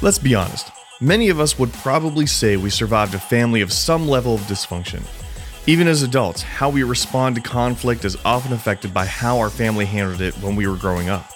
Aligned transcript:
Let's 0.00 0.18
be 0.18 0.36
honest. 0.36 0.70
Many 1.00 1.28
of 1.28 1.40
us 1.40 1.58
would 1.58 1.72
probably 1.72 2.24
say 2.24 2.56
we 2.56 2.70
survived 2.70 3.14
a 3.14 3.18
family 3.18 3.62
of 3.62 3.72
some 3.72 4.06
level 4.06 4.34
of 4.34 4.40
dysfunction. 4.42 5.02
Even 5.66 5.88
as 5.88 6.04
adults, 6.04 6.40
how 6.40 6.70
we 6.70 6.84
respond 6.84 7.34
to 7.34 7.40
conflict 7.40 8.04
is 8.04 8.16
often 8.24 8.52
affected 8.52 8.94
by 8.94 9.06
how 9.06 9.38
our 9.38 9.50
family 9.50 9.84
handled 9.84 10.20
it 10.20 10.34
when 10.36 10.54
we 10.54 10.68
were 10.68 10.76
growing 10.76 11.08
up. 11.08 11.28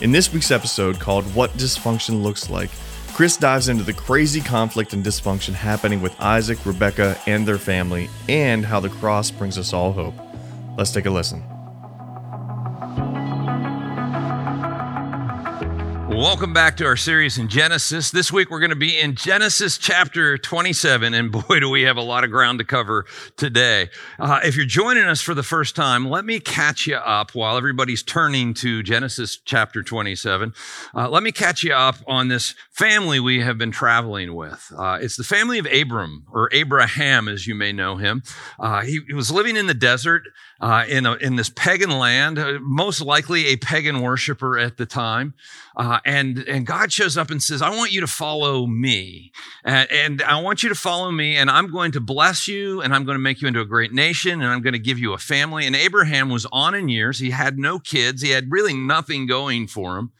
In 0.00 0.12
this 0.12 0.32
week's 0.32 0.52
episode 0.52 1.00
called 1.00 1.24
What 1.34 1.50
Dysfunction 1.54 2.22
Looks 2.22 2.48
Like, 2.48 2.70
Chris 3.14 3.36
dives 3.36 3.68
into 3.68 3.82
the 3.82 3.92
crazy 3.92 4.40
conflict 4.40 4.92
and 4.92 5.04
dysfunction 5.04 5.52
happening 5.52 6.00
with 6.00 6.18
Isaac, 6.20 6.64
Rebekah, 6.64 7.18
and 7.26 7.46
their 7.46 7.58
family, 7.58 8.08
and 8.28 8.64
how 8.64 8.78
the 8.78 8.90
cross 8.90 9.32
brings 9.32 9.58
us 9.58 9.72
all 9.72 9.92
hope. 9.92 10.14
Let's 10.78 10.92
take 10.92 11.06
a 11.06 11.10
listen. 11.10 11.42
Welcome 16.24 16.54
back 16.54 16.78
to 16.78 16.86
our 16.86 16.96
series 16.96 17.36
in 17.36 17.48
Genesis. 17.48 18.10
This 18.10 18.32
week 18.32 18.48
we're 18.48 18.58
going 18.58 18.70
to 18.70 18.76
be 18.76 18.98
in 18.98 19.14
Genesis 19.14 19.76
chapter 19.76 20.38
27, 20.38 21.12
and 21.12 21.30
boy, 21.30 21.60
do 21.60 21.68
we 21.68 21.82
have 21.82 21.98
a 21.98 22.02
lot 22.02 22.24
of 22.24 22.30
ground 22.30 22.60
to 22.60 22.64
cover 22.64 23.04
today. 23.36 23.90
Uh, 24.18 24.40
if 24.42 24.56
you're 24.56 24.64
joining 24.64 25.04
us 25.04 25.20
for 25.20 25.34
the 25.34 25.42
first 25.42 25.76
time, 25.76 26.08
let 26.08 26.24
me 26.24 26.40
catch 26.40 26.86
you 26.86 26.96
up 26.96 27.34
while 27.34 27.58
everybody's 27.58 28.02
turning 28.02 28.54
to 28.54 28.82
Genesis 28.82 29.36
chapter 29.36 29.82
27. 29.82 30.54
Uh, 30.94 31.10
let 31.10 31.22
me 31.22 31.30
catch 31.30 31.62
you 31.62 31.74
up 31.74 31.96
on 32.06 32.28
this 32.28 32.54
family 32.72 33.20
we 33.20 33.42
have 33.42 33.58
been 33.58 33.70
traveling 33.70 34.34
with. 34.34 34.72
Uh, 34.78 34.98
it's 35.02 35.16
the 35.16 35.24
family 35.24 35.58
of 35.58 35.66
Abram, 35.66 36.24
or 36.32 36.48
Abraham, 36.52 37.28
as 37.28 37.46
you 37.46 37.54
may 37.54 37.70
know 37.70 37.96
him. 37.96 38.22
Uh, 38.58 38.80
he, 38.80 39.00
he, 39.06 39.12
was 39.12 39.30
living 39.30 39.58
in 39.58 39.66
the 39.66 39.74
desert 39.74 40.22
uh, 40.60 40.84
in, 40.88 41.06
a, 41.06 41.14
in 41.14 41.36
this 41.36 41.50
pagan 41.50 41.90
land, 41.90 42.38
uh, 42.38 42.58
most 42.60 43.00
likely 43.00 43.46
a 43.46 43.56
pagan 43.56 44.00
worshiper 44.00 44.58
at 44.58 44.76
the 44.76 44.86
time. 44.86 45.34
Uh, 45.76 45.98
and, 46.06 46.38
and 46.46 46.66
God 46.66 46.92
shows 46.92 47.16
up 47.16 47.30
and 47.30 47.42
says, 47.42 47.60
I 47.60 47.70
want 47.70 47.92
you 47.92 48.00
to 48.00 48.06
follow 48.06 48.66
me. 48.66 49.32
And, 49.64 49.90
and 49.90 50.22
I 50.22 50.40
want 50.40 50.62
you 50.62 50.68
to 50.68 50.74
follow 50.74 51.10
me, 51.10 51.36
and 51.36 51.50
I'm 51.50 51.70
going 51.70 51.92
to 51.92 52.00
bless 52.00 52.46
you, 52.46 52.80
and 52.80 52.94
I'm 52.94 53.04
going 53.04 53.16
to 53.16 53.22
make 53.22 53.42
you 53.42 53.48
into 53.48 53.60
a 53.60 53.64
great 53.64 53.92
nation, 53.92 54.40
and 54.40 54.50
I'm 54.50 54.62
going 54.62 54.74
to 54.74 54.78
give 54.78 54.98
you 54.98 55.12
a 55.12 55.18
family. 55.18 55.66
And 55.66 55.74
Abraham 55.74 56.28
was 56.28 56.46
on 56.52 56.74
in 56.74 56.88
years. 56.88 57.18
He 57.18 57.30
had 57.30 57.58
no 57.58 57.80
kids. 57.80 58.22
He 58.22 58.30
had 58.30 58.52
really 58.52 58.74
nothing 58.74 59.26
going 59.26 59.66
for 59.66 59.98
him. 59.98 60.12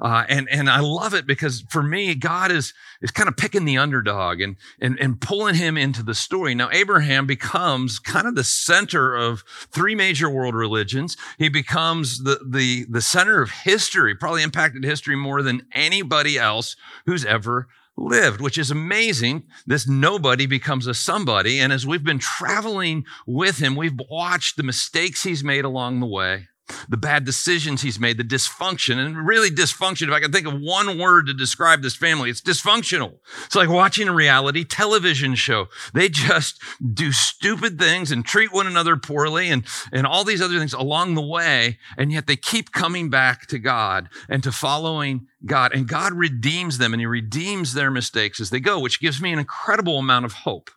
Uh, 0.00 0.24
and, 0.28 0.48
and 0.50 0.70
I 0.70 0.80
love 0.80 1.12
it 1.12 1.26
because 1.26 1.62
for 1.68 1.82
me, 1.82 2.14
God 2.14 2.50
is, 2.50 2.72
is 3.02 3.10
kind 3.10 3.28
of 3.28 3.36
picking 3.36 3.66
the 3.66 3.76
underdog 3.76 4.40
and, 4.40 4.56
and, 4.80 4.98
and 4.98 5.20
pulling 5.20 5.56
him 5.56 5.76
into 5.76 6.02
the 6.02 6.14
story. 6.14 6.54
Now, 6.54 6.70
Abraham 6.72 7.26
becomes 7.26 7.98
kind 7.98 8.26
of 8.26 8.34
the 8.34 8.44
center 8.44 9.14
of 9.14 9.44
three 9.82 9.94
major 9.96 10.30
world 10.30 10.54
religions. 10.54 11.16
He 11.38 11.48
becomes 11.48 12.22
the, 12.22 12.38
the, 12.48 12.86
the 12.88 13.00
center 13.00 13.42
of 13.42 13.50
history, 13.50 14.14
probably 14.14 14.44
impacted 14.44 14.84
history 14.84 15.16
more 15.16 15.42
than 15.42 15.66
anybody 15.72 16.38
else 16.38 16.76
who's 17.04 17.24
ever 17.24 17.66
lived, 17.96 18.40
which 18.40 18.58
is 18.58 18.70
amazing. 18.70 19.42
This 19.66 19.88
nobody 19.88 20.46
becomes 20.46 20.86
a 20.86 20.94
somebody. 20.94 21.58
And 21.58 21.72
as 21.72 21.84
we've 21.84 22.04
been 22.04 22.20
traveling 22.20 23.04
with 23.26 23.58
him, 23.58 23.74
we've 23.74 23.98
watched 24.08 24.56
the 24.56 24.62
mistakes 24.62 25.24
he's 25.24 25.42
made 25.42 25.64
along 25.64 25.98
the 25.98 26.06
way 26.06 26.46
the 26.88 26.96
bad 26.96 27.24
decisions 27.24 27.82
he's 27.82 27.98
made, 27.98 28.16
the 28.16 28.24
dysfunction, 28.24 28.98
and 28.98 29.26
really 29.26 29.50
dysfunction. 29.50 30.08
If 30.08 30.14
I 30.14 30.20
can 30.20 30.32
think 30.32 30.46
of 30.46 30.60
one 30.60 30.98
word 30.98 31.26
to 31.26 31.34
describe 31.34 31.82
this 31.82 31.96
family, 31.96 32.30
it's 32.30 32.40
dysfunctional. 32.40 33.18
It's 33.44 33.54
like 33.54 33.68
watching 33.68 34.08
a 34.08 34.12
reality 34.12 34.64
television 34.64 35.34
show. 35.34 35.68
They 35.94 36.08
just 36.08 36.60
do 36.92 37.12
stupid 37.12 37.78
things 37.78 38.10
and 38.10 38.24
treat 38.24 38.52
one 38.52 38.66
another 38.66 38.96
poorly 38.96 39.50
and, 39.50 39.64
and 39.92 40.06
all 40.06 40.24
these 40.24 40.42
other 40.42 40.58
things 40.58 40.72
along 40.72 41.14
the 41.14 41.26
way. 41.26 41.78
And 41.96 42.12
yet 42.12 42.26
they 42.26 42.36
keep 42.36 42.72
coming 42.72 43.10
back 43.10 43.46
to 43.48 43.58
God 43.58 44.08
and 44.28 44.42
to 44.42 44.52
following 44.52 45.26
God. 45.44 45.74
And 45.74 45.88
God 45.88 46.12
redeems 46.12 46.78
them 46.78 46.92
and 46.92 47.00
he 47.00 47.06
redeems 47.06 47.74
their 47.74 47.90
mistakes 47.90 48.40
as 48.40 48.50
they 48.50 48.60
go, 48.60 48.78
which 48.78 49.00
gives 49.00 49.20
me 49.20 49.32
an 49.32 49.38
incredible 49.38 49.98
amount 49.98 50.24
of 50.24 50.32
hope 50.32 50.70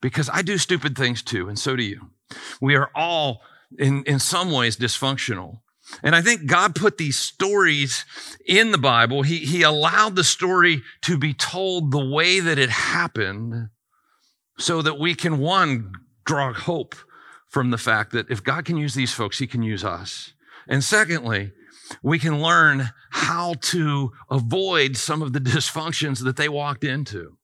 because 0.00 0.30
I 0.32 0.42
do 0.42 0.58
stupid 0.58 0.96
things 0.96 1.22
too. 1.22 1.48
And 1.48 1.58
so 1.58 1.76
do 1.76 1.82
you. 1.82 2.10
We 2.60 2.76
are 2.76 2.90
all 2.94 3.42
in, 3.78 4.04
in 4.04 4.18
some 4.18 4.50
ways 4.50 4.76
dysfunctional. 4.76 5.60
And 6.02 6.14
I 6.14 6.22
think 6.22 6.46
God 6.46 6.74
put 6.74 6.98
these 6.98 7.18
stories 7.18 8.04
in 8.46 8.70
the 8.70 8.78
Bible. 8.78 9.22
He, 9.22 9.38
he 9.38 9.62
allowed 9.62 10.16
the 10.16 10.24
story 10.24 10.82
to 11.02 11.18
be 11.18 11.34
told 11.34 11.90
the 11.90 12.04
way 12.04 12.40
that 12.40 12.58
it 12.58 12.70
happened 12.70 13.70
so 14.58 14.82
that 14.82 14.98
we 14.98 15.14
can, 15.14 15.38
one, 15.38 15.92
draw 16.24 16.52
hope 16.52 16.94
from 17.48 17.70
the 17.70 17.78
fact 17.78 18.12
that 18.12 18.30
if 18.30 18.44
God 18.44 18.64
can 18.64 18.76
use 18.76 18.94
these 18.94 19.12
folks, 19.12 19.38
he 19.38 19.46
can 19.46 19.62
use 19.62 19.84
us. 19.84 20.32
And 20.68 20.84
secondly, 20.84 21.52
we 22.02 22.18
can 22.18 22.40
learn 22.40 22.90
how 23.10 23.54
to 23.60 24.12
avoid 24.30 24.96
some 24.96 25.22
of 25.22 25.32
the 25.32 25.40
dysfunctions 25.40 26.22
that 26.22 26.36
they 26.36 26.48
walked 26.48 26.84
into. 26.84 27.36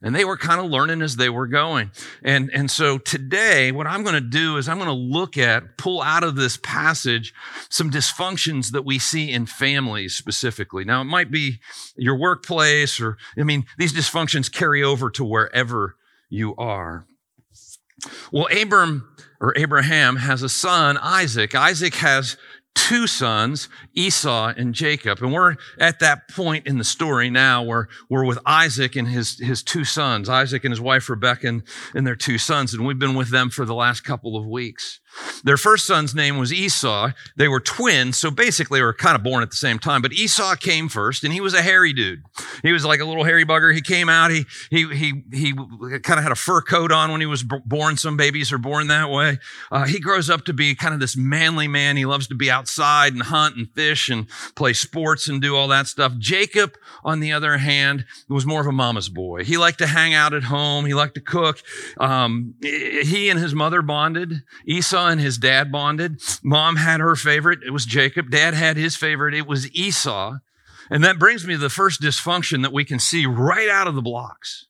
And 0.00 0.14
they 0.14 0.24
were 0.24 0.36
kind 0.36 0.60
of 0.60 0.70
learning 0.70 1.02
as 1.02 1.16
they 1.16 1.28
were 1.28 1.48
going. 1.48 1.90
And, 2.22 2.50
and 2.54 2.70
so 2.70 2.98
today, 2.98 3.72
what 3.72 3.88
I'm 3.88 4.04
going 4.04 4.14
to 4.14 4.20
do 4.20 4.56
is 4.56 4.68
I'm 4.68 4.78
going 4.78 4.86
to 4.86 4.92
look 4.92 5.36
at, 5.36 5.76
pull 5.76 6.00
out 6.02 6.22
of 6.22 6.36
this 6.36 6.56
passage 6.56 7.34
some 7.68 7.90
dysfunctions 7.90 8.70
that 8.70 8.84
we 8.84 9.00
see 9.00 9.30
in 9.30 9.46
families 9.46 10.14
specifically. 10.14 10.84
Now, 10.84 11.00
it 11.00 11.06
might 11.06 11.32
be 11.32 11.58
your 11.96 12.16
workplace 12.16 13.00
or, 13.00 13.16
I 13.36 13.42
mean, 13.42 13.66
these 13.76 13.92
dysfunctions 13.92 14.52
carry 14.52 14.84
over 14.84 15.10
to 15.10 15.24
wherever 15.24 15.96
you 16.28 16.54
are. 16.56 17.04
Well, 18.30 18.46
Abram 18.56 19.08
or 19.40 19.52
Abraham 19.56 20.16
has 20.16 20.42
a 20.42 20.48
son, 20.48 20.96
Isaac. 20.98 21.54
Isaac 21.54 21.94
has 21.96 22.36
two 22.78 23.06
sons, 23.06 23.68
Esau 23.94 24.52
and 24.56 24.74
Jacob. 24.74 25.20
And 25.20 25.32
we're 25.32 25.56
at 25.78 25.98
that 25.98 26.28
point 26.28 26.66
in 26.66 26.78
the 26.78 26.84
story 26.84 27.28
now 27.28 27.62
where 27.62 27.88
we're 28.08 28.24
with 28.24 28.38
Isaac 28.46 28.94
and 28.94 29.08
his, 29.08 29.38
his 29.38 29.62
two 29.62 29.84
sons, 29.84 30.28
Isaac 30.28 30.64
and 30.64 30.72
his 30.72 30.80
wife 30.80 31.10
Rebekah 31.10 31.48
and, 31.48 31.62
and 31.94 32.06
their 32.06 32.16
two 32.16 32.38
sons. 32.38 32.72
And 32.72 32.86
we've 32.86 32.98
been 32.98 33.16
with 33.16 33.30
them 33.30 33.50
for 33.50 33.64
the 33.64 33.74
last 33.74 34.02
couple 34.02 34.36
of 34.36 34.46
weeks. 34.46 35.00
Their 35.44 35.56
first 35.56 35.86
son's 35.86 36.14
name 36.14 36.36
was 36.38 36.52
Esau. 36.52 37.12
They 37.36 37.48
were 37.48 37.60
twins, 37.60 38.16
so 38.16 38.30
basically 38.30 38.78
they 38.80 38.84
were 38.84 38.92
kind 38.94 39.16
of 39.16 39.22
born 39.22 39.42
at 39.42 39.50
the 39.50 39.56
same 39.56 39.78
time. 39.78 40.02
But 40.02 40.12
Esau 40.12 40.56
came 40.56 40.88
first, 40.88 41.24
and 41.24 41.32
he 41.32 41.40
was 41.40 41.54
a 41.54 41.62
hairy 41.62 41.92
dude. 41.92 42.22
He 42.62 42.72
was 42.72 42.84
like 42.84 43.00
a 43.00 43.04
little 43.04 43.24
hairy 43.24 43.44
bugger. 43.44 43.74
He 43.74 43.80
came 43.80 44.08
out. 44.08 44.30
He 44.30 44.46
he 44.70 44.86
he 44.90 45.22
he 45.32 45.52
kind 45.52 46.18
of 46.18 46.22
had 46.22 46.32
a 46.32 46.36
fur 46.36 46.60
coat 46.60 46.92
on 46.92 47.10
when 47.12 47.20
he 47.20 47.26
was 47.26 47.42
born. 47.42 47.96
Some 47.96 48.16
babies 48.16 48.52
are 48.52 48.58
born 48.58 48.88
that 48.88 49.10
way. 49.10 49.38
Uh, 49.70 49.86
he 49.86 50.00
grows 50.00 50.28
up 50.28 50.44
to 50.46 50.52
be 50.52 50.74
kind 50.74 50.94
of 50.94 51.00
this 51.00 51.16
manly 51.16 51.68
man. 51.68 51.96
He 51.96 52.04
loves 52.04 52.26
to 52.28 52.34
be 52.34 52.50
outside 52.50 53.12
and 53.12 53.22
hunt 53.22 53.56
and 53.56 53.70
fish 53.74 54.08
and 54.08 54.28
play 54.54 54.72
sports 54.72 55.28
and 55.28 55.40
do 55.40 55.56
all 55.56 55.68
that 55.68 55.86
stuff. 55.86 56.16
Jacob, 56.18 56.76
on 57.04 57.20
the 57.20 57.32
other 57.32 57.58
hand, 57.58 58.04
was 58.28 58.46
more 58.46 58.60
of 58.60 58.66
a 58.66 58.72
mama's 58.72 59.08
boy. 59.08 59.44
He 59.44 59.56
liked 59.56 59.78
to 59.78 59.86
hang 59.86 60.14
out 60.14 60.34
at 60.34 60.44
home. 60.44 60.84
He 60.84 60.94
liked 60.94 61.14
to 61.14 61.20
cook. 61.20 61.62
Um, 61.98 62.54
he 62.62 63.28
and 63.30 63.38
his 63.38 63.54
mother 63.54 63.82
bonded. 63.82 64.42
Esau 64.66 64.97
and 65.06 65.20
his 65.20 65.38
dad 65.38 65.70
bonded. 65.70 66.20
Mom 66.42 66.76
had 66.76 67.00
her 67.00 67.16
favorite. 67.16 67.60
It 67.64 67.70
was 67.70 67.86
Jacob. 67.86 68.30
Dad 68.30 68.54
had 68.54 68.76
his 68.76 68.96
favorite. 68.96 69.34
It 69.34 69.46
was 69.46 69.70
Esau. 69.72 70.38
And 70.90 71.04
that 71.04 71.18
brings 71.18 71.46
me 71.46 71.54
to 71.54 71.58
the 71.58 71.70
first 71.70 72.00
dysfunction 72.00 72.62
that 72.62 72.72
we 72.72 72.84
can 72.84 72.98
see 72.98 73.26
right 73.26 73.68
out 73.68 73.86
of 73.86 73.94
the 73.94 74.02
blocks. 74.02 74.66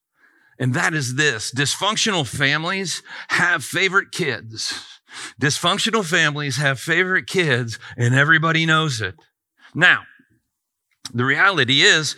And 0.58 0.74
that 0.74 0.92
is 0.92 1.14
this. 1.14 1.52
Dysfunctional 1.52 2.26
families 2.26 3.02
have 3.28 3.64
favorite 3.64 4.10
kids. 4.10 4.84
Dysfunctional 5.40 6.04
families 6.04 6.56
have 6.56 6.80
favorite 6.80 7.26
kids 7.26 7.78
and 7.96 8.14
everybody 8.14 8.66
knows 8.66 9.00
it. 9.00 9.14
Now, 9.74 10.02
the 11.14 11.24
reality 11.24 11.82
is 11.82 12.16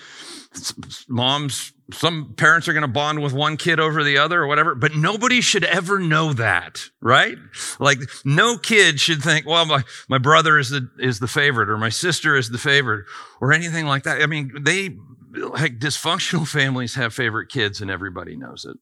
moms 1.09 1.72
some 1.92 2.34
parents 2.34 2.68
are 2.68 2.72
going 2.72 2.82
to 2.82 2.88
bond 2.88 3.22
with 3.22 3.32
one 3.32 3.56
kid 3.56 3.80
over 3.80 4.02
the 4.02 4.18
other 4.18 4.42
or 4.42 4.46
whatever, 4.46 4.74
but 4.74 4.94
nobody 4.94 5.40
should 5.40 5.64
ever 5.64 5.98
know 5.98 6.32
that, 6.32 6.84
right? 7.00 7.36
Like 7.78 7.98
no 8.24 8.58
kid 8.58 9.00
should 9.00 9.22
think, 9.22 9.46
well, 9.46 9.66
my, 9.66 9.82
my 10.08 10.18
brother 10.18 10.58
is 10.58 10.70
the, 10.70 10.88
is 10.98 11.18
the 11.18 11.28
favorite 11.28 11.68
or 11.68 11.78
my 11.78 11.88
sister 11.88 12.36
is 12.36 12.50
the 12.50 12.58
favorite 12.58 13.06
or 13.40 13.52
anything 13.52 13.86
like 13.86 14.04
that. 14.04 14.22
I 14.22 14.26
mean, 14.26 14.52
they, 14.60 14.96
like 15.32 15.78
dysfunctional 15.78 16.46
families 16.48 16.94
have 16.94 17.14
favorite 17.14 17.48
kids 17.48 17.81
and 17.81 17.90
everybody 17.90 18.36
knows 18.36 18.64
it. 18.64 18.76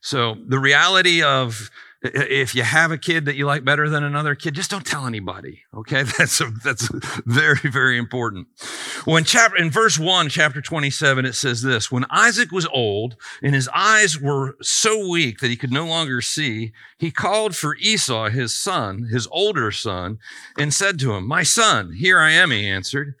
So 0.00 0.36
the 0.46 0.58
reality 0.58 1.22
of 1.22 1.70
if 2.02 2.54
you 2.54 2.62
have 2.62 2.90
a 2.90 2.98
kid 2.98 3.24
that 3.24 3.36
you 3.36 3.46
like 3.46 3.64
better 3.64 3.88
than 3.88 4.04
another 4.04 4.34
kid, 4.34 4.54
just 4.54 4.70
don't 4.70 4.86
tell 4.86 5.06
anybody. 5.06 5.62
Okay. 5.74 6.02
That's, 6.18 6.40
a, 6.40 6.50
that's 6.64 6.88
very, 7.24 7.70
very 7.70 7.98
important. 7.98 8.48
When 9.04 9.24
chapter, 9.24 9.56
in 9.56 9.70
verse 9.70 9.98
one, 9.98 10.28
chapter 10.28 10.60
27, 10.60 11.24
it 11.24 11.34
says 11.34 11.62
this, 11.62 11.90
when 11.90 12.06
Isaac 12.10 12.52
was 12.52 12.66
old 12.66 13.16
and 13.42 13.54
his 13.54 13.68
eyes 13.74 14.20
were 14.20 14.56
so 14.62 15.08
weak 15.08 15.38
that 15.38 15.50
he 15.50 15.56
could 15.56 15.72
no 15.72 15.86
longer 15.86 16.20
see, 16.20 16.72
he 16.98 17.10
called 17.10 17.56
for 17.56 17.76
Esau, 17.76 18.28
his 18.28 18.56
son, 18.56 19.08
his 19.10 19.26
older 19.30 19.70
son, 19.70 20.18
and 20.58 20.72
said 20.72 20.98
to 21.00 21.14
him, 21.14 21.26
my 21.26 21.42
son, 21.42 21.92
here 21.92 22.18
I 22.18 22.30
am, 22.32 22.50
he 22.50 22.68
answered. 22.68 23.14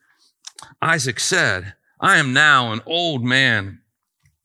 Isaac 0.80 1.20
said, 1.20 1.74
I 2.00 2.16
am 2.18 2.32
now 2.32 2.72
an 2.72 2.80
old 2.86 3.24
man 3.24 3.80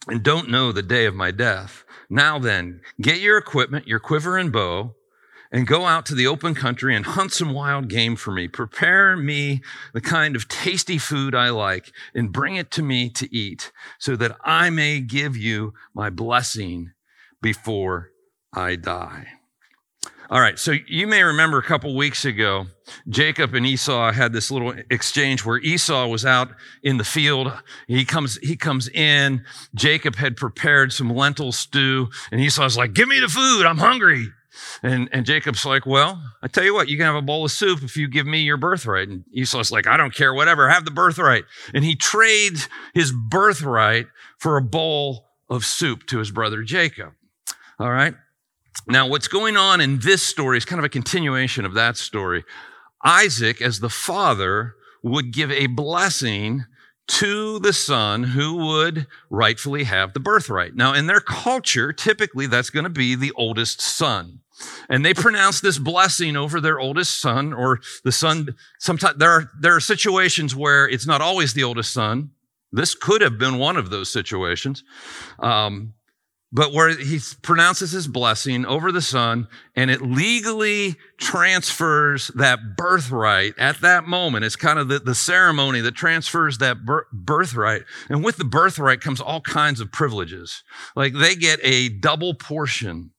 and 0.08 0.24
don't 0.24 0.50
know 0.50 0.72
the 0.72 0.82
day 0.82 1.06
of 1.06 1.16
my 1.16 1.32
death. 1.32 1.84
Now 2.14 2.40
then, 2.40 2.82
get 3.00 3.22
your 3.22 3.38
equipment, 3.38 3.88
your 3.88 4.02
quiver 4.02 4.38
and 4.38 4.52
bow, 4.52 4.96
and 5.50 5.66
go 5.66 5.86
out 5.86 6.06
to 6.08 6.16
the 6.16 6.28
open 6.28 6.54
country 6.54 6.94
and 6.94 7.06
hunt 7.06 7.32
some 7.32 7.54
wild 7.54 7.88
game 7.88 8.18
for 8.18 8.34
me. 8.34 8.50
Prepare 8.50 9.16
me 9.16 9.62
the 9.94 10.02
kind 10.02 10.36
of 10.36 10.50
tasty 10.50 10.98
food 10.98 11.34
I 11.34 11.52
like 11.52 11.94
and 12.14 12.34
bring 12.34 12.58
it 12.58 12.70
to 12.72 12.84
me 12.84 13.10
to 13.12 13.34
eat 13.34 13.72
so 13.98 14.18
that 14.18 14.36
I 14.44 14.70
may 14.70 15.00
give 15.00 15.38
you 15.38 15.74
my 15.94 16.10
blessing 16.10 16.92
before 17.42 18.12
I 18.54 18.76
die. 18.76 19.28
All 20.32 20.40
right, 20.40 20.58
so 20.58 20.76
you 20.88 21.08
may 21.08 21.24
remember 21.24 21.58
a 21.58 21.64
couple 21.64 21.94
weeks 21.94 22.24
ago, 22.24 22.68
Jacob 23.10 23.54
and 23.54 23.66
Esau 23.66 24.14
had 24.14 24.32
this 24.32 24.50
little 24.50 24.74
exchange 24.90 25.44
where 25.44 25.58
Esau 25.58 26.08
was 26.08 26.26
out 26.26 26.52
in 26.84 26.96
the 26.96 27.04
field. 27.04 27.52
He 27.86 28.06
comes, 28.06 28.38
he 28.38 28.56
comes 28.56 28.88
in. 28.88 29.44
Jacob 29.76 30.16
had 30.16 30.38
prepared 30.38 30.94
some 30.94 31.10
lentil 31.14 31.52
stew, 31.52 32.08
and 32.32 32.40
Esau's 32.40 32.78
like, 32.78 32.94
"Give 32.94 33.10
me 33.10 33.20
the 33.20 33.28
food. 33.28 33.66
I'm 33.66 33.78
hungry." 33.78 34.28
And, 34.84 35.10
and 35.12 35.26
Jacob's 35.26 35.66
like, 35.66 35.86
well, 35.86 36.22
I 36.42 36.48
tell 36.48 36.64
you 36.64 36.74
what, 36.74 36.90
you 36.90 36.98
can 36.98 37.06
have 37.06 37.16
a 37.16 37.22
bowl 37.22 37.46
of 37.46 37.52
soup 37.52 37.84
if 37.84 37.96
you 37.96 38.08
give 38.08 38.28
me 38.28 38.42
your 38.42 38.58
birthright. 38.58 39.08
And 39.08 39.24
Esau's 39.32 39.72
like, 39.72 39.88
I 39.88 39.96
don't 39.96 40.14
care, 40.14 40.34
whatever, 40.34 40.68
have 40.70 40.84
the 40.84 40.92
birthright. 40.92 41.46
And 41.74 41.86
he 41.86 41.96
trades 41.96 42.68
his 42.94 43.14
birthright 43.14 44.08
for 44.38 44.58
a 44.58 44.62
bowl 44.62 45.30
of 45.50 45.64
soup 45.64 46.06
to 46.08 46.20
his 46.20 46.32
brother 46.32 46.64
Jacob. 46.64 47.14
All 47.80 47.90
right. 47.90 48.14
Now, 48.88 49.08
what's 49.08 49.28
going 49.28 49.58
on 49.58 49.82
in 49.82 50.00
this 50.00 50.24
story 50.24 50.58
is 50.58 50.66
kind 50.66 50.80
of 50.80 50.86
a 50.86 50.90
continuation 50.90 51.66
of 51.66 51.74
that 51.74 51.98
story. 51.98 52.44
Isaac, 53.04 53.62
as 53.62 53.80
the 53.80 53.90
father, 53.90 54.76
would 55.04 55.34
give 55.34 55.52
a 55.52 55.68
blessing 55.68 56.66
to 57.08 57.60
the 57.60 57.74
son 57.74 58.24
who 58.24 58.56
would 58.56 59.08
rightfully 59.30 59.84
have 59.84 60.14
the 60.14 60.20
birthright. 60.20 60.76
Now, 60.76 60.94
in 60.94 61.08
their 61.08 61.20
culture, 61.20 61.92
typically 61.92 62.48
that's 62.48 62.70
going 62.70 62.84
to 62.86 62.90
be 62.90 63.16
the 63.16 63.34
oldest 63.36 63.82
son. 63.82 64.40
And 64.90 65.04
they 65.04 65.14
pronounce 65.14 65.60
this 65.60 65.78
blessing 65.78 66.38
over 66.38 66.62
their 66.62 66.80
oldest 66.80 67.20
son 67.20 67.52
or 67.52 67.82
the 68.04 68.12
son. 68.12 68.56
Sometimes 68.80 69.18
there 69.18 69.32
are, 69.32 69.50
there 69.60 69.76
are 69.76 69.82
situations 69.82 70.56
where 70.56 70.88
it's 70.88 71.08
not 71.08 71.22
always 71.22 71.54
the 71.54 71.64
oldest 71.64 71.92
son. 71.92 72.32
This 72.72 72.96
could 72.96 73.22
have 73.22 73.38
been 73.38 73.58
one 73.58 73.76
of 73.76 73.90
those 73.90 74.12
situations. 74.12 74.84
Um, 75.40 75.94
but 76.52 76.74
where 76.74 76.90
he 76.90 77.20
pronounces 77.42 77.92
his 77.92 78.08
blessing 78.08 78.66
over 78.66 78.92
the 78.92 79.02
son 79.02 79.48
and 79.76 79.90
it 79.90 80.02
legally 80.02 80.96
transfers 81.18 82.28
that 82.36 82.76
birthright 82.76 83.54
at 83.58 83.80
that 83.82 84.06
moment. 84.06 84.44
It's 84.44 84.58
kind 84.58 84.78
of 84.78 84.90
the, 84.90 85.00
the 85.00 85.16
ceremony 85.16 85.80
that 85.82 85.96
transfers 85.96 86.58
that 86.58 86.86
bir- 86.86 87.08
birthright. 87.14 87.84
And 88.10 88.24
with 88.24 88.38
the 88.38 88.46
birthright 88.46 89.02
comes 89.02 89.22
all 89.22 89.42
kinds 89.42 89.80
of 89.80 89.92
privileges. 89.92 90.64
Like 90.96 91.14
they 91.14 91.36
get 91.36 91.60
a 91.64 91.90
double 91.90 92.34
portion 92.34 93.12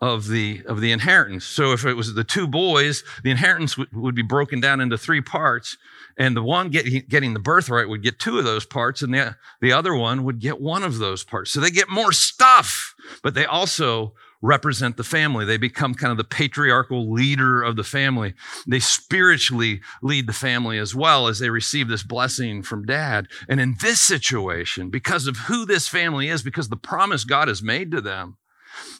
of 0.00 0.28
the 0.28 0.62
of 0.66 0.80
the 0.80 0.92
inheritance. 0.92 1.44
So 1.44 1.72
if 1.72 1.84
it 1.84 1.94
was 1.94 2.14
the 2.14 2.24
two 2.24 2.46
boys, 2.46 3.02
the 3.24 3.30
inheritance 3.30 3.74
w- 3.74 3.88
would 4.00 4.14
be 4.14 4.22
broken 4.22 4.60
down 4.60 4.80
into 4.80 4.96
three 4.96 5.20
parts, 5.20 5.76
and 6.16 6.36
the 6.36 6.42
one 6.42 6.70
get, 6.70 7.08
getting 7.08 7.34
the 7.34 7.40
birthright 7.40 7.88
would 7.88 8.02
get 8.02 8.18
two 8.18 8.38
of 8.38 8.44
those 8.44 8.64
parts, 8.64 9.02
and 9.02 9.12
the 9.12 9.36
the 9.60 9.72
other 9.72 9.94
one 9.94 10.24
would 10.24 10.38
get 10.38 10.60
one 10.60 10.84
of 10.84 10.98
those 10.98 11.24
parts. 11.24 11.50
So 11.50 11.60
they 11.60 11.70
get 11.70 11.88
more 11.88 12.12
stuff, 12.12 12.94
but 13.22 13.34
they 13.34 13.44
also 13.44 14.14
represent 14.40 14.96
the 14.96 15.04
family. 15.04 15.44
They 15.44 15.56
become 15.56 15.94
kind 15.94 16.12
of 16.12 16.16
the 16.16 16.22
patriarchal 16.22 17.12
leader 17.12 17.60
of 17.60 17.74
the 17.74 17.82
family. 17.82 18.34
They 18.68 18.78
spiritually 18.78 19.80
lead 20.00 20.28
the 20.28 20.32
family 20.32 20.78
as 20.78 20.94
well 20.94 21.26
as 21.26 21.40
they 21.40 21.50
receive 21.50 21.88
this 21.88 22.04
blessing 22.04 22.62
from 22.62 22.86
dad. 22.86 23.26
And 23.48 23.60
in 23.60 23.74
this 23.80 24.00
situation, 24.00 24.90
because 24.90 25.26
of 25.26 25.36
who 25.36 25.66
this 25.66 25.88
family 25.88 26.28
is, 26.28 26.42
because 26.42 26.68
the 26.68 26.76
promise 26.76 27.24
God 27.24 27.48
has 27.48 27.62
made 27.64 27.90
to 27.90 28.00
them, 28.00 28.36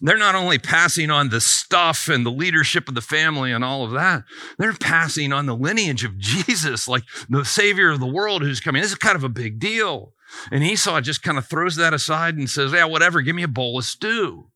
they're 0.01 0.17
not 0.17 0.35
only 0.35 0.59
passing 0.59 1.11
on 1.11 1.31
the 1.31 1.41
stuff 1.41 2.09
and 2.09 2.25
the 2.25 2.31
leadership 2.31 2.89
of 2.89 2.95
the 2.95 3.01
family 3.01 3.53
and 3.53 3.65
all 3.65 3.85
of 3.85 3.93
that, 3.93 4.25
they're 4.59 4.73
passing 4.73 5.33
on 5.33 5.47
the 5.47 5.57
lineage 5.57 6.05
of 6.05 6.19
Jesus, 6.19 6.89
like 6.89 7.05
the 7.29 7.45
Savior 7.45 7.91
of 7.91 8.01
the 8.01 8.07
world 8.07 8.43
who's 8.43 8.61
coming. 8.61 8.83
This 8.83 8.93
is 8.93 8.99
kind 8.99 9.17
of 9.17 9.25
a 9.25 9.29
big 9.29 9.59
deal. 9.59 10.15
And 10.51 10.63
Esau 10.63 11.01
just 11.01 11.23
kind 11.23 11.39
of 11.39 11.47
throws 11.47 11.77
that 11.77 11.95
aside 11.95 12.37
and 12.37 12.49
says, 12.49 12.73
Yeah, 12.73 12.85
whatever, 12.85 13.23
give 13.23 13.35
me 13.35 13.43
a 13.43 13.49
bowl 13.49 13.79
of 13.79 13.85
stew. 13.85 14.51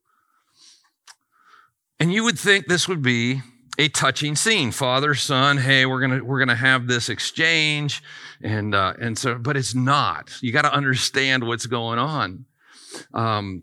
And 1.99 2.13
you 2.13 2.25
would 2.25 2.39
think 2.39 2.67
this 2.67 2.89
would 2.89 3.03
be 3.03 3.43
a 3.79 3.89
touching 3.89 4.37
scene 4.37 4.71
father 4.71 5.15
son 5.15 5.57
hey 5.57 5.87
we're 5.87 6.01
gonna 6.01 6.23
we're 6.23 6.39
gonna 6.39 6.55
have 6.55 6.87
this 6.87 7.09
exchange 7.09 8.03
and 8.43 8.75
uh, 8.75 8.93
and 9.01 9.17
so 9.17 9.39
but 9.39 9.57
it's 9.57 9.75
not 9.75 10.31
you 10.43 10.53
got 10.53 10.63
to 10.63 10.75
understand 10.75 11.43
what's 11.47 11.65
going 11.65 11.99
on 11.99 12.45
um, 13.15 13.63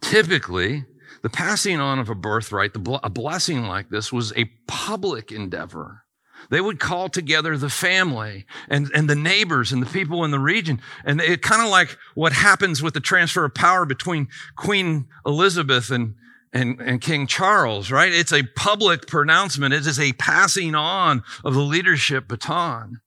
Typically, 0.00 0.84
the 1.22 1.30
passing 1.30 1.80
on 1.80 1.98
of 1.98 2.08
a 2.08 2.14
birthright, 2.14 2.72
a 2.74 3.10
blessing 3.10 3.66
like 3.66 3.88
this, 3.88 4.12
was 4.12 4.32
a 4.36 4.50
public 4.66 5.32
endeavor. 5.32 6.04
They 6.50 6.60
would 6.60 6.78
call 6.78 7.08
together 7.08 7.56
the 7.56 7.70
family 7.70 8.44
and, 8.68 8.90
and 8.94 9.08
the 9.08 9.14
neighbors 9.14 9.72
and 9.72 9.80
the 9.80 9.90
people 9.90 10.24
in 10.24 10.30
the 10.30 10.38
region. 10.38 10.80
And 11.04 11.20
it 11.20 11.42
kind 11.42 11.62
of 11.62 11.70
like 11.70 11.96
what 12.14 12.32
happens 12.32 12.82
with 12.82 12.94
the 12.94 13.00
transfer 13.00 13.44
of 13.44 13.54
power 13.54 13.86
between 13.86 14.28
Queen 14.56 15.06
Elizabeth 15.24 15.90
and, 15.90 16.14
and, 16.52 16.80
and 16.80 17.00
King 17.00 17.26
Charles, 17.26 17.90
right? 17.90 18.12
It's 18.12 18.32
a 18.32 18.42
public 18.42 19.06
pronouncement. 19.06 19.72
It 19.72 19.86
is 19.86 19.98
a 19.98 20.12
passing 20.14 20.74
on 20.74 21.22
of 21.44 21.54
the 21.54 21.62
leadership 21.62 22.28
baton. 22.28 23.00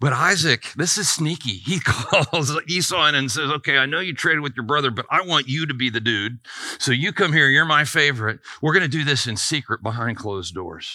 But 0.00 0.14
Isaac, 0.14 0.72
this 0.76 0.96
is 0.96 1.10
sneaky. 1.10 1.58
He 1.58 1.78
calls 1.84 2.50
Esau 2.66 3.06
in 3.06 3.14
and 3.14 3.30
says, 3.30 3.50
Okay, 3.50 3.76
I 3.76 3.86
know 3.86 4.00
you 4.00 4.14
traded 4.14 4.40
with 4.40 4.56
your 4.56 4.64
brother, 4.64 4.90
but 4.90 5.06
I 5.10 5.22
want 5.22 5.46
you 5.46 5.66
to 5.66 5.74
be 5.74 5.90
the 5.90 6.00
dude. 6.00 6.38
So 6.78 6.90
you 6.90 7.12
come 7.12 7.32
here. 7.32 7.48
You're 7.48 7.66
my 7.66 7.84
favorite. 7.84 8.40
We're 8.62 8.72
going 8.72 8.82
to 8.82 8.88
do 8.88 9.04
this 9.04 9.26
in 9.26 9.36
secret 9.36 9.82
behind 9.82 10.16
closed 10.16 10.54
doors. 10.54 10.90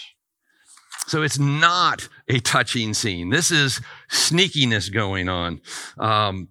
So 1.07 1.21
it's 1.21 1.37
not 1.37 2.09
a 2.27 2.39
touching 2.39 2.95
scene. 2.95 3.29
This 3.29 3.51
is 3.51 3.79
sneakiness 4.11 4.91
going 4.91 5.29
on. 5.29 5.61
Um, 5.99 6.49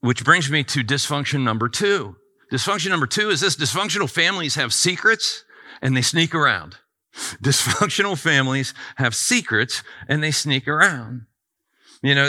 which 0.00 0.24
brings 0.24 0.50
me 0.50 0.62
to 0.62 0.84
dysfunction 0.84 1.42
number 1.42 1.68
two. 1.68 2.16
Dysfunction 2.52 2.90
number 2.90 3.06
two 3.06 3.30
is 3.30 3.40
this 3.40 3.56
dysfunctional 3.56 4.10
families 4.10 4.54
have 4.54 4.72
secrets 4.74 5.44
and 5.80 5.96
they 5.96 6.02
sneak 6.02 6.34
around. 6.34 6.76
Dysfunctional 7.42 8.18
families 8.18 8.74
have 8.96 9.14
secrets 9.14 9.82
and 10.06 10.22
they 10.22 10.30
sneak 10.30 10.68
around. 10.68 11.26
You 12.02 12.14
know, 12.14 12.26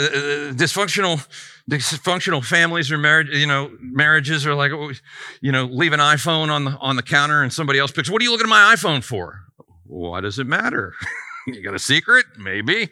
dysfunctional, 0.54 1.26
dysfunctional 1.70 2.44
families 2.44 2.90
or 2.90 2.98
marriage, 2.98 3.28
you 3.36 3.46
know, 3.46 3.70
marriages 3.80 4.46
are 4.46 4.54
like, 4.54 4.72
oh, 4.72 4.92
you 5.40 5.52
know, 5.52 5.64
leave 5.66 5.92
an 5.92 6.00
iPhone 6.00 6.48
on 6.48 6.64
the, 6.64 6.70
on 6.78 6.96
the 6.96 7.02
counter 7.02 7.42
and 7.42 7.52
somebody 7.52 7.78
else 7.78 7.92
picks, 7.92 8.10
what 8.10 8.20
are 8.20 8.24
you 8.24 8.30
looking 8.30 8.46
at 8.46 8.50
my 8.50 8.74
iPhone 8.74 9.04
for? 9.04 9.42
Why 9.84 10.20
does 10.20 10.38
it 10.38 10.46
matter? 10.46 10.94
you 11.46 11.62
got 11.62 11.74
a 11.74 11.78
secret? 11.78 12.26
Maybe. 12.38 12.88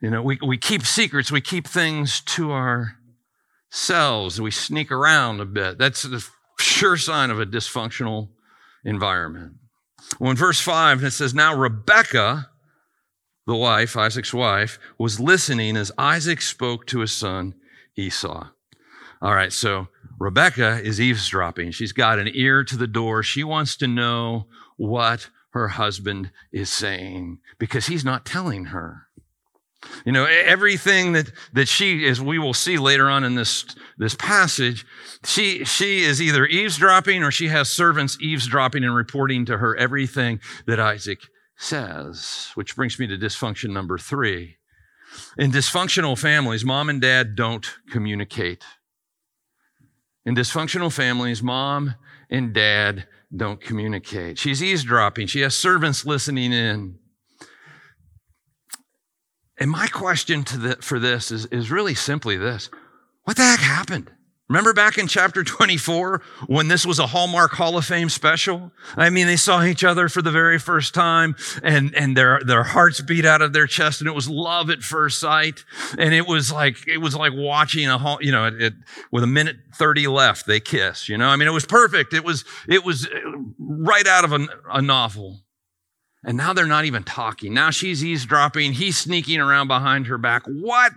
You 0.00 0.10
know, 0.10 0.22
we, 0.22 0.38
we 0.46 0.58
keep 0.58 0.82
secrets. 0.82 1.32
We 1.32 1.40
keep 1.40 1.66
things 1.66 2.20
to 2.22 2.52
ourselves. 2.52 4.40
We 4.40 4.50
sneak 4.50 4.92
around 4.92 5.40
a 5.40 5.46
bit. 5.46 5.78
That's 5.78 6.02
the 6.02 6.26
sure 6.58 6.96
sign 6.96 7.30
of 7.30 7.40
a 7.40 7.46
dysfunctional 7.46 8.28
environment. 8.84 9.54
Well, 10.20 10.30
in 10.30 10.36
verse 10.36 10.60
five, 10.60 11.02
it 11.02 11.10
says, 11.12 11.34
now 11.34 11.54
Rebekah, 11.54 12.48
the 13.46 13.56
wife, 13.56 13.96
Isaac's 13.96 14.34
wife, 14.34 14.78
was 14.98 15.20
listening 15.20 15.76
as 15.76 15.92
Isaac 15.96 16.42
spoke 16.42 16.86
to 16.86 17.00
his 17.00 17.12
son 17.12 17.54
Esau. 17.96 18.48
All 19.22 19.34
right, 19.34 19.52
so 19.52 19.88
Rebekah 20.18 20.80
is 20.82 21.00
eavesdropping. 21.00 21.70
She's 21.70 21.92
got 21.92 22.18
an 22.18 22.28
ear 22.32 22.64
to 22.64 22.76
the 22.76 22.86
door. 22.86 23.22
She 23.22 23.44
wants 23.44 23.76
to 23.76 23.86
know 23.86 24.46
what 24.76 25.30
her 25.50 25.68
husband 25.68 26.30
is 26.52 26.68
saying 26.68 27.38
because 27.58 27.86
he's 27.86 28.04
not 28.04 28.26
telling 28.26 28.66
her. 28.66 29.06
You 30.04 30.12
know, 30.12 30.24
everything 30.24 31.12
that, 31.12 31.30
that 31.52 31.68
she, 31.68 32.06
as 32.06 32.20
we 32.20 32.38
will 32.38 32.54
see 32.54 32.76
later 32.76 33.08
on 33.08 33.24
in 33.24 33.36
this, 33.36 33.64
this 33.96 34.14
passage, 34.14 34.84
she, 35.24 35.64
she 35.64 36.02
is 36.02 36.20
either 36.20 36.44
eavesdropping 36.44 37.22
or 37.22 37.30
she 37.30 37.48
has 37.48 37.70
servants 37.70 38.18
eavesdropping 38.20 38.84
and 38.84 38.94
reporting 38.94 39.44
to 39.46 39.58
her 39.58 39.76
everything 39.76 40.40
that 40.66 40.80
Isaac 40.80 41.20
says, 41.56 42.50
which 42.54 42.76
brings 42.76 42.98
me 42.98 43.06
to 43.06 43.16
dysfunction 43.16 43.70
number 43.70 43.98
three. 43.98 44.56
In 45.38 45.50
dysfunctional 45.50 46.18
families, 46.18 46.64
mom 46.64 46.88
and 46.88 47.00
dad 47.00 47.34
don't 47.34 47.66
communicate. 47.90 48.64
In 50.24 50.34
dysfunctional 50.34 50.92
families, 50.92 51.42
mom 51.42 51.94
and 52.28 52.52
dad 52.52 53.06
don't 53.34 53.60
communicate. 53.60 54.38
She's 54.38 54.62
eavesdropping. 54.62 55.28
She 55.28 55.40
has 55.40 55.56
servants 55.56 56.04
listening 56.04 56.52
in. 56.52 56.98
And 59.58 59.70
my 59.70 59.86
question 59.86 60.44
to 60.44 60.58
the, 60.58 60.76
for 60.76 60.98
this 60.98 61.30
is, 61.30 61.46
is 61.46 61.70
really 61.70 61.94
simply 61.94 62.36
this. 62.36 62.68
What 63.24 63.36
the 63.36 63.44
heck 63.44 63.60
happened? 63.60 64.10
Remember 64.48 64.72
back 64.72 64.96
in 64.96 65.08
chapter 65.08 65.42
24 65.42 66.22
when 66.46 66.68
this 66.68 66.86
was 66.86 67.00
a 67.00 67.08
Hallmark 67.08 67.50
Hall 67.52 67.76
of 67.76 67.84
Fame 67.84 68.08
special? 68.08 68.70
I 68.96 69.10
mean, 69.10 69.26
they 69.26 69.36
saw 69.36 69.64
each 69.64 69.82
other 69.82 70.08
for 70.08 70.22
the 70.22 70.30
very 70.30 70.60
first 70.60 70.94
time 70.94 71.34
and, 71.64 71.92
and 71.96 72.16
their, 72.16 72.40
their 72.44 72.62
hearts 72.62 73.00
beat 73.00 73.24
out 73.24 73.42
of 73.42 73.52
their 73.52 73.66
chest 73.66 74.00
and 74.00 74.06
it 74.06 74.14
was 74.14 74.28
love 74.28 74.70
at 74.70 74.82
first 74.82 75.18
sight. 75.18 75.64
And 75.98 76.14
it 76.14 76.28
was 76.28 76.52
like, 76.52 76.86
it 76.86 76.98
was 76.98 77.16
like 77.16 77.32
watching 77.34 77.88
a, 77.88 77.98
hall, 77.98 78.18
you 78.20 78.30
know, 78.30 78.46
it, 78.46 78.62
it, 78.62 78.74
with 79.10 79.24
a 79.24 79.28
minute 79.28 79.56
30 79.74 80.06
left, 80.06 80.46
they 80.46 80.60
kiss, 80.60 81.08
you 81.08 81.18
know? 81.18 81.26
I 81.26 81.34
mean, 81.34 81.48
it 81.48 81.52
was 81.52 81.66
perfect. 81.66 82.14
It 82.14 82.22
was, 82.22 82.44
it 82.68 82.84
was 82.84 83.08
uh, 83.08 83.18
right 83.58 84.06
out 84.06 84.24
of 84.24 84.32
a, 84.32 84.46
a 84.70 84.80
novel. 84.80 85.40
And 86.22 86.36
now 86.36 86.52
they're 86.52 86.66
not 86.66 86.84
even 86.84 87.02
talking. 87.02 87.52
Now 87.52 87.70
she's 87.70 88.04
eavesdropping. 88.04 88.74
He's 88.74 88.96
sneaking 88.96 89.40
around 89.40 89.66
behind 89.66 90.06
her 90.06 90.18
back. 90.18 90.44
What 90.46 90.92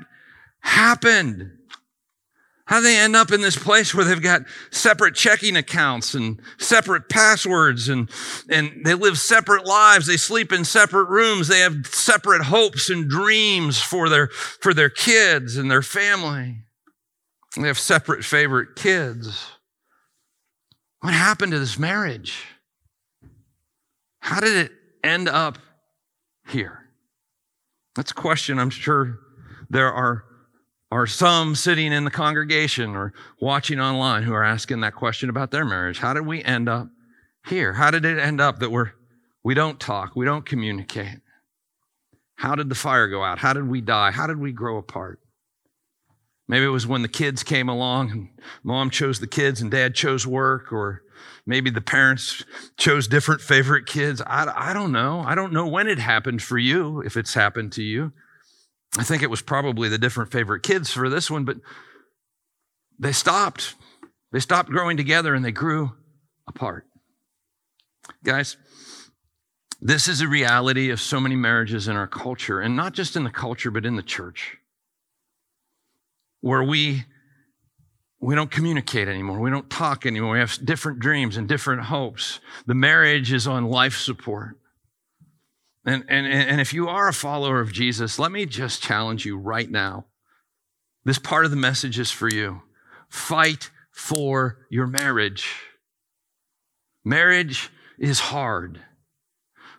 happened? 0.59 1.58
How 2.69 2.81
they 2.81 2.99
end 2.99 3.15
up 3.15 3.31
in 3.31 3.41
this 3.41 3.55
place 3.57 3.95
where 3.95 4.05
they've 4.05 4.21
got 4.21 4.43
separate 4.69 5.15
checking 5.15 5.55
accounts 5.55 6.13
and 6.13 6.39
separate 6.59 7.09
passwords 7.09 7.89
and, 7.89 8.11
and 8.47 8.85
they 8.85 8.93
live 8.93 9.17
separate 9.17 9.65
lives. 9.65 10.05
They 10.05 10.17
sleep 10.17 10.53
in 10.53 10.63
separate 10.63 11.05
rooms. 11.05 11.47
They 11.47 11.61
have 11.61 11.87
separate 11.87 12.43
hopes 12.43 12.91
and 12.91 13.09
dreams 13.09 13.81
for 13.81 14.07
their, 14.07 14.27
for 14.27 14.75
their 14.75 14.91
kids 14.91 15.57
and 15.57 15.71
their 15.71 15.81
family. 15.81 16.57
They 17.59 17.65
have 17.65 17.79
separate 17.79 18.23
favorite 18.23 18.75
kids. 18.75 19.47
What 20.99 21.15
happened 21.15 21.53
to 21.53 21.59
this 21.59 21.79
marriage? 21.79 22.45
How 24.19 24.41
did 24.41 24.55
it 24.55 24.71
end 25.03 25.27
up 25.27 25.57
here? 26.47 26.87
That's 27.95 28.11
a 28.11 28.13
question 28.13 28.59
I'm 28.59 28.69
sure 28.69 29.17
there 29.71 29.91
are 29.91 30.23
are 30.91 31.05
some 31.05 31.55
sitting 31.55 31.93
in 31.93 32.03
the 32.03 32.11
congregation 32.11 32.95
or 32.95 33.13
watching 33.39 33.79
online 33.79 34.23
who 34.23 34.33
are 34.33 34.43
asking 34.43 34.81
that 34.81 34.95
question 34.95 35.29
about 35.29 35.51
their 35.51 35.65
marriage. 35.65 35.99
How 35.99 36.13
did 36.13 36.25
we 36.25 36.43
end 36.43 36.67
up 36.67 36.89
here? 37.47 37.73
How 37.73 37.91
did 37.91 38.05
it 38.05 38.17
end 38.17 38.41
up 38.41 38.59
that 38.59 38.71
we're, 38.71 38.91
we 39.43 39.53
don't 39.53 39.79
talk, 39.79 40.15
we 40.15 40.25
don't 40.25 40.45
communicate? 40.45 41.19
How 42.35 42.55
did 42.55 42.69
the 42.69 42.75
fire 42.75 43.07
go 43.07 43.23
out? 43.23 43.39
How 43.39 43.53
did 43.53 43.67
we 43.67 43.81
die? 43.81 44.11
How 44.11 44.25
did 44.25 44.39
we 44.39 44.51
grow 44.51 44.77
apart? 44.77 45.19
Maybe 46.47 46.65
it 46.65 46.69
was 46.69 46.87
when 46.87 47.03
the 47.03 47.07
kids 47.07 47.43
came 47.43 47.69
along 47.69 48.11
and 48.11 48.29
mom 48.63 48.89
chose 48.89 49.19
the 49.19 49.27
kids 49.27 49.61
and 49.61 49.69
dad 49.69 49.93
chose 49.93 50.25
work, 50.25 50.73
or 50.73 51.03
maybe 51.45 51.69
the 51.69 51.81
parents 51.81 52.43
chose 52.75 53.07
different 53.07 53.41
favorite 53.41 53.85
kids. 53.85 54.21
I, 54.25 54.51
I 54.55 54.73
don't 54.73 54.91
know. 54.91 55.19
I 55.19 55.35
don't 55.35 55.53
know 55.53 55.67
when 55.67 55.87
it 55.87 55.99
happened 55.99 56.41
for 56.41 56.57
you, 56.57 57.01
if 57.01 57.15
it's 57.15 57.35
happened 57.35 57.71
to 57.73 57.83
you. 57.83 58.13
I 58.97 59.03
think 59.03 59.21
it 59.21 59.29
was 59.29 59.41
probably 59.41 59.89
the 59.89 59.97
different 59.97 60.31
favorite 60.31 60.63
kids 60.63 60.91
for 60.91 61.09
this 61.09 61.29
one, 61.29 61.45
but 61.45 61.57
they 62.97 63.11
stopped. 63.11 63.75
They 64.31 64.39
stopped 64.39 64.69
growing 64.69 64.97
together 64.97 65.33
and 65.33 65.43
they 65.43 65.51
grew 65.51 65.91
apart. 66.47 66.85
Guys, 68.23 68.57
this 69.81 70.07
is 70.07 70.21
a 70.21 70.27
reality 70.27 70.89
of 70.89 70.99
so 70.99 71.19
many 71.19 71.35
marriages 71.35 71.87
in 71.87 71.95
our 71.95 72.07
culture, 72.07 72.59
and 72.59 72.75
not 72.75 72.93
just 72.93 73.15
in 73.15 73.23
the 73.23 73.29
culture, 73.29 73.71
but 73.71 73.85
in 73.85 73.95
the 73.95 74.03
church, 74.03 74.57
where 76.41 76.63
we 76.63 77.05
we 78.21 78.35
don't 78.35 78.51
communicate 78.51 79.07
anymore. 79.07 79.39
We 79.39 79.49
don't 79.49 79.69
talk 79.69 80.05
anymore. 80.05 80.33
We 80.33 80.39
have 80.39 80.57
different 80.65 80.99
dreams 80.99 81.37
and 81.37 81.47
different 81.47 81.83
hopes. 81.83 82.41
The 82.65 82.73
marriage 82.73 83.31
is 83.31 83.47
on 83.47 83.69
life 83.69 83.95
support. 83.95 84.57
And, 85.85 86.03
and, 86.09 86.27
and 86.27 86.59
if 86.59 86.73
you 86.73 86.87
are 86.87 87.07
a 87.07 87.13
follower 87.13 87.61
of 87.61 87.71
Jesus, 87.71 88.19
let 88.19 88.31
me 88.31 88.45
just 88.45 88.81
challenge 88.81 89.25
you 89.25 89.37
right 89.37 89.69
now. 89.69 90.05
This 91.05 91.19
part 91.19 91.45
of 91.45 91.51
the 91.51 91.57
message 91.57 91.97
is 91.97 92.11
for 92.11 92.29
you. 92.29 92.61
Fight 93.09 93.71
for 93.91 94.65
your 94.69 94.87
marriage. 94.87 95.49
Marriage 97.03 97.71
is 97.97 98.19
hard, 98.19 98.81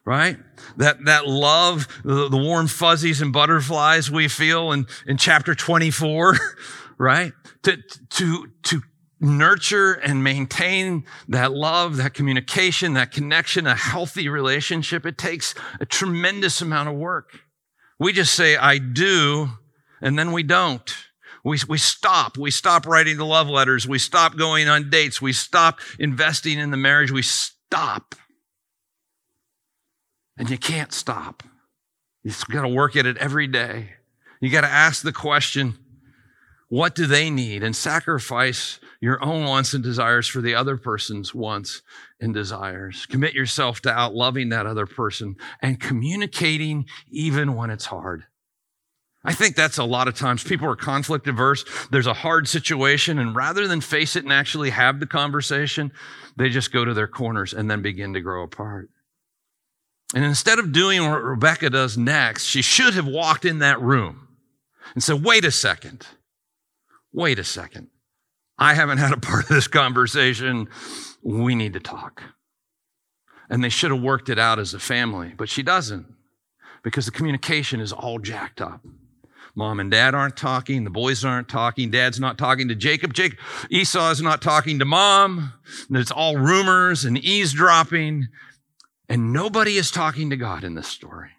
right? 0.05 0.39
That, 0.77 1.05
that 1.05 1.27
love, 1.27 1.87
the, 2.05 2.29
the 2.29 2.37
warm 2.37 2.67
fuzzies 2.67 3.21
and 3.21 3.33
butterflies 3.33 4.11
we 4.11 4.29
feel 4.29 4.73
in, 4.73 4.87
in 5.07 5.17
chapter 5.17 5.55
24, 5.55 6.37
right? 6.99 7.33
To, 7.63 7.77
to, 8.11 8.47
to 8.65 8.83
nurture 9.21 9.93
and 9.93 10.25
maintain 10.25 11.05
that 11.29 11.53
love, 11.53 11.97
that 11.99 12.15
communication, 12.15 12.95
that 12.95 13.13
connection, 13.13 13.67
a 13.67 13.75
healthy 13.75 14.29
relationship, 14.29 15.05
it 15.05 15.19
takes 15.19 15.55
a 15.79 15.87
tremendous 15.87 16.63
amount 16.63 16.89
of 16.89 16.95
work. 16.95 17.41
We 17.99 18.13
just 18.13 18.35
say, 18.35 18.57
I 18.57 18.79
do, 18.79 19.51
and 20.01 20.19
then 20.19 20.33
we 20.33 20.43
don't. 20.43 20.91
We, 21.45 21.59
we 21.69 21.79
stop. 21.79 22.37
We 22.37 22.51
stop 22.51 22.87
writing 22.87 23.17
the 23.17 23.27
love 23.27 23.49
letters. 23.49 23.87
We 23.87 23.99
stop 23.99 24.37
going 24.37 24.69
on 24.69 24.91
dates. 24.91 25.21
We 25.21 25.33
stop 25.33 25.81
investing 25.99 26.59
in 26.59 26.71
the 26.71 26.77
marriage. 26.77 27.11
We 27.11 27.23
stop. 27.23 28.15
And 30.37 30.49
you 30.49 30.59
can't 30.59 30.93
stop. 30.93 31.43
You've 32.23 32.43
got 32.51 32.63
to 32.63 32.69
work 32.69 32.97
at 32.97 33.07
it 33.07 33.17
every 33.19 33.47
day. 33.47 33.91
You 34.41 34.51
got 34.51 34.63
to 34.63 34.69
ask 34.69 35.03
the 35.03 35.13
question, 35.13 35.79
what 36.71 36.95
do 36.95 37.05
they 37.05 37.31
need? 37.31 37.65
And 37.65 37.75
sacrifice 37.75 38.79
your 39.01 39.23
own 39.25 39.45
wants 39.45 39.75
and 39.75 39.83
desires 39.83 40.29
for 40.29 40.41
the 40.41 40.55
other 40.55 40.77
person's 40.77 41.35
wants 41.35 41.83
and 42.21 42.33
desires. 42.33 43.07
Commit 43.07 43.35
yourself 43.35 43.81
to 43.83 43.91
out 43.91 44.15
loving 44.15 44.51
that 44.51 44.67
other 44.67 44.87
person 44.87 45.35
and 45.61 45.81
communicating 45.81 46.87
even 47.11 47.57
when 47.57 47.71
it's 47.71 47.87
hard. 47.87 48.25
I 49.25 49.33
think 49.33 49.57
that's 49.57 49.79
a 49.79 49.85
lot 49.85 50.07
of 50.07 50.15
times 50.15 50.45
people 50.45 50.69
are 50.69 50.77
conflict 50.77 51.27
averse. 51.27 51.65
There's 51.91 52.07
a 52.07 52.15
hard 52.15 52.47
situation, 52.47 53.19
and 53.19 53.35
rather 53.35 53.67
than 53.67 53.81
face 53.81 54.15
it 54.15 54.23
and 54.23 54.33
actually 54.33 54.71
have 54.71 55.01
the 55.01 55.07
conversation, 55.07 55.91
they 56.37 56.51
just 56.51 56.73
go 56.73 56.85
to 56.85 56.95
their 56.95 57.09
corners 57.09 57.53
and 57.53 57.69
then 57.69 57.83
begin 57.83 58.15
to 58.15 58.21
grow 58.21 58.45
apart. 58.45 58.91
And 60.15 60.25
instead 60.25 60.61
of 60.61 60.73
doing 60.73 61.03
what 61.03 61.23
Rebekah 61.23 61.71
does 61.71 61.99
next, 61.99 62.45
she 62.45 62.63
should 62.63 62.95
have 62.95 63.07
walked 63.07 63.45
in 63.45 63.59
that 63.59 63.81
room 63.81 64.29
and 64.95 65.03
said, 65.03 65.25
Wait 65.25 65.45
a 65.45 65.51
second. 65.51 66.07
Wait 67.13 67.39
a 67.39 67.45
second. 67.45 67.89
I 68.59 68.75
haven't 68.75 68.99
had 68.99 69.13
a 69.13 69.17
part 69.17 69.45
of 69.45 69.49
this 69.49 69.69
conversation. 69.69 70.69
We 71.23 71.55
need 71.55 71.73
to 71.73 71.81
talk. 71.81 72.23
And 73.49 73.65
they 73.65 73.69
should 73.69 73.91
have 73.91 74.03
worked 74.03 74.29
it 74.29 74.39
out 74.39 74.59
as 74.59 74.75
a 74.75 74.79
family, 74.79 75.35
but 75.37 75.49
she 75.49 75.63
doesn't 75.63 76.07
because 76.83 77.07
the 77.07 77.11
communication 77.13 77.81
is 77.81 77.93
all 77.93 78.19
jacked 78.19 78.61
up. 78.61 78.81
Mom 79.57 79.81
and 79.81 79.91
dad 79.91 80.15
aren't 80.15 80.37
talking. 80.37 80.85
The 80.85 80.91
boys 80.91 81.25
aren't 81.25 81.49
talking. 81.49 81.91
Dad's 81.91 82.21
not 82.21 82.39
talking 82.39 82.69
to 82.69 82.77
Jacob. 82.77 83.13
Jacob, 83.13 83.39
Esau 83.69 84.11
is 84.11 84.23
not 84.23 84.41
talking 84.41 84.79
to 84.79 84.85
mom. 84.85 85.53
And 85.89 85.97
It's 85.97 86.13
all 86.13 86.37
rumors 86.37 87.05
and 87.05 87.19
eavesdropping. 87.19 88.29
And 89.09 89.33
nobody 89.33 89.77
is 89.77 89.91
talking 89.91 90.31
to 90.31 90.37
God 90.37 90.63
in 90.63 90.75
this 90.75 90.87
story. 90.87 91.31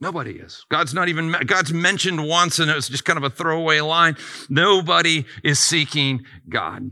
Nobody 0.00 0.32
is. 0.32 0.64
God's 0.68 0.92
not 0.92 1.08
even, 1.08 1.34
God's 1.46 1.72
mentioned 1.72 2.26
once 2.26 2.58
and 2.58 2.70
it 2.70 2.74
was 2.74 2.88
just 2.88 3.04
kind 3.04 3.16
of 3.16 3.24
a 3.24 3.30
throwaway 3.30 3.80
line. 3.80 4.16
Nobody 4.48 5.24
is 5.42 5.58
seeking 5.58 6.24
God. 6.48 6.90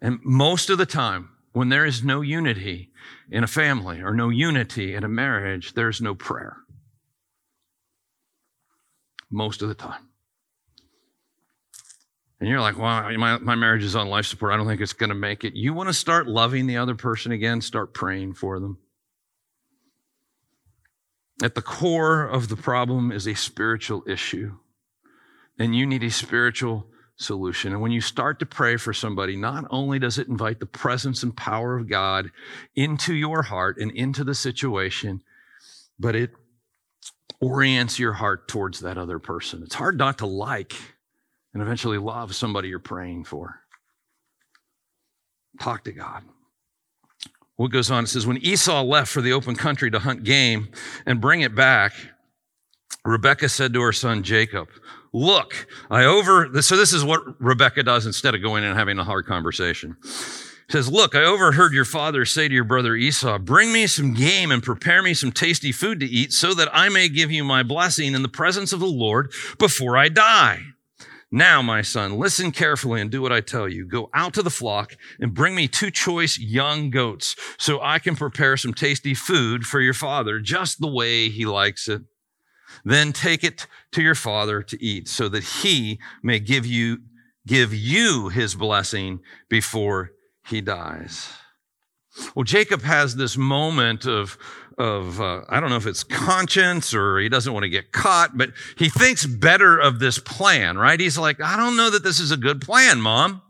And 0.00 0.18
most 0.24 0.68
of 0.68 0.78
the 0.78 0.86
time, 0.86 1.28
when 1.52 1.68
there 1.68 1.84
is 1.84 2.02
no 2.02 2.22
unity 2.22 2.90
in 3.30 3.44
a 3.44 3.48
family 3.48 4.00
or 4.00 4.14
no 4.14 4.30
unity 4.30 4.94
in 4.94 5.04
a 5.04 5.08
marriage, 5.08 5.74
there's 5.74 6.00
no 6.00 6.14
prayer. 6.14 6.56
Most 9.30 9.62
of 9.62 9.68
the 9.68 9.74
time. 9.74 10.08
And 12.40 12.48
you're 12.48 12.60
like, 12.60 12.76
well, 12.76 13.16
my, 13.16 13.38
my 13.38 13.54
marriage 13.54 13.84
is 13.84 13.94
on 13.94 14.08
life 14.08 14.26
support. 14.26 14.52
I 14.52 14.56
don't 14.56 14.66
think 14.66 14.80
it's 14.80 14.92
going 14.92 15.10
to 15.10 15.14
make 15.14 15.44
it. 15.44 15.54
You 15.54 15.72
want 15.72 15.88
to 15.88 15.94
start 15.94 16.26
loving 16.26 16.66
the 16.66 16.78
other 16.78 16.96
person 16.96 17.30
again? 17.30 17.60
Start 17.60 17.94
praying 17.94 18.34
for 18.34 18.58
them. 18.58 18.78
At 21.42 21.56
the 21.56 21.62
core 21.62 22.22
of 22.24 22.48
the 22.48 22.56
problem 22.56 23.10
is 23.10 23.26
a 23.26 23.34
spiritual 23.34 24.04
issue, 24.06 24.54
and 25.58 25.74
you 25.74 25.86
need 25.86 26.04
a 26.04 26.10
spiritual 26.10 26.86
solution. 27.16 27.72
And 27.72 27.82
when 27.82 27.90
you 27.90 28.00
start 28.00 28.38
to 28.38 28.46
pray 28.46 28.76
for 28.76 28.92
somebody, 28.92 29.36
not 29.36 29.64
only 29.70 29.98
does 29.98 30.18
it 30.18 30.28
invite 30.28 30.60
the 30.60 30.66
presence 30.66 31.22
and 31.22 31.36
power 31.36 31.76
of 31.76 31.88
God 31.88 32.30
into 32.76 33.14
your 33.14 33.42
heart 33.42 33.78
and 33.78 33.90
into 33.90 34.22
the 34.22 34.34
situation, 34.34 35.22
but 35.98 36.14
it 36.14 36.30
orients 37.40 37.98
your 37.98 38.12
heart 38.12 38.46
towards 38.46 38.80
that 38.80 38.96
other 38.96 39.18
person. 39.18 39.62
It's 39.64 39.74
hard 39.74 39.98
not 39.98 40.18
to 40.18 40.26
like 40.26 40.74
and 41.52 41.62
eventually 41.62 41.98
love 41.98 42.34
somebody 42.34 42.68
you're 42.68 42.78
praying 42.78 43.24
for. 43.24 43.60
Talk 45.60 45.84
to 45.84 45.92
God. 45.92 46.22
What 47.62 47.70
goes 47.70 47.92
on? 47.92 48.02
It 48.02 48.08
says, 48.08 48.26
When 48.26 48.38
Esau 48.38 48.82
left 48.82 49.08
for 49.08 49.20
the 49.20 49.34
open 49.34 49.54
country 49.54 49.88
to 49.92 50.00
hunt 50.00 50.24
game 50.24 50.68
and 51.06 51.20
bring 51.20 51.42
it 51.42 51.54
back, 51.54 51.92
Rebekah 53.04 53.48
said 53.48 53.72
to 53.74 53.80
her 53.82 53.92
son 53.92 54.24
Jacob, 54.24 54.68
Look, 55.12 55.68
I 55.88 56.06
over, 56.06 56.60
so 56.60 56.76
this 56.76 56.92
is 56.92 57.04
what 57.04 57.22
Rebekah 57.40 57.84
does 57.84 58.04
instead 58.04 58.34
of 58.34 58.42
going 58.42 58.64
and 58.64 58.76
having 58.76 58.98
a 58.98 59.04
hard 59.04 59.26
conversation. 59.26 59.96
says, 60.02 60.90
Look, 60.90 61.14
I 61.14 61.22
overheard 61.22 61.72
your 61.72 61.84
father 61.84 62.24
say 62.24 62.48
to 62.48 62.54
your 62.54 62.64
brother 62.64 62.96
Esau, 62.96 63.38
Bring 63.38 63.72
me 63.72 63.86
some 63.86 64.12
game 64.12 64.50
and 64.50 64.60
prepare 64.60 65.00
me 65.00 65.14
some 65.14 65.30
tasty 65.30 65.70
food 65.70 66.00
to 66.00 66.06
eat 66.06 66.32
so 66.32 66.54
that 66.54 66.68
I 66.72 66.88
may 66.88 67.08
give 67.08 67.30
you 67.30 67.44
my 67.44 67.62
blessing 67.62 68.12
in 68.12 68.22
the 68.22 68.28
presence 68.28 68.72
of 68.72 68.80
the 68.80 68.86
Lord 68.86 69.32
before 69.60 69.96
I 69.96 70.08
die. 70.08 70.71
Now, 71.34 71.62
my 71.62 71.80
son, 71.80 72.18
listen 72.18 72.52
carefully 72.52 73.00
and 73.00 73.10
do 73.10 73.22
what 73.22 73.32
I 73.32 73.40
tell 73.40 73.66
you. 73.66 73.86
Go 73.86 74.10
out 74.12 74.34
to 74.34 74.42
the 74.42 74.50
flock 74.50 74.96
and 75.18 75.32
bring 75.32 75.54
me 75.54 75.66
two 75.66 75.90
choice 75.90 76.38
young 76.38 76.90
goats 76.90 77.34
so 77.58 77.80
I 77.80 77.98
can 77.98 78.16
prepare 78.16 78.58
some 78.58 78.74
tasty 78.74 79.14
food 79.14 79.64
for 79.64 79.80
your 79.80 79.94
father 79.94 80.40
just 80.40 80.78
the 80.78 80.92
way 80.92 81.30
he 81.30 81.46
likes 81.46 81.88
it. 81.88 82.02
Then 82.84 83.14
take 83.14 83.42
it 83.42 83.66
to 83.92 84.02
your 84.02 84.14
father 84.14 84.62
to 84.62 84.84
eat 84.84 85.08
so 85.08 85.30
that 85.30 85.42
he 85.42 85.98
may 86.22 86.38
give 86.38 86.66
you, 86.66 86.98
give 87.46 87.72
you 87.72 88.28
his 88.28 88.54
blessing 88.54 89.20
before 89.48 90.12
he 90.46 90.60
dies. 90.60 91.30
Well, 92.34 92.44
Jacob 92.44 92.82
has 92.82 93.16
this 93.16 93.38
moment 93.38 94.06
of, 94.06 94.36
of 94.78 95.20
uh, 95.20 95.42
I 95.48 95.60
don't 95.60 95.70
know 95.70 95.76
if 95.76 95.86
it's 95.86 96.04
conscience 96.04 96.94
or 96.94 97.18
he 97.18 97.28
doesn't 97.28 97.52
want 97.52 97.64
to 97.64 97.68
get 97.68 97.92
caught, 97.92 98.36
but 98.36 98.50
he 98.76 98.88
thinks 98.88 99.26
better 99.26 99.78
of 99.78 99.98
this 99.98 100.18
plan, 100.18 100.78
right? 100.78 100.98
He's 100.98 101.18
like, 101.18 101.40
I 101.40 101.56
don't 101.56 101.76
know 101.76 101.90
that 101.90 102.02
this 102.02 102.20
is 102.20 102.30
a 102.30 102.36
good 102.36 102.60
plan, 102.60 103.00
mom. 103.00 103.42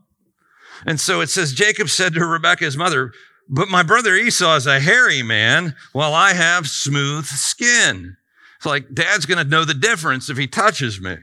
And 0.86 1.00
so 1.00 1.20
it 1.20 1.28
says, 1.30 1.52
Jacob 1.52 1.88
said 1.88 2.14
to 2.14 2.26
Rebekah, 2.26 2.64
his 2.64 2.76
mother, 2.76 3.12
but 3.48 3.68
my 3.68 3.82
brother 3.82 4.14
Esau 4.14 4.56
is 4.56 4.66
a 4.66 4.80
hairy 4.80 5.22
man 5.22 5.74
while 5.92 6.14
I 6.14 6.32
have 6.32 6.66
smooth 6.68 7.26
skin. 7.26 8.16
It's 8.56 8.66
like 8.66 8.94
dad's 8.94 9.26
going 9.26 9.42
to 9.42 9.50
know 9.50 9.64
the 9.64 9.74
difference 9.74 10.30
if 10.30 10.38
he 10.38 10.46
touches 10.46 11.00
me. 11.00 11.16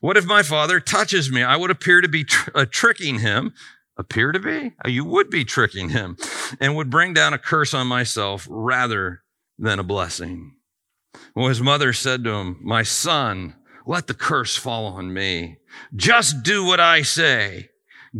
What 0.00 0.16
if 0.16 0.26
my 0.26 0.42
father 0.42 0.80
touches 0.80 1.30
me? 1.30 1.42
I 1.42 1.56
would 1.56 1.70
appear 1.70 2.00
to 2.00 2.08
be 2.08 2.24
tr- 2.24 2.50
uh, 2.54 2.66
tricking 2.70 3.18
him. 3.18 3.52
Appear 3.98 4.30
to 4.30 4.38
be? 4.38 4.72
Uh, 4.84 4.88
you 4.88 5.04
would 5.04 5.28
be 5.28 5.44
tricking 5.44 5.88
him 5.88 6.16
and 6.60 6.76
would 6.76 6.88
bring 6.88 7.12
down 7.12 7.34
a 7.34 7.38
curse 7.38 7.74
on 7.74 7.88
myself 7.88 8.46
rather 8.48 9.22
than 9.58 9.80
a 9.80 9.84
blessing. 9.84 10.54
Well, 11.34 11.48
his 11.48 11.60
mother 11.60 11.92
said 11.92 12.22
to 12.24 12.30
him, 12.30 12.60
My 12.62 12.84
son, 12.84 13.56
let 13.86 14.06
the 14.06 14.14
curse 14.14 14.56
fall 14.56 14.86
on 14.86 15.12
me. 15.12 15.58
Just 15.96 16.44
do 16.44 16.64
what 16.64 16.78
I 16.78 17.02
say. 17.02 17.70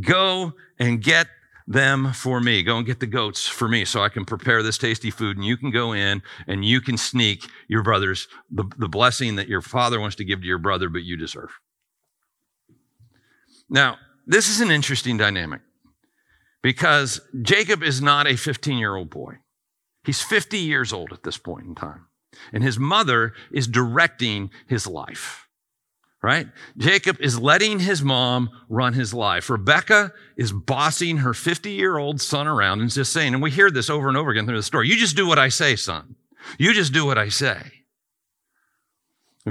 Go 0.00 0.54
and 0.80 1.02
get 1.02 1.28
them 1.68 2.12
for 2.12 2.40
me. 2.40 2.62
Go 2.64 2.78
and 2.78 2.86
get 2.86 2.98
the 2.98 3.06
goats 3.06 3.46
for 3.46 3.68
me 3.68 3.84
so 3.84 4.02
I 4.02 4.08
can 4.08 4.24
prepare 4.24 4.62
this 4.64 4.78
tasty 4.78 5.10
food 5.10 5.36
and 5.36 5.46
you 5.46 5.56
can 5.56 5.70
go 5.70 5.92
in 5.92 6.22
and 6.48 6.64
you 6.64 6.80
can 6.80 6.96
sneak 6.96 7.46
your 7.68 7.84
brother's, 7.84 8.26
the, 8.50 8.64
the 8.78 8.88
blessing 8.88 9.36
that 9.36 9.48
your 9.48 9.60
father 9.60 10.00
wants 10.00 10.16
to 10.16 10.24
give 10.24 10.40
to 10.40 10.46
your 10.46 10.58
brother, 10.58 10.88
but 10.88 11.02
you 11.02 11.16
deserve. 11.16 11.50
Now, 13.68 13.98
this 14.26 14.48
is 14.48 14.60
an 14.60 14.70
interesting 14.70 15.18
dynamic 15.18 15.60
because 16.62 17.20
Jacob 17.42 17.82
is 17.82 18.02
not 18.02 18.26
a 18.26 18.36
15 18.36 18.78
year 18.78 18.96
old 18.96 19.10
boy. 19.10 19.34
He's 20.04 20.22
50 20.22 20.58
years 20.58 20.92
old 20.92 21.12
at 21.12 21.22
this 21.22 21.38
point 21.38 21.66
in 21.66 21.74
time. 21.74 22.06
And 22.52 22.62
his 22.62 22.78
mother 22.78 23.32
is 23.52 23.66
directing 23.66 24.50
his 24.66 24.86
life, 24.86 25.48
right? 26.22 26.46
Jacob 26.76 27.20
is 27.20 27.38
letting 27.38 27.80
his 27.80 28.02
mom 28.02 28.50
run 28.68 28.92
his 28.92 29.12
life. 29.12 29.50
Rebekah 29.50 30.12
is 30.36 30.52
bossing 30.52 31.18
her 31.18 31.34
50 31.34 31.70
year 31.70 31.98
old 31.98 32.20
son 32.20 32.46
around 32.46 32.80
and 32.80 32.90
just 32.90 33.12
saying, 33.12 33.34
and 33.34 33.42
we 33.42 33.50
hear 33.50 33.70
this 33.70 33.90
over 33.90 34.08
and 34.08 34.16
over 34.16 34.30
again 34.30 34.46
through 34.46 34.56
the 34.56 34.62
story, 34.62 34.88
you 34.88 34.96
just 34.96 35.16
do 35.16 35.26
what 35.26 35.38
I 35.38 35.48
say, 35.48 35.76
son. 35.76 36.16
You 36.58 36.72
just 36.72 36.92
do 36.92 37.04
what 37.04 37.18
I 37.18 37.28
say. 37.28 37.72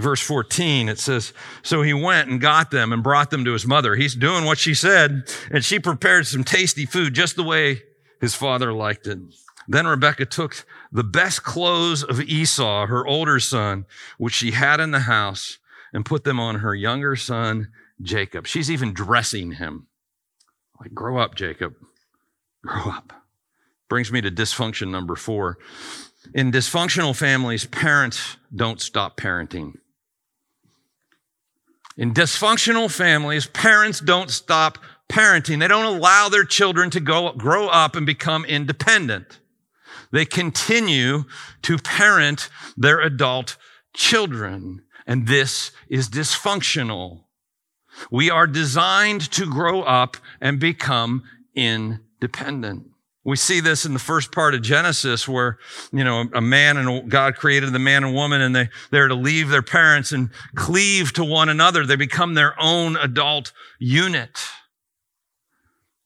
Verse 0.01 0.21
14, 0.21 0.89
it 0.89 0.99
says, 0.99 1.33
So 1.63 1.81
he 1.81 1.93
went 1.93 2.29
and 2.29 2.41
got 2.41 2.71
them 2.71 2.91
and 2.91 3.03
brought 3.03 3.29
them 3.29 3.45
to 3.45 3.53
his 3.53 3.65
mother. 3.65 3.95
He's 3.95 4.15
doing 4.15 4.45
what 4.45 4.57
she 4.57 4.73
said, 4.73 5.29
and 5.51 5.63
she 5.63 5.79
prepared 5.79 6.27
some 6.27 6.43
tasty 6.43 6.85
food 6.85 7.13
just 7.13 7.35
the 7.35 7.43
way 7.43 7.83
his 8.19 8.35
father 8.35 8.73
liked 8.73 9.07
it. 9.07 9.19
Then 9.67 9.87
Rebekah 9.87 10.25
took 10.25 10.65
the 10.91 11.03
best 11.03 11.43
clothes 11.43 12.03
of 12.03 12.21
Esau, 12.21 12.85
her 12.87 13.05
older 13.05 13.39
son, 13.39 13.85
which 14.17 14.33
she 14.33 14.51
had 14.51 14.79
in 14.79 14.91
the 14.91 15.01
house, 15.01 15.57
and 15.93 16.05
put 16.05 16.23
them 16.23 16.39
on 16.39 16.55
her 16.55 16.73
younger 16.73 17.15
son, 17.15 17.69
Jacob. 18.01 18.47
She's 18.47 18.71
even 18.71 18.93
dressing 18.93 19.53
him. 19.53 19.87
Like, 20.79 20.93
grow 20.93 21.17
up, 21.17 21.35
Jacob. 21.35 21.73
Grow 22.63 22.91
up. 22.91 23.13
Brings 23.89 24.11
me 24.11 24.21
to 24.21 24.31
dysfunction 24.31 24.89
number 24.89 25.15
four. 25.15 25.57
In 26.33 26.51
dysfunctional 26.51 27.15
families, 27.15 27.65
parents 27.65 28.37
don't 28.53 28.81
stop 28.81 29.17
parenting. 29.17 29.73
In 31.97 32.13
dysfunctional 32.13 32.91
families, 32.91 33.47
parents 33.47 33.99
don't 33.99 34.29
stop 34.29 34.77
parenting. 35.09 35.59
They 35.59 35.67
don't 35.67 35.95
allow 35.95 36.29
their 36.29 36.43
children 36.45 36.89
to 36.91 36.99
go, 36.99 37.31
grow 37.31 37.67
up 37.67 37.95
and 37.95 38.05
become 38.05 38.45
independent. 38.45 39.39
They 40.11 40.25
continue 40.25 41.23
to 41.63 41.77
parent 41.77 42.49
their 42.77 43.01
adult 43.01 43.57
children. 43.93 44.83
And 45.07 45.27
this 45.27 45.71
is 45.89 46.07
dysfunctional. 46.09 47.23
We 48.11 48.29
are 48.29 48.47
designed 48.47 49.31
to 49.31 49.49
grow 49.49 49.81
up 49.81 50.17
and 50.39 50.59
become 50.59 51.23
independent. 51.55 52.91
We 53.27 53.35
see 53.35 53.59
this 53.59 53.85
in 53.85 53.91
the 53.91 53.99
first 53.99 54.31
part 54.31 54.55
of 54.55 54.61
Genesis 54.61 55.27
where, 55.27 55.57
you 55.91 56.05
know, 56.05 56.29
a 56.33 56.39
man 56.39 56.77
and 56.77 57.11
God 57.11 57.35
created 57.35 57.73
the 57.73 57.77
man 57.77 58.05
and 58.05 58.13
woman 58.13 58.39
and 58.39 58.55
they, 58.55 58.69
they're 58.89 59.09
to 59.09 59.15
leave 59.15 59.49
their 59.49 59.61
parents 59.61 60.13
and 60.13 60.29
cleave 60.55 61.11
to 61.13 61.25
one 61.25 61.49
another. 61.49 61.85
They 61.85 61.97
become 61.97 62.35
their 62.35 62.55
own 62.57 62.95
adult 62.95 63.51
unit. 63.79 64.39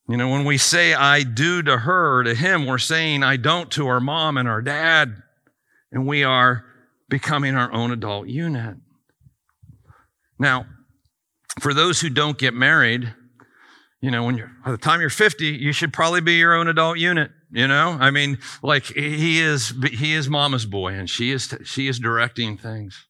You 0.10 0.18
know, 0.18 0.30
when 0.30 0.46
we 0.46 0.58
say 0.58 0.96
I 0.96 1.22
do 1.22 1.62
to 1.62 1.78
her 1.78 2.18
or 2.18 2.24
to 2.24 2.34
him, 2.34 2.66
we're 2.66 2.80
saying 2.80 3.22
I 3.22 3.38
don't 3.38 3.70
to 3.74 3.88
our 3.88 4.00
mom 4.00 4.36
and 4.36 4.48
our 4.48 4.64
dad. 4.64 5.16
And 5.92 6.08
we 6.08 6.24
are 6.24 6.66
becoming 7.08 7.54
our 7.54 7.72
own 7.72 7.92
adult 7.92 8.30
unit. 8.30 8.78
Now, 10.40 10.66
for 11.60 11.76
those 11.76 12.02
who 12.02 12.10
don't 12.10 12.40
get 12.40 12.56
married, 12.56 13.14
you 14.02 14.10
know, 14.10 14.24
when 14.24 14.36
you're, 14.36 14.52
by 14.66 14.72
the 14.72 14.78
time 14.78 15.00
you're 15.00 15.12
50, 15.12 15.46
you 15.46 15.72
should 15.72 15.94
probably 15.94 16.22
be 16.22 16.34
your 16.34 16.56
own 16.56 16.68
adult 16.68 16.98
unit. 16.98 17.32
You 17.52 17.68
know, 17.68 17.98
I 18.00 18.12
mean, 18.12 18.40
like 18.64 18.86
he 18.86 19.40
is, 19.40 19.74
he 19.92 20.14
is 20.14 20.30
mama's 20.30 20.66
boy 20.66 20.94
and 20.94 21.10
she 21.10 21.32
is, 21.32 21.54
she 21.66 21.88
is 21.88 22.00
directing 22.00 22.58
things. 22.58 23.08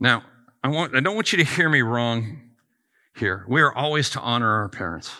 Now, 0.00 0.24
I 0.62 0.68
want, 0.68 0.96
I 0.96 1.00
don't 1.00 1.14
want 1.14 1.32
you 1.32 1.38
to 1.38 1.44
hear 1.44 1.68
me 1.68 1.82
wrong 1.82 2.40
here. 3.14 3.44
We 3.48 3.60
are 3.60 3.72
always 3.72 4.10
to 4.10 4.20
honor 4.20 4.50
our 4.50 4.68
parents, 4.68 5.14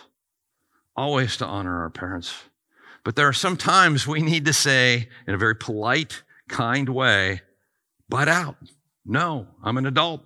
always 0.95 1.37
to 1.37 1.45
honor 1.45 1.81
our 1.81 1.89
parents. 1.89 2.33
But 3.05 3.15
there 3.15 3.27
are 3.27 3.33
some 3.33 3.55
times 3.55 4.05
we 4.05 4.21
need 4.21 4.45
to 4.45 4.53
say 4.53 5.07
in 5.25 5.33
a 5.33 5.37
very 5.37 5.55
polite, 5.55 6.23
kind 6.49 6.89
way, 6.89 7.41
butt 8.09 8.27
out. 8.27 8.57
No, 9.05 9.47
I'm 9.63 9.77
an 9.77 9.85
adult. 9.85 10.21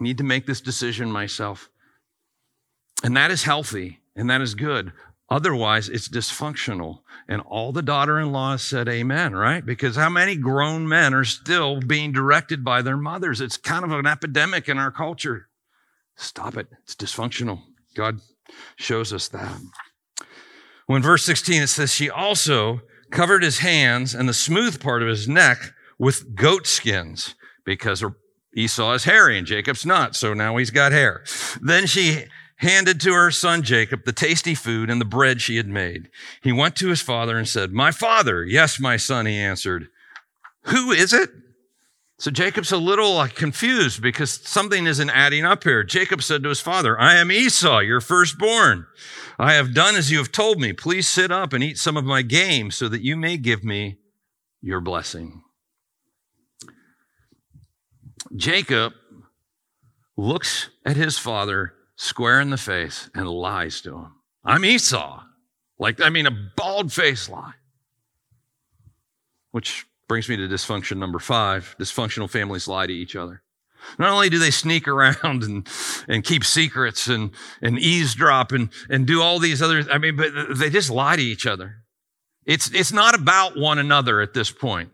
I 0.00 0.02
need 0.02 0.18
to 0.18 0.24
make 0.24 0.46
this 0.46 0.60
decision 0.60 1.10
myself. 1.10 1.70
And 3.02 3.16
that 3.16 3.30
is 3.30 3.44
healthy 3.44 4.00
and 4.16 4.28
that 4.30 4.40
is 4.40 4.54
good. 4.54 4.92
Otherwise, 5.30 5.88
it's 5.88 6.08
dysfunctional. 6.08 7.00
And 7.28 7.42
all 7.42 7.72
the 7.72 7.82
daughter 7.82 8.18
in 8.18 8.32
laws 8.32 8.62
said 8.62 8.88
amen, 8.88 9.34
right? 9.34 9.64
Because 9.64 9.96
how 9.96 10.08
many 10.08 10.36
grown 10.36 10.88
men 10.88 11.12
are 11.12 11.24
still 11.24 11.80
being 11.80 12.12
directed 12.12 12.64
by 12.64 12.80
their 12.80 12.96
mothers? 12.96 13.40
It's 13.40 13.58
kind 13.58 13.84
of 13.84 13.92
an 13.92 14.06
epidemic 14.06 14.68
in 14.68 14.78
our 14.78 14.90
culture. 14.90 15.48
Stop 16.16 16.56
it. 16.56 16.68
It's 16.82 16.94
dysfunctional. 16.94 17.60
God 17.94 18.20
shows 18.76 19.12
us 19.12 19.28
that. 19.28 19.60
When 20.86 21.02
verse 21.02 21.24
16, 21.24 21.62
it 21.62 21.66
says, 21.66 21.92
She 21.92 22.08
also 22.08 22.80
covered 23.10 23.42
his 23.42 23.58
hands 23.58 24.14
and 24.14 24.28
the 24.28 24.34
smooth 24.34 24.80
part 24.80 25.02
of 25.02 25.08
his 25.08 25.28
neck 25.28 25.58
with 25.98 26.34
goat 26.34 26.66
skins 26.66 27.34
because 27.64 28.02
er, 28.02 28.16
Esau 28.54 28.94
is 28.94 29.04
hairy 29.04 29.36
and 29.36 29.46
Jacob's 29.46 29.84
not. 29.84 30.16
So 30.16 30.32
now 30.32 30.56
he's 30.56 30.70
got 30.70 30.92
hair. 30.92 31.24
Then 31.60 31.86
she 31.86 32.24
handed 32.58 33.00
to 33.00 33.12
her 33.12 33.30
son 33.30 33.62
Jacob 33.62 34.04
the 34.04 34.12
tasty 34.12 34.54
food 34.54 34.90
and 34.90 35.00
the 35.00 35.04
bread 35.04 35.40
she 35.40 35.56
had 35.56 35.68
made. 35.68 36.10
He 36.42 36.52
went 36.52 36.76
to 36.76 36.88
his 36.88 37.00
father 37.00 37.36
and 37.36 37.48
said, 37.48 37.72
My 37.72 37.90
father, 37.90 38.44
yes, 38.44 38.78
my 38.78 38.96
son, 38.96 39.26
he 39.26 39.36
answered. 39.36 39.88
Who 40.64 40.90
is 40.90 41.12
it? 41.12 41.30
So 42.18 42.32
Jacob's 42.32 42.72
a 42.72 42.76
little 42.76 43.24
confused 43.28 44.02
because 44.02 44.32
something 44.32 44.86
isn't 44.86 45.10
adding 45.10 45.44
up 45.44 45.62
here. 45.62 45.84
Jacob 45.84 46.20
said 46.20 46.42
to 46.42 46.48
his 46.48 46.60
father, 46.60 46.98
I 47.00 47.14
am 47.14 47.30
Esau, 47.30 47.78
your 47.78 48.00
firstborn. 48.00 48.86
I 49.38 49.52
have 49.52 49.72
done 49.72 49.94
as 49.94 50.10
you 50.10 50.18
have 50.18 50.32
told 50.32 50.58
me. 50.58 50.72
Please 50.72 51.08
sit 51.08 51.30
up 51.30 51.52
and 51.52 51.62
eat 51.62 51.78
some 51.78 51.96
of 51.96 52.04
my 52.04 52.22
game 52.22 52.72
so 52.72 52.88
that 52.88 53.02
you 53.02 53.16
may 53.16 53.36
give 53.36 53.62
me 53.62 53.98
your 54.60 54.80
blessing. 54.80 55.42
Jacob 58.34 58.94
looks 60.16 60.70
at 60.84 60.96
his 60.96 61.18
father 61.18 61.72
square 61.98 62.40
in 62.40 62.50
the 62.50 62.56
face 62.56 63.10
and 63.12 63.28
lies 63.28 63.82
to 63.82 63.94
him. 63.94 64.12
I'm 64.44 64.64
Esau. 64.64 65.22
Like, 65.78 66.00
I 66.00 66.08
mean, 66.08 66.26
a 66.26 66.30
bald 66.30 66.92
face 66.92 67.28
lie. 67.28 67.54
Which 69.50 69.84
brings 70.06 70.28
me 70.28 70.36
to 70.36 70.48
dysfunction 70.48 70.96
number 70.98 71.18
five 71.18 71.76
dysfunctional 71.78 72.30
families 72.30 72.68
lie 72.68 72.86
to 72.86 72.92
each 72.92 73.16
other. 73.16 73.42
Not 73.98 74.10
only 74.10 74.30
do 74.30 74.38
they 74.38 74.50
sneak 74.50 74.86
around 74.86 75.16
and, 75.42 75.68
and 76.08 76.24
keep 76.24 76.44
secrets 76.44 77.08
and, 77.08 77.32
and 77.60 77.78
eavesdrop 77.78 78.52
and, 78.52 78.70
and 78.88 79.06
do 79.06 79.20
all 79.20 79.38
these 79.40 79.60
other, 79.60 79.84
I 79.90 79.98
mean, 79.98 80.16
but 80.16 80.56
they 80.56 80.70
just 80.70 80.90
lie 80.90 81.16
to 81.16 81.22
each 81.22 81.46
other. 81.46 81.82
It's, 82.46 82.70
it's 82.70 82.92
not 82.92 83.14
about 83.14 83.58
one 83.58 83.78
another 83.78 84.20
at 84.20 84.34
this 84.34 84.50
point. 84.50 84.90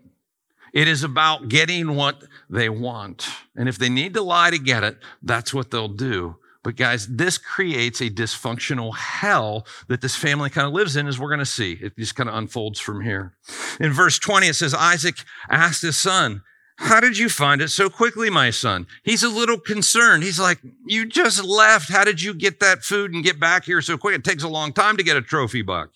It 0.73 0.89
is 0.89 1.05
about 1.05 1.49
getting 1.49 1.95
what 1.95 2.25
they 2.51 2.69
want. 2.69 3.29
And 3.55 3.69
if 3.69 3.79
they 3.79 3.91
need 3.91 4.15
to 4.15 4.23
lie 4.23 4.51
to 4.51 4.59
get 4.59 4.83
it, 4.83 4.99
that's 5.23 5.55
what 5.55 5.71
they'll 5.71 5.87
do. 5.87 6.37
But 6.65 6.77
guys, 6.77 7.07
this 7.07 7.39
creates 7.39 8.01
a 8.01 8.09
dysfunctional 8.09 8.97
hell 8.97 9.67
that 9.87 10.01
this 10.01 10.17
family 10.17 10.49
kind 10.49 10.67
of 10.67 10.73
lives 10.73 10.97
in, 10.97 11.07
as 11.07 11.21
we're 11.21 11.29
going 11.29 11.39
to 11.39 11.47
see. 11.47 11.79
It 11.81 11.97
just 11.97 12.17
kind 12.17 12.29
of 12.29 12.35
unfolds 12.35 12.81
from 12.81 13.03
here. 13.03 13.37
In 13.79 13.93
verse 13.93 14.19
20, 14.19 14.49
it 14.49 14.55
says, 14.55 14.75
Isaac 14.75 15.17
asked 15.51 15.83
his 15.83 15.99
son, 15.99 16.43
how 16.77 17.01
did 17.01 17.19
you 17.19 17.29
find 17.29 17.61
it 17.61 17.69
so 17.69 17.89
quickly, 17.89 18.31
my 18.31 18.51
son? 18.51 18.87
He's 19.05 19.23
a 19.23 19.29
little 19.29 19.61
concerned. 19.61 20.25
He's 20.25 20.41
like, 20.41 20.59
you 20.87 21.07
just 21.07 21.45
left. 21.45 21.93
How 21.93 22.03
did 22.03 22.23
you 22.23 22.35
get 22.35 22.59
that 22.61 22.83
food 22.83 23.13
and 23.13 23.23
get 23.23 23.39
back 23.39 23.67
here 23.67 23.81
so 23.81 23.97
quick? 23.97 24.17
It 24.17 24.25
takes 24.25 24.43
a 24.43 24.49
long 24.49 24.73
time 24.73 24.97
to 24.97 25.05
get 25.05 25.17
a 25.17 25.23
trophy 25.23 25.63
buck. 25.63 25.91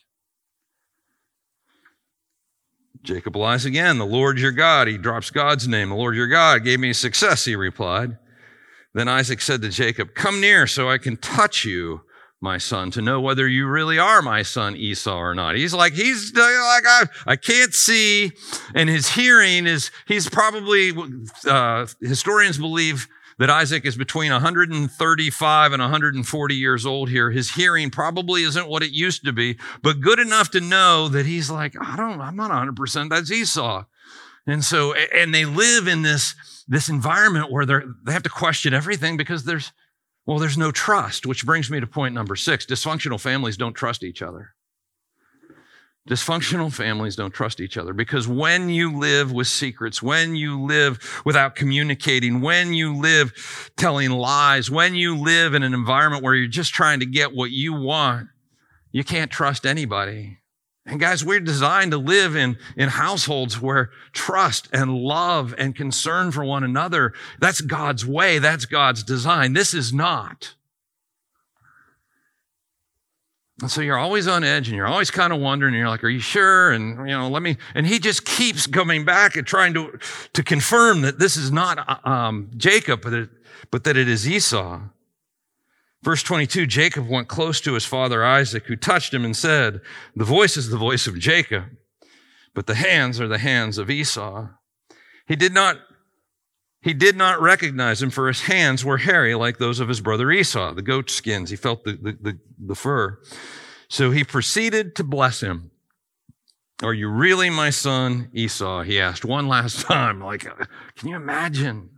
Jacob 3.03 3.35
lies 3.37 3.65
again. 3.65 3.97
The 3.97 4.07
Lord 4.07 4.39
your 4.39 4.53
God, 4.53 4.87
he 4.87 4.99
drops 4.99 5.31
God's 5.31 5.67
name. 5.67 5.89
The 5.89 5.95
Lord 5.95 6.15
your 6.15 6.29
God 6.29 6.63
gave 6.63 6.79
me 6.79 6.93
success, 6.93 7.47
he 7.47 7.57
replied. 7.57 8.19
Then 8.95 9.09
Isaac 9.09 9.41
said 9.41 9.63
to 9.63 9.69
Jacob, 9.69 10.15
Come 10.15 10.41
near 10.41 10.67
so 10.67 10.89
I 10.89 10.99
can 10.99 11.17
touch 11.17 11.65
you, 11.65 12.03
my 12.41 12.59
son, 12.59 12.91
to 12.93 13.03
know 13.03 13.21
whether 13.21 13.47
you 13.47 13.67
really 13.67 13.99
are 13.99 14.23
my 14.23 14.43
son 14.43 14.77
Esau 14.77 15.17
or 15.17 15.35
not. 15.35 15.57
He's 15.57 15.75
like, 15.75 15.93
he's 15.93 16.33
like, 16.35 16.85
I, 16.87 17.05
I 17.27 17.37
can't 17.37 17.75
see. 17.75 18.33
And 18.75 18.89
his 18.89 19.11
hearing 19.11 19.67
is, 19.67 19.91
he's 20.07 20.29
probably, 20.29 20.93
uh, 21.47 21.87
historians 22.01 22.59
believe 22.59 23.09
that 23.39 23.51
Isaac 23.51 23.87
is 23.87 23.97
between 23.97 24.33
135 24.33 25.73
and 25.73 25.81
140 25.81 26.55
years 26.55 26.85
old 26.85 27.09
here. 27.09 27.31
His 27.31 27.53
hearing 27.53 27.91
probably 27.91 28.43
isn't 28.43 28.69
what 28.69 28.83
it 28.83 28.91
used 28.91 29.25
to 29.25 29.33
be, 29.33 29.57
but 29.83 30.01
good 30.01 30.19
enough 30.19 30.51
to 30.51 30.61
know 30.61 31.09
that 31.09 31.25
he's 31.25 31.49
like, 31.51 31.75
I 31.81 31.97
don't, 31.97 32.21
I'm 32.21 32.37
not 32.37 32.51
100%. 32.51 33.11
That's 33.11 33.31
Esau. 33.31 33.85
And 34.47 34.65
so, 34.65 34.95
and 34.95 35.33
they 35.33 35.45
live 35.45 35.87
in 35.87 36.03
this, 36.03 36.35
this 36.69 36.89
environment 36.89 37.51
where 37.51 37.67
they 37.67 38.13
have 38.13 38.23
to 38.23 38.29
question 38.29 38.75
everything 38.75 39.17
because 39.17 39.45
there's, 39.45 39.73
well, 40.27 40.39
there's 40.39 40.59
no 40.59 40.71
trust, 40.71 41.25
which 41.25 41.47
brings 41.47 41.71
me 41.71 41.81
to 41.81 41.87
point 41.87 42.15
number 42.15 42.37
six. 42.37 42.67
Dysfunctional 42.67 43.19
families 43.19 43.57
don't 43.57 43.73
trust 43.73 44.05
each 44.05 44.21
other. 44.21 44.55
Dysfunctional 46.09 46.73
families 46.73 47.17
don't 47.17 47.35
trust 47.35 47.61
each 47.61 47.77
other 47.77 47.93
because 47.93 48.27
when 48.27 48.71
you 48.71 48.99
live 48.99 49.31
with 49.31 49.47
secrets, 49.47 50.03
when 50.03 50.35
you 50.35 50.63
live 50.63 51.23
without 51.27 51.55
communicating, 51.55 52.41
when 52.41 52.73
you 52.73 52.97
live 52.97 53.71
telling 53.77 54.11
lies, 54.11 54.71
when 54.71 54.95
you 54.95 55.17
live 55.19 55.53
in 55.53 55.63
an 55.63 55.75
environment 55.75 56.23
where 56.23 56.35
you're 56.35 56.47
just 56.47 56.73
trying 56.73 57.01
to 57.01 57.07
get 57.07 57.35
what 57.35 57.51
you 57.51 57.75
want, 57.75 58.29
you 58.91 59.05
can't 59.05 59.31
trust 59.31 59.67
anybody. 59.67 60.39
And 60.89 60.99
guys, 60.99 61.23
we're 61.23 61.41
designed 61.41 61.91
to 61.91 61.99
live 61.99 62.35
in, 62.35 62.57
in 62.75 62.89
households 62.89 63.61
where 63.61 63.91
trust 64.13 64.71
and 64.73 64.97
love 64.97 65.55
and 65.59 65.77
concern 65.77 66.33
for 66.33 66.43
one 66.43 66.65
another, 66.65 67.13
that's 67.39 67.61
God's 67.61 68.07
way. 68.07 68.39
That's 68.39 68.65
God's 68.65 69.03
design. 69.03 69.53
This 69.53 69.75
is 69.75 69.93
not. 69.93 70.55
And 73.61 73.71
so 73.71 73.83
you're 73.83 73.99
always 73.99 74.27
on 74.27 74.45
edge 74.45 74.69
and 74.69 74.77
you're 74.77 74.87
always 74.87 75.11
kind 75.11 75.31
of 75.31 75.41
wondering, 75.41 75.75
you're 75.75 75.89
like, 75.89 76.05
are 76.05 76.09
you 76.09 76.21
sure? 76.21 76.71
And, 76.71 77.09
you 77.09 77.15
know, 77.15 77.29
let 77.29 77.43
me, 77.43 77.59
and 77.75 77.87
he 77.87 77.99
just 77.99 78.25
keeps 78.25 78.67
coming 78.67 79.05
back 79.05 79.37
and 79.37 79.47
trying 79.47 79.75
to, 79.75 79.99
to 80.33 80.43
confirm 80.43 81.03
that 81.03 81.19
this 81.19 81.37
is 81.37 81.53
not, 81.53 82.07
um, 82.07 82.51
Jacob, 82.57 83.03
but, 83.03 83.13
it, 83.13 83.31
but 83.71 83.85
that 83.85 83.99
it 83.99 84.09
is 84.09 84.27
Esau. 84.27 84.81
Verse 86.03 86.23
22, 86.23 86.67
Jacob 86.67 87.09
went 87.09 87.29
close 87.29 87.61
to 87.61 87.75
his 87.75 87.85
father 87.85 88.25
Isaac, 88.25 88.67
who 88.67 88.77
touched 88.77 89.13
him 89.13 89.25
and 89.25 89.37
said, 89.37 89.81
the 90.15 90.25
voice 90.25 90.57
is 90.57 90.71
the 90.71 90.77
voice 90.77 91.07
of 91.07 91.19
Jacob, 91.19 91.65
but 92.55 92.67
the 92.67 92.77
hands 92.77 93.21
are 93.21 93.29
the 93.29 93.39
hands 93.39 93.79
of 93.79 93.91
Esau. 93.91 94.49
He 95.27 95.37
did 95.37 95.53
not 95.53 95.79
he 96.81 96.95
did 96.95 97.17
not 97.17 97.41
recognize 97.41 98.01
him, 98.01 98.11
for 98.11 98.29
his 98.29 98.43
hands 98.43 98.85
were 98.85 98.99
hairy 98.99 99.35
like 99.35 99.59
those 99.59 99.81
of 99.81 99.89
his 99.89 100.01
brother 100.01 100.31
Esau, 100.31 100.75
the 100.75 100.83
goat 100.83 101.11
skins. 101.11 101.51
He 101.51 101.57
felt 101.57 101.83
the, 101.85 101.99
the, 102.01 102.19
the, 102.21 102.39
the 102.67 102.75
fur. 102.77 103.19
So 103.89 104.13
he 104.13 104.23
proceeded 104.23 104.95
to 104.97 105.05
bless 105.05 105.41
him. 105.41 105.73
Are 106.83 106.95
you 106.95 107.09
really 107.09 107.51
my 107.51 107.71
son 107.71 108.31
Esau? 108.33 108.83
He 108.83 109.01
asked 109.01 109.25
one 109.25 109.49
last 109.49 109.81
time. 109.87 110.21
Like, 110.21 110.47
can 110.95 111.09
you 111.09 111.17
imagine? 111.17 111.91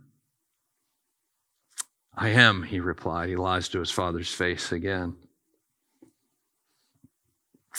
I 2.21 2.29
am, 2.29 2.61
he 2.61 2.79
replied. 2.79 3.29
He 3.29 3.35
lies 3.35 3.67
to 3.69 3.79
his 3.79 3.89
father's 3.89 4.31
face 4.31 4.71
again. 4.71 5.15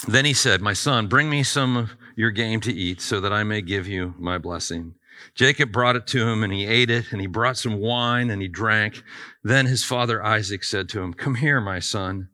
Then 0.09 0.24
he 0.24 0.35
said, 0.35 0.61
My 0.61 0.72
son, 0.72 1.07
bring 1.07 1.31
me 1.31 1.44
some 1.44 1.76
of 1.76 1.92
your 2.16 2.33
game 2.33 2.61
to 2.62 2.72
eat 2.74 3.00
so 3.00 3.20
that 3.20 3.33
I 3.33 3.44
may 3.44 3.62
give 3.62 3.87
you 3.87 4.16
my 4.18 4.38
blessing. 4.38 4.96
Jacob 5.37 5.70
brought 5.70 5.94
it 5.94 6.09
to 6.09 6.26
him 6.26 6.42
and 6.42 6.52
he 6.52 6.66
ate 6.66 6.90
it 6.90 7.12
and 7.12 7.20
he 7.20 7.28
brought 7.28 7.57
some 7.57 7.78
wine 7.78 8.31
and 8.31 8.42
he 8.42 8.48
drank. 8.48 9.05
Then 9.44 9.66
his 9.66 9.85
father 9.85 10.20
Isaac 10.20 10.64
said 10.64 10.88
to 10.88 11.00
him, 11.00 11.14
Come 11.14 11.37
here, 11.37 11.61
my 11.61 11.78
son, 11.78 12.28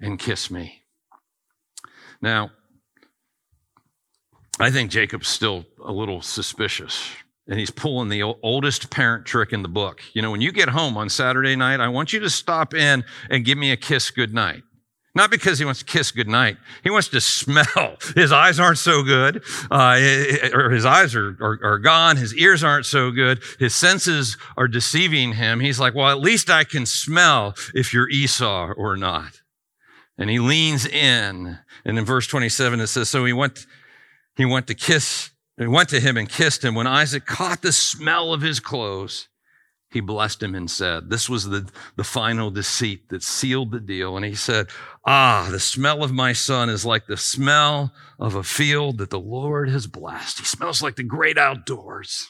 and 0.00 0.20
kiss 0.20 0.48
me. 0.48 0.84
Now, 2.20 2.52
I 4.60 4.70
think 4.70 4.92
Jacob's 4.92 5.26
still 5.26 5.66
a 5.84 5.90
little 5.90 6.22
suspicious 6.22 7.10
and 7.48 7.58
he's 7.58 7.70
pulling 7.70 8.08
the 8.08 8.22
oldest 8.22 8.90
parent 8.90 9.26
trick 9.26 9.52
in 9.52 9.62
the 9.62 9.68
book. 9.68 10.00
You 10.12 10.22
know, 10.22 10.30
when 10.30 10.40
you 10.40 10.52
get 10.52 10.68
home 10.68 10.96
on 10.96 11.08
Saturday 11.08 11.56
night, 11.56 11.80
I 11.80 11.88
want 11.88 12.12
you 12.12 12.20
to 12.20 12.30
stop 12.30 12.74
in 12.74 13.04
and 13.30 13.44
give 13.44 13.58
me 13.58 13.72
a 13.72 13.76
kiss 13.76 14.10
goodnight. 14.10 14.62
Not 15.14 15.30
because 15.30 15.58
he 15.58 15.66
wants 15.66 15.80
to 15.80 15.84
kiss 15.84 16.10
goodnight. 16.10 16.56
He 16.82 16.90
wants 16.90 17.08
to 17.08 17.20
smell. 17.20 17.96
His 18.14 18.32
eyes 18.32 18.58
aren't 18.58 18.78
so 18.78 19.02
good, 19.02 19.42
uh, 19.70 20.00
or 20.54 20.70
his 20.70 20.86
eyes 20.86 21.14
are, 21.14 21.36
are, 21.40 21.58
are, 21.62 21.78
gone. 21.78 22.16
His 22.16 22.34
ears 22.34 22.64
aren't 22.64 22.86
so 22.86 23.10
good. 23.10 23.42
His 23.58 23.74
senses 23.74 24.38
are 24.56 24.68
deceiving 24.68 25.34
him. 25.34 25.60
He's 25.60 25.78
like, 25.78 25.94
well, 25.94 26.08
at 26.08 26.20
least 26.20 26.48
I 26.48 26.64
can 26.64 26.86
smell 26.86 27.54
if 27.74 27.92
you're 27.92 28.08
Esau 28.08 28.72
or 28.76 28.96
not. 28.96 29.42
And 30.16 30.30
he 30.30 30.38
leans 30.38 30.86
in. 30.86 31.58
And 31.84 31.98
in 31.98 32.04
verse 32.04 32.26
27, 32.26 32.80
it 32.80 32.86
says, 32.86 33.08
so 33.08 33.24
he 33.24 33.32
went, 33.32 33.66
he 34.36 34.44
went 34.44 34.66
to 34.68 34.74
kiss, 34.74 35.31
he 35.58 35.66
went 35.66 35.88
to 35.90 36.00
him 36.00 36.16
and 36.16 36.28
kissed 36.28 36.64
him. 36.64 36.74
When 36.74 36.86
Isaac 36.86 37.26
caught 37.26 37.62
the 37.62 37.72
smell 37.72 38.32
of 38.32 38.40
his 38.40 38.60
clothes, 38.60 39.28
he 39.92 40.00
blessed 40.00 40.42
him 40.42 40.54
and 40.54 40.70
said, 40.70 41.10
This 41.10 41.28
was 41.28 41.44
the, 41.44 41.70
the 41.96 42.04
final 42.04 42.50
deceit 42.50 43.10
that 43.10 43.22
sealed 43.22 43.72
the 43.72 43.80
deal. 43.80 44.16
And 44.16 44.24
he 44.24 44.34
said, 44.34 44.68
Ah, 45.06 45.48
the 45.50 45.60
smell 45.60 46.02
of 46.02 46.12
my 46.12 46.32
son 46.32 46.70
is 46.70 46.86
like 46.86 47.06
the 47.06 47.18
smell 47.18 47.92
of 48.18 48.34
a 48.34 48.42
field 48.42 48.98
that 48.98 49.10
the 49.10 49.20
Lord 49.20 49.68
has 49.68 49.86
blessed. 49.86 50.38
He 50.38 50.44
smells 50.46 50.82
like 50.82 50.96
the 50.96 51.02
great 51.02 51.36
outdoors. 51.36 52.28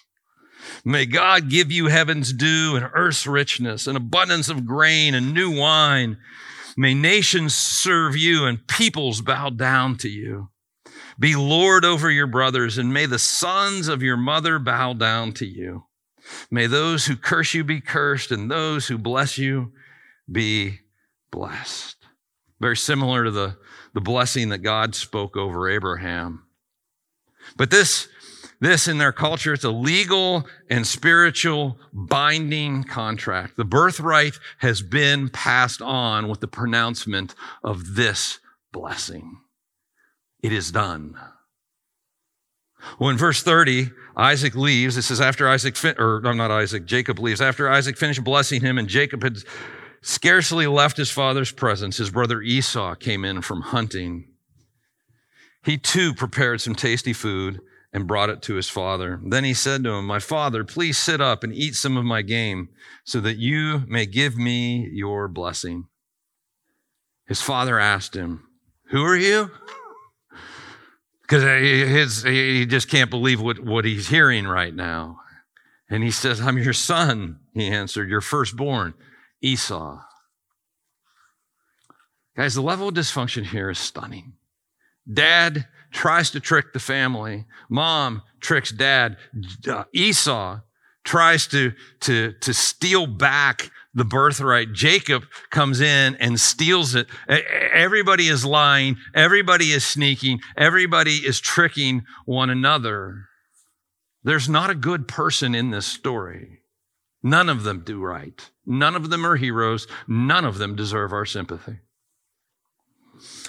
May 0.84 1.06
God 1.06 1.50
give 1.50 1.70
you 1.70 1.86
heaven's 1.86 2.32
dew 2.32 2.74
and 2.74 2.90
earth's 2.94 3.26
richness, 3.26 3.86
an 3.86 3.96
abundance 3.96 4.48
of 4.48 4.66
grain 4.66 5.14
and 5.14 5.32
new 5.32 5.56
wine. 5.56 6.18
May 6.76 6.94
nations 6.94 7.54
serve 7.54 8.16
you 8.16 8.44
and 8.44 8.66
peoples 8.66 9.20
bow 9.20 9.50
down 9.50 9.96
to 9.98 10.08
you. 10.08 10.48
Be 11.18 11.36
Lord 11.36 11.84
over 11.84 12.10
your 12.10 12.26
brothers, 12.26 12.78
and 12.78 12.92
may 12.92 13.06
the 13.06 13.18
sons 13.18 13.88
of 13.88 14.02
your 14.02 14.16
mother 14.16 14.58
bow 14.58 14.92
down 14.94 15.32
to 15.34 15.46
you. 15.46 15.84
May 16.50 16.66
those 16.66 17.06
who 17.06 17.16
curse 17.16 17.54
you 17.54 17.64
be 17.64 17.80
cursed, 17.80 18.30
and 18.30 18.50
those 18.50 18.88
who 18.88 18.98
bless 18.98 19.38
you 19.38 19.72
be 20.30 20.80
blessed. 21.30 21.96
Very 22.60 22.76
similar 22.76 23.24
to 23.24 23.30
the, 23.30 23.56
the 23.92 24.00
blessing 24.00 24.50
that 24.50 24.58
God 24.58 24.94
spoke 24.94 25.36
over 25.36 25.68
Abraham. 25.68 26.44
But 27.56 27.70
this, 27.70 28.08
this 28.60 28.86
in 28.86 28.98
their 28.98 29.12
culture, 29.12 29.52
it's 29.52 29.64
a 29.64 29.70
legal 29.70 30.46
and 30.70 30.86
spiritual 30.86 31.78
binding 31.92 32.84
contract. 32.84 33.56
The 33.56 33.64
birthright 33.64 34.38
has 34.58 34.80
been 34.80 35.28
passed 35.28 35.82
on 35.82 36.28
with 36.28 36.40
the 36.40 36.46
pronouncement 36.48 37.34
of 37.64 37.96
this 37.96 38.38
blessing. 38.70 39.40
It 40.42 40.52
is 40.52 40.72
done. 40.72 41.14
Well, 42.98 43.10
in 43.10 43.16
verse 43.16 43.42
30, 43.42 43.90
Isaac 44.16 44.54
leaves. 44.54 44.96
It 44.96 45.02
says 45.02 45.20
after 45.20 45.48
Isaac, 45.48 45.76
fin- 45.76 45.94
or 45.98 46.20
no, 46.22 46.32
not 46.32 46.50
Isaac, 46.50 46.84
Jacob 46.84 47.18
leaves. 47.18 47.40
After 47.40 47.68
Isaac 47.68 47.96
finished 47.96 48.24
blessing 48.24 48.60
him 48.60 48.76
and 48.76 48.88
Jacob 48.88 49.22
had 49.22 49.38
scarcely 50.02 50.66
left 50.66 50.96
his 50.96 51.10
father's 51.10 51.52
presence, 51.52 51.96
his 51.96 52.10
brother 52.10 52.42
Esau 52.42 52.96
came 52.96 53.24
in 53.24 53.40
from 53.40 53.60
hunting. 53.60 54.28
He 55.64 55.78
too 55.78 56.12
prepared 56.12 56.60
some 56.60 56.74
tasty 56.74 57.12
food 57.12 57.60
and 57.92 58.08
brought 58.08 58.30
it 58.30 58.42
to 58.42 58.54
his 58.54 58.68
father. 58.68 59.20
Then 59.24 59.44
he 59.44 59.54
said 59.54 59.84
to 59.84 59.90
him, 59.90 60.06
My 60.06 60.18
father, 60.18 60.64
please 60.64 60.98
sit 60.98 61.20
up 61.20 61.44
and 61.44 61.54
eat 61.54 61.74
some 61.74 61.96
of 61.96 62.04
my 62.04 62.22
game 62.22 62.70
so 63.04 63.20
that 63.20 63.36
you 63.36 63.84
may 63.86 64.06
give 64.06 64.36
me 64.36 64.88
your 64.92 65.28
blessing. 65.28 65.84
His 67.26 67.40
father 67.40 67.78
asked 67.78 68.16
him, 68.16 68.44
Who 68.90 69.04
are 69.04 69.16
you? 69.16 69.50
Because 71.32 72.22
he 72.24 72.66
just 72.66 72.90
can't 72.90 73.08
believe 73.08 73.40
what, 73.40 73.58
what 73.58 73.86
he's 73.86 74.08
hearing 74.08 74.46
right 74.46 74.74
now. 74.74 75.18
And 75.88 76.02
he 76.02 76.10
says, 76.10 76.42
I'm 76.42 76.58
your 76.58 76.74
son, 76.74 77.40
he 77.54 77.68
answered, 77.68 78.10
your 78.10 78.20
firstborn, 78.20 78.92
Esau. 79.40 79.98
Guys, 82.36 82.54
the 82.54 82.60
level 82.60 82.88
of 82.88 82.94
dysfunction 82.94 83.46
here 83.46 83.70
is 83.70 83.78
stunning. 83.78 84.34
Dad 85.10 85.68
tries 85.90 86.30
to 86.32 86.40
trick 86.40 86.74
the 86.74 86.78
family. 86.78 87.46
Mom 87.70 88.22
tricks 88.40 88.70
dad. 88.70 89.16
Uh, 89.66 89.84
Esau 89.94 90.60
tries 91.02 91.46
to, 91.46 91.72
to, 92.00 92.32
to 92.40 92.52
steal 92.52 93.06
back 93.06 93.70
the 93.94 94.04
birthright. 94.04 94.72
Jacob 94.72 95.24
comes 95.50 95.80
in 95.80 96.16
and 96.16 96.40
steals 96.40 96.94
it. 96.94 97.06
Everybody 97.28 98.28
is 98.28 98.44
lying. 98.44 98.96
Everybody 99.14 99.72
is 99.72 99.84
sneaking. 99.84 100.40
Everybody 100.56 101.16
is 101.16 101.40
tricking 101.40 102.04
one 102.24 102.50
another. 102.50 103.26
There's 104.24 104.48
not 104.48 104.70
a 104.70 104.74
good 104.74 105.08
person 105.08 105.54
in 105.54 105.70
this 105.70 105.86
story. 105.86 106.60
None 107.22 107.48
of 107.48 107.64
them 107.64 107.82
do 107.84 108.00
right. 108.00 108.50
None 108.66 108.96
of 108.96 109.10
them 109.10 109.26
are 109.26 109.36
heroes. 109.36 109.86
None 110.08 110.44
of 110.44 110.58
them 110.58 110.74
deserve 110.74 111.12
our 111.12 111.26
sympathy. 111.26 111.78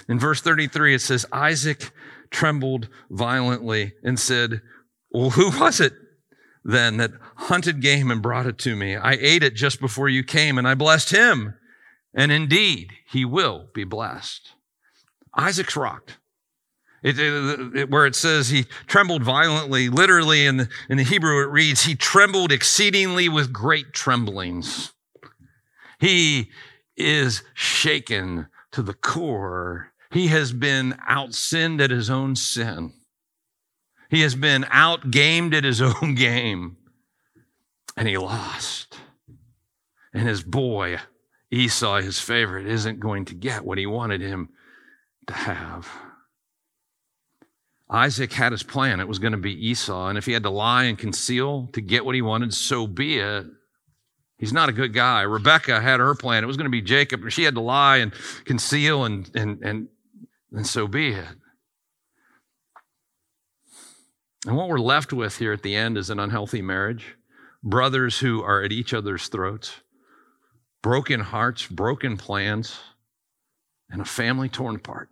In 0.08 0.18
verse 0.18 0.40
33, 0.40 0.94
it 0.94 1.00
says, 1.00 1.26
Isaac 1.32 1.90
trembled 2.30 2.88
violently 3.10 3.94
and 4.02 4.18
said, 4.18 4.60
Well, 5.10 5.30
who 5.30 5.58
was 5.58 5.80
it 5.80 5.94
then 6.64 6.96
that 6.96 7.12
hunted 7.36 7.80
game 7.80 8.10
and 8.10 8.22
brought 8.22 8.46
it 8.46 8.58
to 8.58 8.76
me? 8.76 8.96
I 8.96 9.12
ate 9.12 9.42
it 9.42 9.54
just 9.54 9.80
before 9.80 10.08
you 10.08 10.22
came 10.22 10.58
and 10.58 10.66
I 10.66 10.74
blessed 10.74 11.10
him. 11.10 11.54
And 12.14 12.30
indeed, 12.30 12.92
he 13.10 13.24
will 13.24 13.68
be 13.74 13.84
blessed. 13.84 14.52
Isaac's 15.34 15.76
rocked. 15.76 16.18
It, 17.02 17.18
it, 17.18 17.76
it, 17.76 17.90
where 17.90 18.06
it 18.06 18.14
says 18.14 18.48
he 18.48 18.64
trembled 18.86 19.22
violently, 19.22 19.90
literally 19.90 20.46
in 20.46 20.56
the, 20.56 20.68
in 20.88 20.96
the 20.96 21.04
Hebrew 21.04 21.42
it 21.42 21.50
reads, 21.50 21.84
he 21.84 21.94
trembled 21.94 22.50
exceedingly 22.50 23.28
with 23.28 23.52
great 23.52 23.92
tremblings. 23.92 24.92
He 25.98 26.50
is 26.96 27.42
shaken 27.52 28.46
to 28.72 28.82
the 28.82 28.94
core. 28.94 29.92
He 30.10 30.28
has 30.28 30.52
been 30.52 30.92
outsinned 31.08 31.82
at 31.82 31.90
his 31.90 32.08
own 32.08 32.36
sin. 32.36 32.94
He 34.08 34.22
has 34.22 34.34
been 34.34 34.62
outgamed 34.64 35.54
at 35.54 35.64
his 35.64 35.82
own 35.82 36.14
game. 36.16 36.76
And 37.96 38.08
he 38.08 38.18
lost. 38.18 38.96
And 40.12 40.28
his 40.28 40.42
boy, 40.42 40.98
Esau, 41.50 42.00
his 42.00 42.18
favorite, 42.20 42.66
isn't 42.66 43.00
going 43.00 43.24
to 43.26 43.34
get 43.34 43.64
what 43.64 43.78
he 43.78 43.86
wanted 43.86 44.20
him 44.20 44.48
to 45.26 45.34
have. 45.34 45.88
Isaac 47.90 48.32
had 48.32 48.52
his 48.52 48.62
plan. 48.62 49.00
It 49.00 49.08
was 49.08 49.18
going 49.18 49.32
to 49.32 49.38
be 49.38 49.68
Esau. 49.68 50.08
And 50.08 50.18
if 50.18 50.26
he 50.26 50.32
had 50.32 50.42
to 50.44 50.50
lie 50.50 50.84
and 50.84 50.98
conceal 50.98 51.68
to 51.72 51.80
get 51.80 52.04
what 52.04 52.14
he 52.14 52.22
wanted, 52.22 52.54
so 52.54 52.86
be 52.86 53.18
it. 53.18 53.46
He's 54.38 54.52
not 54.52 54.68
a 54.68 54.72
good 54.72 54.92
guy. 54.92 55.22
Rebekah 55.22 55.80
had 55.80 56.00
her 56.00 56.14
plan. 56.14 56.42
It 56.42 56.48
was 56.48 56.56
going 56.56 56.66
to 56.66 56.70
be 56.70 56.82
Jacob. 56.82 57.30
She 57.30 57.44
had 57.44 57.54
to 57.54 57.60
lie 57.60 57.98
and 57.98 58.12
conceal, 58.44 59.04
and, 59.04 59.30
and, 59.34 59.62
and, 59.62 59.88
and 60.52 60.66
so 60.66 60.88
be 60.88 61.12
it. 61.12 61.36
And 64.46 64.56
what 64.56 64.68
we're 64.68 64.80
left 64.80 65.12
with 65.12 65.38
here 65.38 65.52
at 65.52 65.62
the 65.62 65.74
end 65.74 65.96
is 65.96 66.10
an 66.10 66.18
unhealthy 66.18 66.62
marriage, 66.62 67.16
brothers 67.64 68.18
who 68.18 68.42
are 68.42 68.62
at 68.62 68.70
each 68.70 68.92
other's 68.92 69.28
throats, 69.28 69.80
broken 70.82 71.20
hearts, 71.20 71.66
broken 71.66 72.16
plans, 72.16 72.78
and 73.90 74.02
a 74.02 74.04
family 74.04 74.50
torn 74.50 74.76
apart. 74.76 75.08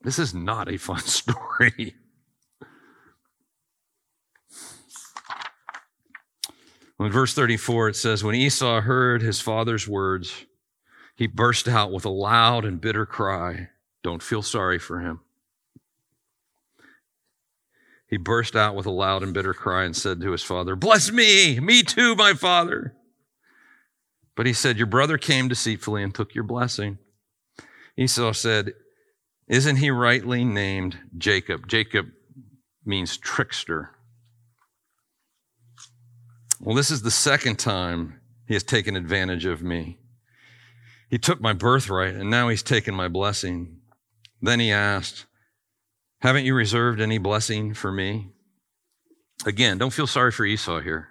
This 0.00 0.18
is 0.18 0.32
not 0.32 0.72
a 0.72 0.78
fun 0.78 1.00
story. 1.04 1.96
In 7.00 7.12
verse 7.12 7.34
34, 7.34 7.90
it 7.90 7.96
says, 7.96 8.24
When 8.24 8.34
Esau 8.34 8.80
heard 8.80 9.22
his 9.22 9.40
father's 9.40 9.86
words, 9.86 10.46
he 11.14 11.26
burst 11.26 11.68
out 11.68 11.92
with 11.92 12.04
a 12.04 12.10
loud 12.10 12.64
and 12.64 12.80
bitter 12.80 13.06
cry. 13.06 13.68
Don't 14.02 14.22
feel 14.22 14.42
sorry 14.42 14.78
for 14.78 15.00
him. 15.00 15.20
He 18.08 18.16
burst 18.16 18.56
out 18.56 18.74
with 18.74 18.86
a 18.86 18.90
loud 18.90 19.22
and 19.22 19.34
bitter 19.34 19.52
cry 19.52 19.84
and 19.84 19.94
said 19.94 20.20
to 20.20 20.32
his 20.32 20.42
father, 20.42 20.74
Bless 20.74 21.12
me, 21.12 21.60
me 21.60 21.82
too, 21.82 22.14
my 22.14 22.32
father. 22.32 22.94
But 24.34 24.46
he 24.46 24.54
said, 24.54 24.78
Your 24.78 24.86
brother 24.86 25.18
came 25.18 25.48
deceitfully 25.48 26.02
and 26.02 26.14
took 26.14 26.34
your 26.34 26.44
blessing. 26.44 26.98
Esau 27.98 28.32
said, 28.32 28.72
Isn't 29.46 29.76
he 29.76 29.90
rightly 29.90 30.42
named 30.42 30.96
Jacob? 31.18 31.68
Jacob 31.68 32.06
means 32.84 33.18
trickster. 33.18 33.90
Well, 36.60 36.74
this 36.74 36.90
is 36.90 37.02
the 37.02 37.10
second 37.10 37.58
time 37.58 38.20
he 38.46 38.54
has 38.54 38.62
taken 38.62 38.96
advantage 38.96 39.44
of 39.44 39.62
me. 39.62 39.98
He 41.10 41.18
took 41.18 41.40
my 41.40 41.52
birthright 41.52 42.14
and 42.14 42.30
now 42.30 42.48
he's 42.48 42.62
taken 42.62 42.94
my 42.94 43.08
blessing. 43.08 43.80
Then 44.40 44.60
he 44.60 44.72
asked, 44.72 45.26
Haven't 46.20 46.44
you 46.44 46.54
reserved 46.54 47.00
any 47.00 47.18
blessing 47.18 47.74
for 47.74 47.92
me? 47.92 48.28
Again, 49.46 49.78
don't 49.78 49.92
feel 49.92 50.06
sorry 50.06 50.32
for 50.32 50.44
Esau 50.44 50.80
here. 50.80 51.08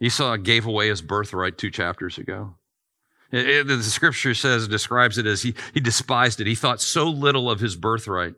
Esau 0.00 0.36
gave 0.36 0.66
away 0.66 0.88
his 0.88 1.02
birthright 1.02 1.56
two 1.56 1.70
chapters 1.70 2.18
ago. 2.18 2.56
It, 3.32 3.48
it, 3.48 3.66
the 3.68 3.82
scripture 3.82 4.34
says, 4.34 4.68
describes 4.68 5.18
it 5.18 5.26
as 5.26 5.42
he, 5.42 5.54
he 5.72 5.80
despised 5.80 6.40
it. 6.40 6.46
He 6.46 6.54
thought 6.54 6.80
so 6.80 7.08
little 7.08 7.50
of 7.50 7.60
his 7.60 7.76
birthright, 7.76 8.34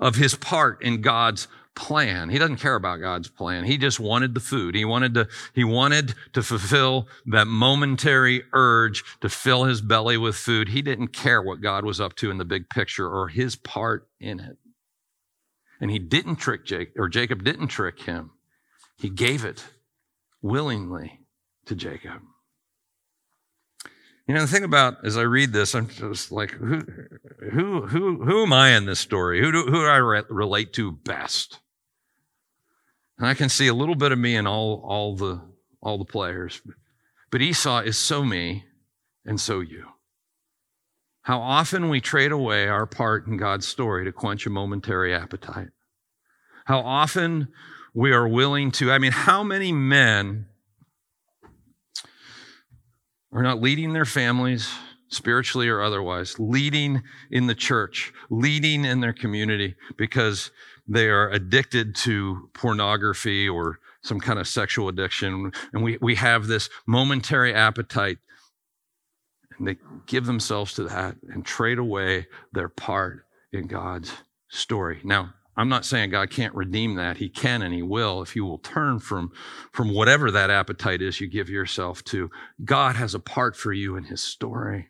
of 0.00 0.16
his 0.16 0.34
part 0.34 0.82
in 0.82 1.00
God's 1.00 1.48
plan. 1.74 2.28
He 2.28 2.38
doesn't 2.38 2.58
care 2.58 2.76
about 2.76 3.00
God's 3.00 3.28
plan. 3.28 3.64
He 3.64 3.78
just 3.78 3.98
wanted 3.98 4.34
the 4.34 4.40
food. 4.40 4.74
He 4.74 4.84
wanted 4.84 5.14
to, 5.14 5.28
he 5.54 5.64
wanted 5.64 6.14
to 6.34 6.42
fulfill 6.42 7.08
that 7.26 7.46
momentary 7.46 8.44
urge 8.52 9.02
to 9.20 9.28
fill 9.28 9.64
his 9.64 9.80
belly 9.80 10.16
with 10.16 10.36
food. 10.36 10.68
He 10.68 10.82
didn't 10.82 11.08
care 11.08 11.42
what 11.42 11.60
God 11.60 11.84
was 11.84 12.00
up 12.00 12.14
to 12.16 12.30
in 12.30 12.38
the 12.38 12.44
big 12.44 12.68
picture 12.68 13.08
or 13.08 13.28
his 13.28 13.56
part 13.56 14.06
in 14.20 14.38
it. 14.38 14.58
And 15.80 15.90
he 15.90 15.98
didn't 15.98 16.36
trick 16.36 16.64
Jacob, 16.64 16.94
or 16.96 17.08
Jacob 17.08 17.44
didn't 17.44 17.68
trick 17.68 18.00
him. 18.02 18.30
He 18.96 19.10
gave 19.10 19.44
it 19.44 19.64
willingly 20.40 21.20
to 21.66 21.74
Jacob. 21.74 22.20
You 24.26 24.34
know, 24.34 24.40
the 24.40 24.46
thing 24.46 24.64
about 24.64 25.04
as 25.04 25.18
I 25.18 25.22
read 25.22 25.52
this, 25.52 25.74
I'm 25.74 25.88
just 25.88 26.32
like, 26.32 26.52
who, 26.52 26.80
who, 27.52 27.86
who, 27.86 28.24
who 28.24 28.42
am 28.42 28.52
I 28.52 28.70
in 28.70 28.86
this 28.86 29.00
story? 29.00 29.40
Who 29.40 29.52
do, 29.52 29.64
who 29.64 29.72
do 29.72 29.86
I 29.86 29.96
re- 29.96 30.22
relate 30.30 30.72
to 30.74 30.92
best? 30.92 31.60
And 33.18 33.26
I 33.26 33.34
can 33.34 33.48
see 33.48 33.66
a 33.66 33.74
little 33.74 33.94
bit 33.94 34.12
of 34.12 34.18
me 34.18 34.34
in 34.34 34.46
all, 34.46 34.82
all, 34.86 35.14
the, 35.14 35.42
all 35.82 35.98
the 35.98 36.04
players. 36.04 36.62
But 37.30 37.42
Esau 37.42 37.80
is 37.80 37.98
so 37.98 38.24
me 38.24 38.64
and 39.26 39.40
so 39.40 39.60
you. 39.60 39.88
How 41.24 41.40
often 41.40 41.88
we 41.88 42.00
trade 42.00 42.32
away 42.32 42.68
our 42.68 42.86
part 42.86 43.26
in 43.26 43.38
God's 43.38 43.66
story 43.66 44.04
to 44.04 44.12
quench 44.12 44.46
a 44.46 44.50
momentary 44.50 45.14
appetite. 45.14 45.68
How 46.66 46.80
often 46.80 47.48
we 47.94 48.12
are 48.12 48.28
willing 48.28 48.70
to, 48.72 48.92
I 48.92 48.98
mean, 48.98 49.12
how 49.12 49.42
many 49.42 49.72
men 49.72 50.46
are 53.32 53.42
not 53.42 53.62
leading 53.62 53.94
their 53.94 54.04
families, 54.04 54.70
spiritually 55.08 55.68
or 55.68 55.80
otherwise, 55.80 56.38
leading 56.38 57.02
in 57.30 57.46
the 57.46 57.54
church, 57.54 58.12
leading 58.28 58.84
in 58.84 59.00
their 59.00 59.14
community 59.14 59.76
because 59.96 60.50
they 60.86 61.08
are 61.08 61.30
addicted 61.30 61.94
to 61.94 62.50
pornography 62.52 63.48
or 63.48 63.78
some 64.02 64.20
kind 64.20 64.38
of 64.38 64.46
sexual 64.46 64.88
addiction. 64.88 65.52
And 65.72 65.82
we, 65.82 65.96
we 66.02 66.16
have 66.16 66.46
this 66.48 66.68
momentary 66.86 67.54
appetite. 67.54 68.18
And 69.58 69.68
they 69.68 69.76
give 70.06 70.26
themselves 70.26 70.74
to 70.74 70.84
that 70.84 71.16
and 71.28 71.44
trade 71.44 71.78
away 71.78 72.26
their 72.52 72.68
part 72.68 73.26
in 73.52 73.66
God's 73.66 74.12
story. 74.48 75.00
Now, 75.04 75.34
I'm 75.56 75.68
not 75.68 75.84
saying 75.84 76.10
God 76.10 76.30
can't 76.30 76.54
redeem 76.54 76.96
that. 76.96 77.18
He 77.18 77.28
can 77.28 77.62
and 77.62 77.72
He 77.72 77.82
will 77.82 78.22
if 78.22 78.34
you 78.34 78.44
will 78.44 78.58
turn 78.58 78.98
from, 78.98 79.30
from 79.72 79.94
whatever 79.94 80.30
that 80.30 80.50
appetite 80.50 81.00
is 81.00 81.20
you 81.20 81.28
give 81.28 81.48
yourself 81.48 82.02
to. 82.04 82.30
God 82.64 82.96
has 82.96 83.14
a 83.14 83.20
part 83.20 83.56
for 83.56 83.72
you 83.72 83.96
in 83.96 84.04
His 84.04 84.22
story. 84.22 84.88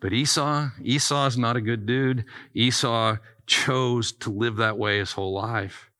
But 0.00 0.12
Esau, 0.12 0.68
Esau 0.82 1.26
is 1.26 1.38
not 1.38 1.56
a 1.56 1.62
good 1.62 1.86
dude. 1.86 2.24
Esau 2.54 3.16
chose 3.46 4.12
to 4.12 4.30
live 4.30 4.56
that 4.56 4.78
way 4.78 4.98
his 4.98 5.12
whole 5.12 5.32
life. 5.32 5.90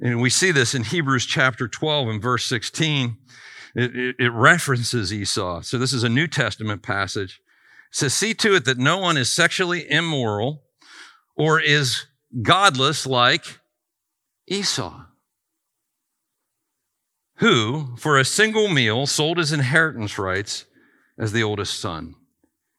And 0.00 0.20
we 0.20 0.30
see 0.30 0.50
this 0.50 0.74
in 0.74 0.84
Hebrews 0.84 1.24
chapter 1.24 1.68
12 1.68 2.08
and 2.08 2.22
verse 2.22 2.44
16. 2.46 3.16
It, 3.78 4.16
it, 4.18 4.32
references 4.32 5.12
Esau. 5.12 5.60
So 5.60 5.76
this 5.76 5.92
is 5.92 6.02
a 6.02 6.08
New 6.08 6.26
Testament 6.26 6.82
passage. 6.82 7.42
It 7.90 7.96
says, 7.96 8.14
see 8.14 8.32
to 8.32 8.54
it 8.54 8.64
that 8.64 8.78
no 8.78 8.96
one 8.96 9.18
is 9.18 9.30
sexually 9.30 9.88
immoral 9.90 10.62
or 11.36 11.60
is 11.60 12.06
godless 12.42 13.06
like 13.06 13.60
Esau, 14.46 15.04
who 17.36 17.96
for 17.98 18.18
a 18.18 18.24
single 18.24 18.68
meal 18.68 19.06
sold 19.06 19.36
his 19.36 19.52
inheritance 19.52 20.18
rights 20.18 20.64
as 21.18 21.32
the 21.32 21.42
oldest 21.42 21.78
son. 21.78 22.14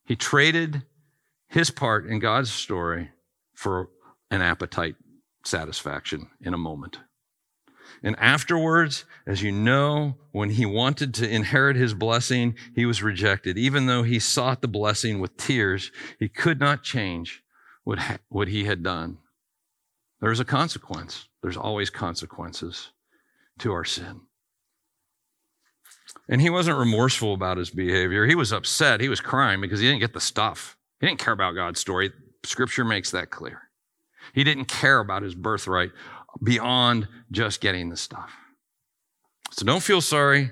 He 0.03 0.15
traded 0.15 0.83
his 1.47 1.69
part 1.69 2.07
in 2.07 2.17
God's 2.17 2.51
story 2.51 3.11
for 3.53 3.89
an 4.31 4.41
appetite 4.41 4.95
satisfaction 5.45 6.29
in 6.41 6.55
a 6.55 6.57
moment. 6.57 6.97
And 8.03 8.15
afterwards, 8.19 9.05
as 9.25 9.41
you 9.41 9.51
know, 9.51 10.15
when 10.31 10.51
he 10.51 10.65
wanted 10.65 11.13
to 11.15 11.29
inherit 11.29 11.75
his 11.75 11.93
blessing, 11.93 12.55
he 12.75 12.85
was 12.85 13.03
rejected. 13.03 13.57
Even 13.57 13.85
though 13.85 14.03
he 14.03 14.19
sought 14.19 14.61
the 14.61 14.67
blessing 14.67 15.19
with 15.19 15.37
tears, 15.37 15.91
he 16.19 16.29
could 16.29 16.59
not 16.59 16.83
change 16.83 17.43
what, 17.83 17.99
ha- 17.99 18.17
what 18.29 18.47
he 18.47 18.65
had 18.65 18.83
done. 18.83 19.17
There's 20.21 20.39
a 20.39 20.45
consequence. 20.45 21.27
There's 21.41 21.57
always 21.57 21.89
consequences 21.89 22.91
to 23.59 23.71
our 23.71 23.85
sin. 23.85 24.21
And 26.29 26.41
he 26.41 26.49
wasn't 26.49 26.77
remorseful 26.77 27.33
about 27.33 27.57
his 27.57 27.69
behavior. 27.69 28.25
He 28.25 28.35
was 28.35 28.51
upset. 28.51 29.01
He 29.01 29.09
was 29.09 29.21
crying 29.21 29.61
because 29.61 29.79
he 29.79 29.87
didn't 29.87 30.01
get 30.01 30.13
the 30.13 30.21
stuff. 30.21 30.77
He 30.99 31.07
didn't 31.07 31.19
care 31.19 31.33
about 31.33 31.55
God's 31.55 31.79
story. 31.79 32.11
Scripture 32.43 32.85
makes 32.85 33.11
that 33.11 33.29
clear. 33.29 33.61
He 34.33 34.43
didn't 34.43 34.65
care 34.65 34.99
about 34.99 35.23
his 35.23 35.35
birthright 35.35 35.91
beyond 36.43 37.07
just 37.31 37.61
getting 37.61 37.89
the 37.89 37.97
stuff. 37.97 38.31
So 39.51 39.65
don't 39.65 39.83
feel 39.83 40.01
sorry 40.01 40.51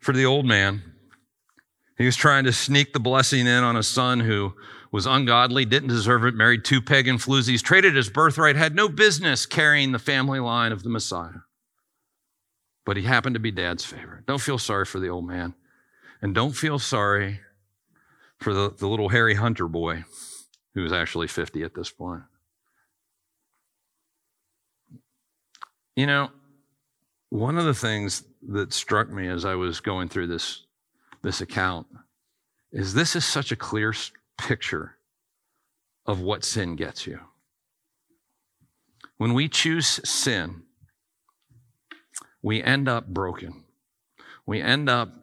for 0.00 0.12
the 0.12 0.24
old 0.26 0.46
man. 0.46 0.82
He 1.98 2.04
was 2.04 2.16
trying 2.16 2.44
to 2.44 2.52
sneak 2.52 2.92
the 2.92 3.00
blessing 3.00 3.46
in 3.46 3.64
on 3.64 3.76
a 3.76 3.82
son 3.82 4.20
who 4.20 4.54
was 4.92 5.06
ungodly, 5.06 5.64
didn't 5.64 5.88
deserve 5.88 6.24
it, 6.24 6.34
married 6.34 6.64
two 6.64 6.80
pagan 6.80 7.16
floozies, 7.18 7.62
traded 7.62 7.96
his 7.96 8.08
birthright, 8.08 8.56
had 8.56 8.74
no 8.74 8.88
business 8.88 9.46
carrying 9.46 9.92
the 9.92 9.98
family 9.98 10.40
line 10.40 10.72
of 10.72 10.82
the 10.82 10.88
Messiah. 10.88 11.40
But 12.84 12.96
he 12.96 13.02
happened 13.02 13.34
to 13.34 13.40
be 13.40 13.50
dad's 13.50 13.84
favorite. 13.84 14.26
Don't 14.26 14.40
feel 14.40 14.58
sorry 14.58 14.84
for 14.84 15.00
the 15.00 15.08
old 15.08 15.26
man. 15.26 15.54
And 16.22 16.34
don't 16.34 16.52
feel 16.52 16.78
sorry 16.78 17.40
for 18.38 18.54
the, 18.54 18.70
the 18.70 18.86
little 18.86 19.08
hairy 19.08 19.34
Hunter 19.34 19.68
boy 19.68 20.04
who 20.74 20.82
was 20.82 20.92
actually 20.92 21.26
50 21.26 21.62
at 21.62 21.74
this 21.74 21.90
point. 21.90 22.22
You 25.96 26.06
know, 26.06 26.30
one 27.30 27.56
of 27.56 27.64
the 27.64 27.74
things 27.74 28.22
that 28.48 28.72
struck 28.72 29.10
me 29.10 29.28
as 29.28 29.44
I 29.46 29.54
was 29.54 29.80
going 29.80 30.08
through 30.08 30.26
this, 30.26 30.64
this 31.22 31.40
account 31.40 31.86
is 32.70 32.92
this 32.92 33.16
is 33.16 33.24
such 33.24 33.50
a 33.50 33.56
clear 33.56 33.94
picture 34.36 34.96
of 36.04 36.20
what 36.20 36.44
sin 36.44 36.76
gets 36.76 37.06
you. 37.06 37.18
When 39.16 39.32
we 39.32 39.48
choose 39.48 39.86
sin, 40.08 40.62
we 42.42 42.62
end 42.62 42.88
up 42.88 43.08
broken. 43.08 43.64
We 44.44 44.60
end 44.60 44.88
up 44.88 45.14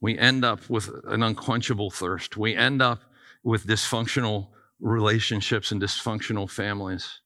we 0.00 0.18
end 0.18 0.44
up 0.44 0.68
with 0.68 0.90
an 1.04 1.22
unquenchable 1.22 1.90
thirst. 1.90 2.36
We 2.36 2.54
end 2.54 2.82
up 2.82 3.04
with 3.42 3.66
dysfunctional 3.66 4.48
relationships 4.78 5.72
and 5.72 5.80
dysfunctional 5.80 6.48
families. 6.48 7.20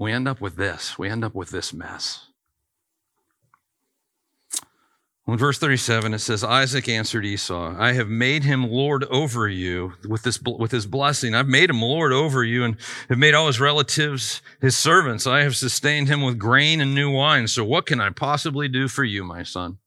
We 0.00 0.12
end 0.12 0.26
up 0.26 0.40
with 0.40 0.56
this. 0.56 0.98
We 0.98 1.10
end 1.10 1.22
up 1.24 1.34
with 1.34 1.50
this 1.50 1.74
mess. 1.74 2.26
In 5.28 5.36
verse 5.36 5.58
37, 5.58 6.14
it 6.14 6.20
says, 6.20 6.42
Isaac 6.42 6.88
answered 6.88 7.26
Esau, 7.26 7.76
I 7.78 7.92
have 7.92 8.08
made 8.08 8.42
him 8.42 8.66
Lord 8.66 9.04
over 9.04 9.46
you 9.46 9.92
with 10.08 10.22
this, 10.22 10.40
with 10.42 10.70
his 10.70 10.86
blessing. 10.86 11.34
I've 11.34 11.48
made 11.48 11.68
him 11.68 11.82
Lord 11.82 12.12
over 12.14 12.42
you 12.42 12.64
and 12.64 12.78
have 13.10 13.18
made 13.18 13.34
all 13.34 13.46
his 13.46 13.60
relatives 13.60 14.40
his 14.62 14.76
servants. 14.76 15.26
I 15.26 15.40
have 15.42 15.54
sustained 15.54 16.08
him 16.08 16.22
with 16.22 16.38
grain 16.38 16.80
and 16.80 16.94
new 16.94 17.10
wine. 17.10 17.46
So 17.46 17.62
what 17.62 17.84
can 17.84 18.00
I 18.00 18.08
possibly 18.08 18.68
do 18.68 18.88
for 18.88 19.04
you, 19.04 19.22
my 19.22 19.42
son? 19.42 19.78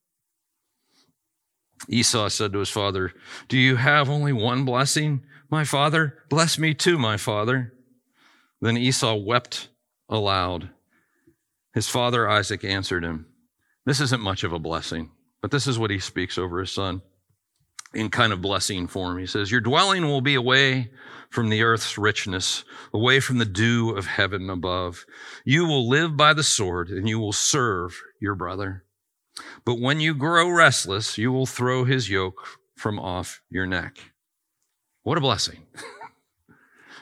Esau 1.89 2.29
said 2.29 2.53
to 2.53 2.59
his 2.59 2.69
father, 2.69 3.13
Do 3.49 3.57
you 3.57 3.77
have 3.77 4.11
only 4.11 4.31
one 4.31 4.63
blessing, 4.63 5.25
my 5.49 5.63
father? 5.63 6.19
Bless 6.29 6.59
me 6.59 6.75
too, 6.75 6.99
my 6.99 7.17
father. 7.17 7.73
Then 8.61 8.77
Esau 8.77 9.15
wept 9.15 9.69
aloud. 10.13 10.69
His 11.73 11.89
father 11.89 12.29
Isaac 12.29 12.63
answered 12.63 13.03
him, 13.03 13.25
This 13.85 13.99
isn't 13.99 14.21
much 14.21 14.43
of 14.45 14.53
a 14.53 14.59
blessing. 14.59 15.11
But 15.41 15.51
this 15.51 15.67
is 15.67 15.77
what 15.77 15.91
he 15.91 15.99
speaks 15.99 16.37
over 16.37 16.61
his 16.61 16.71
son 16.71 17.01
in 17.93 18.09
kind 18.09 18.31
of 18.31 18.41
blessing 18.41 18.87
form. 18.87 19.19
He 19.19 19.25
says, 19.25 19.51
Your 19.51 19.59
dwelling 19.59 20.05
will 20.05 20.21
be 20.21 20.35
away 20.35 20.89
from 21.29 21.49
the 21.49 21.63
earth's 21.63 21.97
richness, 21.97 22.63
away 22.93 23.19
from 23.19 23.39
the 23.39 23.45
dew 23.45 23.89
of 23.89 24.05
heaven 24.05 24.49
above. 24.49 25.05
You 25.43 25.65
will 25.65 25.89
live 25.89 26.15
by 26.15 26.33
the 26.33 26.43
sword 26.43 26.89
and 26.89 27.09
you 27.09 27.19
will 27.19 27.33
serve 27.33 28.01
your 28.21 28.35
brother. 28.35 28.85
But 29.65 29.81
when 29.81 29.99
you 29.99 30.13
grow 30.13 30.49
restless, 30.49 31.17
you 31.17 31.31
will 31.31 31.45
throw 31.45 31.83
his 31.83 32.09
yoke 32.09 32.59
from 32.75 32.97
off 32.97 33.41
your 33.49 33.65
neck. 33.65 33.97
What 35.01 35.17
a 35.17 35.21
blessing. 35.21 35.65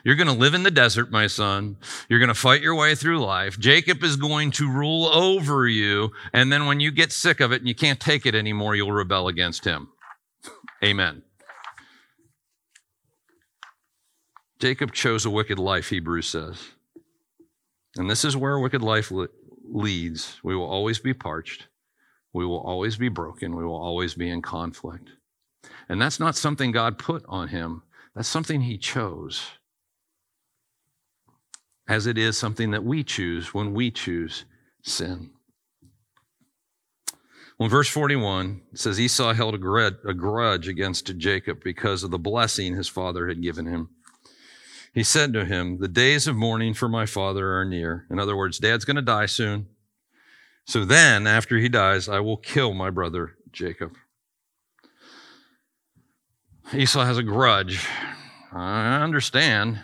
You're 0.04 0.16
going 0.16 0.28
to 0.28 0.34
live 0.34 0.54
in 0.54 0.64
the 0.64 0.72
desert, 0.72 1.12
my 1.12 1.28
son. 1.28 1.78
You're 2.10 2.20
going 2.20 2.30
to 2.30 2.34
fight 2.34 2.62
your 2.62 2.76
way 2.76 2.96
through 2.96 3.24
life. 3.24 3.60
Jacob 3.60 4.04
is 4.04 4.16
going 4.16 4.52
to 4.52 4.70
rule 4.70 5.08
over 5.08 5.68
you. 5.68 6.12
And 6.34 6.52
then 6.52 6.66
when 6.66 6.80
you 6.80 6.92
get 6.92 7.12
sick 7.12 7.40
of 7.40 7.52
it 7.52 7.62
and 7.62 7.68
you 7.68 7.76
can't 7.76 8.00
take 8.00 8.26
it 8.26 8.36
anymore, 8.36 8.76
you'll 8.76 8.92
rebel 8.92 9.28
against 9.28 9.66
him. 9.66 9.90
Amen. 10.84 11.22
Jacob 14.60 14.92
chose 14.92 15.26
a 15.26 15.30
wicked 15.30 15.60
life, 15.60 15.90
Hebrews 15.90 16.28
says. 16.28 16.70
And 17.96 18.10
this 18.10 18.26
is 18.26 18.38
where 18.38 18.60
wicked 18.60 18.82
life 18.82 19.12
leads. 19.64 20.40
We 20.44 20.56
will 20.56 20.70
always 20.70 21.00
be 21.00 21.14
parched. 21.14 21.68
We 22.34 22.46
will 22.46 22.62
always 22.62 22.96
be 22.96 23.10
broken. 23.10 23.56
We 23.56 23.66
will 23.66 23.76
always 23.76 24.14
be 24.14 24.30
in 24.30 24.42
conflict. 24.42 25.10
And 25.90 26.02
that's 26.02 26.20
not 26.20 26.36
something 26.36 26.72
God 26.72 26.98
put 26.98 27.24
on 27.28 27.50
him. 27.50 27.84
That's 28.16 28.28
something 28.28 28.62
he 28.62 28.78
chose 28.78 29.42
as 31.92 32.08
it 32.08 32.18
is 32.18 32.38
something 32.38 32.72
that 32.72 32.86
we 32.86 33.04
choose 33.04 33.54
when 33.54 33.74
we 33.74 33.92
choose 33.92 34.46
sin. 34.82 35.30
Well, 37.60 37.68
verse 37.68 37.90
41 37.90 38.62
says 38.74 38.98
Esau 38.98 39.34
held 39.34 39.56
a 39.56 40.14
grudge 40.14 40.70
against 40.70 41.18
Jacob 41.18 41.62
because 41.62 42.04
of 42.04 42.12
the 42.12 42.18
blessing 42.18 42.76
his 42.76 42.88
father 42.88 43.28
had 43.28 43.42
given 43.42 43.66
him. 43.66 43.90
He 44.94 45.04
said 45.04 45.34
to 45.34 45.44
him, 45.44 45.80
The 45.80 45.90
days 45.90 46.28
of 46.28 46.36
mourning 46.38 46.74
for 46.74 46.88
my 46.88 47.06
father 47.06 47.58
are 47.58 47.66
near. 47.66 48.06
In 48.10 48.20
other 48.20 48.38
words, 48.38 48.58
dad's 48.58 48.86
going 48.86 48.96
to 48.96 49.02
die 49.02 49.26
soon. 49.26 49.68
So 50.66 50.86
then, 50.86 51.28
after 51.28 51.58
he 51.58 51.68
dies, 51.68 52.08
I 52.08 52.22
will 52.22 52.38
kill 52.38 52.74
my 52.74 52.90
brother 52.90 53.36
Jacob. 53.52 53.98
Esau 56.74 57.04
has 57.04 57.18
a 57.18 57.24
grudge. 57.24 57.86
I 58.54 59.02
understand. 59.02 59.82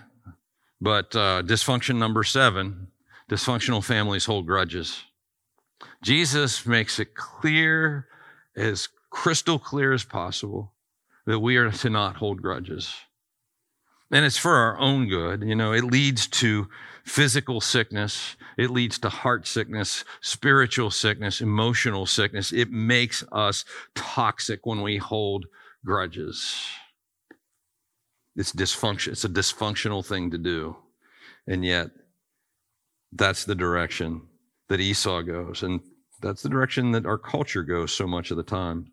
But 0.79 1.15
uh, 1.15 1.41
dysfunction 1.43 1.97
number 1.97 2.23
seven 2.23 2.87
dysfunctional 3.29 3.83
families 3.83 4.25
hold 4.25 4.45
grudges. 4.45 5.03
Jesus 6.01 6.65
makes 6.65 6.99
it 6.99 7.15
clear, 7.15 8.07
as 8.55 8.87
crystal 9.09 9.59
clear 9.59 9.93
as 9.93 10.03
possible, 10.03 10.73
that 11.25 11.39
we 11.39 11.57
are 11.57 11.71
to 11.71 11.89
not 11.89 12.15
hold 12.15 12.41
grudges. 12.41 12.93
And 14.11 14.23
it's 14.23 14.37
for 14.37 14.53
our 14.53 14.79
own 14.79 15.09
good. 15.09 15.43
You 15.43 15.55
know, 15.55 15.73
it 15.73 15.83
leads 15.83 16.27
to 16.27 16.69
physical 17.03 17.59
sickness. 17.59 18.37
It 18.57 18.69
leads 18.69 18.97
to 18.99 19.09
heart 19.09 19.45
sickness, 19.45 20.05
spiritual 20.21 20.91
sickness, 20.91 21.41
emotional 21.41 22.05
sickness. 22.05 22.53
It 22.53 22.71
makes 22.71 23.23
us 23.31 23.65
toxic 23.95 24.65
when 24.65 24.81
we 24.81 24.97
hold 24.97 25.47
grudges. 25.85 26.55
It's 28.37 28.53
dysfunction. 28.53 29.09
It's 29.09 29.25
a 29.25 29.29
dysfunctional 29.29 30.05
thing 30.05 30.31
to 30.31 30.37
do. 30.37 30.77
And 31.47 31.65
yet, 31.65 31.89
that's 33.11 33.45
the 33.45 33.55
direction 33.55 34.21
that 34.69 34.79
Esau 34.79 35.21
goes. 35.23 35.63
And 35.63 35.81
that's 36.21 36.43
the 36.43 36.49
direction 36.49 36.91
that 36.91 37.05
our 37.05 37.17
culture 37.17 37.63
goes 37.63 37.91
so 37.91 38.05
much 38.05 38.31
of 38.31 38.37
the 38.37 38.43
time. 38.43 38.91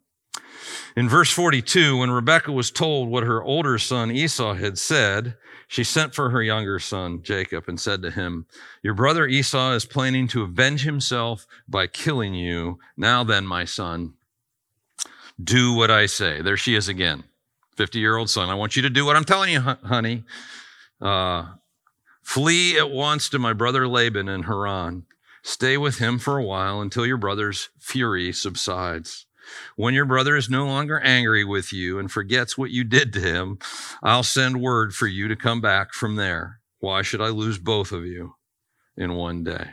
In 0.96 1.08
verse 1.08 1.30
42, 1.30 1.98
when 1.98 2.10
Rebekah 2.10 2.52
was 2.52 2.70
told 2.70 3.08
what 3.08 3.24
her 3.24 3.42
older 3.42 3.78
son 3.78 4.10
Esau 4.10 4.54
had 4.54 4.78
said, 4.78 5.36
she 5.66 5.84
sent 5.84 6.14
for 6.14 6.30
her 6.30 6.42
younger 6.42 6.78
son 6.78 7.22
Jacob 7.22 7.64
and 7.68 7.80
said 7.80 8.02
to 8.02 8.10
him, 8.10 8.46
Your 8.82 8.94
brother 8.94 9.26
Esau 9.26 9.72
is 9.72 9.84
planning 9.84 10.28
to 10.28 10.42
avenge 10.42 10.84
himself 10.84 11.46
by 11.68 11.86
killing 11.86 12.34
you. 12.34 12.78
Now 12.96 13.24
then, 13.24 13.46
my 13.46 13.64
son, 13.64 14.14
do 15.42 15.72
what 15.72 15.90
I 15.90 16.06
say. 16.06 16.40
There 16.40 16.56
she 16.56 16.74
is 16.74 16.88
again. 16.88 17.24
50 17.76 17.98
year 17.98 18.16
old 18.16 18.30
son, 18.30 18.48
I 18.48 18.54
want 18.54 18.76
you 18.76 18.82
to 18.82 18.90
do 18.90 19.04
what 19.04 19.16
I'm 19.16 19.24
telling 19.24 19.52
you, 19.52 19.60
honey. 19.60 20.24
Uh, 21.00 21.46
flee 22.22 22.78
at 22.78 22.90
once 22.90 23.28
to 23.30 23.38
my 23.38 23.52
brother 23.52 23.86
Laban 23.88 24.28
in 24.28 24.44
Haran. 24.44 25.04
Stay 25.42 25.76
with 25.76 25.98
him 25.98 26.18
for 26.18 26.38
a 26.38 26.44
while 26.44 26.80
until 26.80 27.04
your 27.04 27.18
brother's 27.18 27.68
fury 27.78 28.32
subsides. 28.32 29.26
When 29.76 29.92
your 29.92 30.06
brother 30.06 30.36
is 30.36 30.48
no 30.48 30.64
longer 30.64 31.00
angry 31.00 31.44
with 31.44 31.72
you 31.72 31.98
and 31.98 32.10
forgets 32.10 32.56
what 32.56 32.70
you 32.70 32.82
did 32.82 33.12
to 33.12 33.20
him, 33.20 33.58
I'll 34.02 34.22
send 34.22 34.62
word 34.62 34.94
for 34.94 35.06
you 35.06 35.28
to 35.28 35.36
come 35.36 35.60
back 35.60 35.92
from 35.92 36.16
there. 36.16 36.60
Why 36.80 37.02
should 37.02 37.20
I 37.20 37.28
lose 37.28 37.58
both 37.58 37.92
of 37.92 38.06
you 38.06 38.36
in 38.96 39.14
one 39.14 39.44
day? 39.44 39.68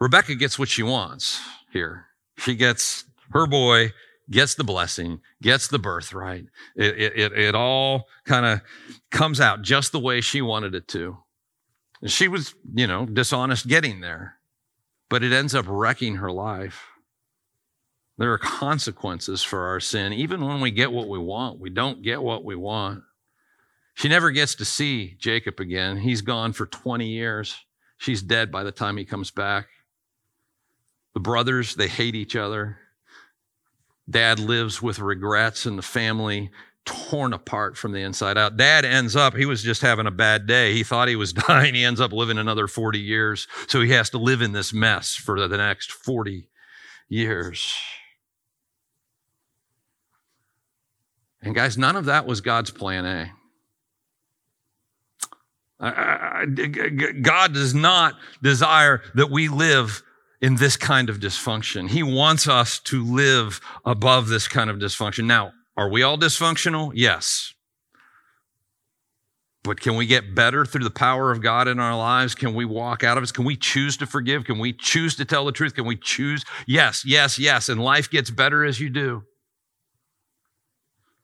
Rebekah 0.00 0.34
gets 0.34 0.58
what 0.58 0.68
she 0.68 0.82
wants 0.82 1.40
here. 1.72 2.06
She 2.38 2.56
gets 2.56 3.04
her 3.32 3.46
boy 3.46 3.92
gets 4.30 4.54
the 4.54 4.64
blessing, 4.64 5.20
gets 5.42 5.68
the 5.68 5.78
birthright. 5.78 6.46
It, 6.76 6.98
it, 6.98 7.18
it, 7.18 7.32
it 7.38 7.54
all 7.54 8.08
kind 8.24 8.46
of 8.46 8.60
comes 9.10 9.40
out 9.40 9.62
just 9.62 9.92
the 9.92 10.00
way 10.00 10.20
she 10.20 10.42
wanted 10.42 10.74
it 10.74 10.88
to. 10.88 11.18
And 12.00 12.10
she 12.10 12.28
was, 12.28 12.54
you 12.74 12.86
know, 12.86 13.06
dishonest 13.06 13.66
getting 13.66 14.00
there, 14.00 14.36
but 15.08 15.22
it 15.22 15.32
ends 15.32 15.54
up 15.54 15.66
wrecking 15.68 16.16
her 16.16 16.30
life. 16.30 16.86
There 18.16 18.32
are 18.32 18.38
consequences 18.38 19.42
for 19.42 19.66
our 19.66 19.80
sin. 19.80 20.12
Even 20.12 20.44
when 20.44 20.60
we 20.60 20.70
get 20.70 20.92
what 20.92 21.08
we 21.08 21.18
want, 21.18 21.58
we 21.58 21.70
don't 21.70 22.02
get 22.02 22.22
what 22.22 22.44
we 22.44 22.54
want. 22.54 23.02
She 23.94 24.08
never 24.08 24.30
gets 24.30 24.56
to 24.56 24.64
see 24.64 25.16
Jacob 25.18 25.60
again. 25.60 25.96
He's 25.96 26.20
gone 26.20 26.52
for 26.52 26.66
20 26.66 27.06
years. 27.06 27.56
She's 27.96 28.22
dead 28.22 28.50
by 28.50 28.64
the 28.64 28.72
time 28.72 28.96
he 28.96 29.04
comes 29.04 29.30
back. 29.30 29.68
The 31.14 31.20
brothers, 31.20 31.76
they 31.76 31.88
hate 31.88 32.16
each 32.16 32.34
other. 32.34 32.78
Dad 34.08 34.38
lives 34.38 34.82
with 34.82 34.98
regrets 34.98 35.66
and 35.66 35.78
the 35.78 35.82
family 35.82 36.50
torn 36.84 37.32
apart 37.32 37.76
from 37.76 37.92
the 37.92 38.00
inside 38.00 38.36
out. 38.36 38.56
Dad 38.56 38.84
ends 38.84 39.16
up, 39.16 39.34
he 39.34 39.46
was 39.46 39.62
just 39.62 39.80
having 39.80 40.06
a 40.06 40.10
bad 40.10 40.46
day. 40.46 40.74
He 40.74 40.84
thought 40.84 41.08
he 41.08 41.16
was 41.16 41.32
dying. 41.48 41.74
He 41.74 41.84
ends 41.84 42.00
up 42.00 42.12
living 42.12 42.38
another 42.38 42.66
40 42.66 42.98
years. 42.98 43.46
So 43.68 43.80
he 43.80 43.90
has 43.90 44.10
to 44.10 44.18
live 44.18 44.42
in 44.42 44.52
this 44.52 44.72
mess 44.72 45.14
for 45.14 45.48
the 45.48 45.56
next 45.56 45.92
40 45.92 46.48
years. 47.08 47.74
And 51.42 51.54
guys, 51.54 51.76
none 51.76 51.96
of 51.96 52.06
that 52.06 52.26
was 52.26 52.40
God's 52.40 52.70
plan 52.70 53.04
eh? 53.04 53.26
A. 55.80 56.46
God 56.46 57.52
does 57.52 57.74
not 57.74 58.14
desire 58.42 59.02
that 59.14 59.30
we 59.30 59.48
live 59.48 60.02
in 60.44 60.56
this 60.56 60.76
kind 60.76 61.08
of 61.08 61.20
dysfunction. 61.20 61.88
He 61.88 62.02
wants 62.02 62.46
us 62.46 62.78
to 62.80 63.02
live 63.02 63.62
above 63.86 64.28
this 64.28 64.46
kind 64.46 64.68
of 64.68 64.76
dysfunction. 64.76 65.24
Now, 65.24 65.54
are 65.74 65.88
we 65.88 66.02
all 66.02 66.18
dysfunctional? 66.18 66.92
Yes. 66.94 67.54
But 69.62 69.80
can 69.80 69.96
we 69.96 70.04
get 70.04 70.34
better 70.34 70.66
through 70.66 70.84
the 70.84 70.90
power 70.90 71.32
of 71.32 71.40
God 71.40 71.66
in 71.66 71.80
our 71.80 71.96
lives? 71.96 72.34
Can 72.34 72.52
we 72.52 72.66
walk 72.66 73.02
out 73.02 73.16
of 73.16 73.24
it? 73.24 73.32
Can 73.32 73.46
we 73.46 73.56
choose 73.56 73.96
to 73.96 74.06
forgive? 74.06 74.44
Can 74.44 74.58
we 74.58 74.74
choose 74.74 75.16
to 75.16 75.24
tell 75.24 75.46
the 75.46 75.52
truth? 75.52 75.74
Can 75.74 75.86
we 75.86 75.96
choose? 75.96 76.44
Yes, 76.66 77.06
yes, 77.06 77.38
yes. 77.38 77.70
And 77.70 77.82
life 77.82 78.10
gets 78.10 78.28
better 78.28 78.66
as 78.66 78.78
you 78.78 78.90
do. 78.90 79.22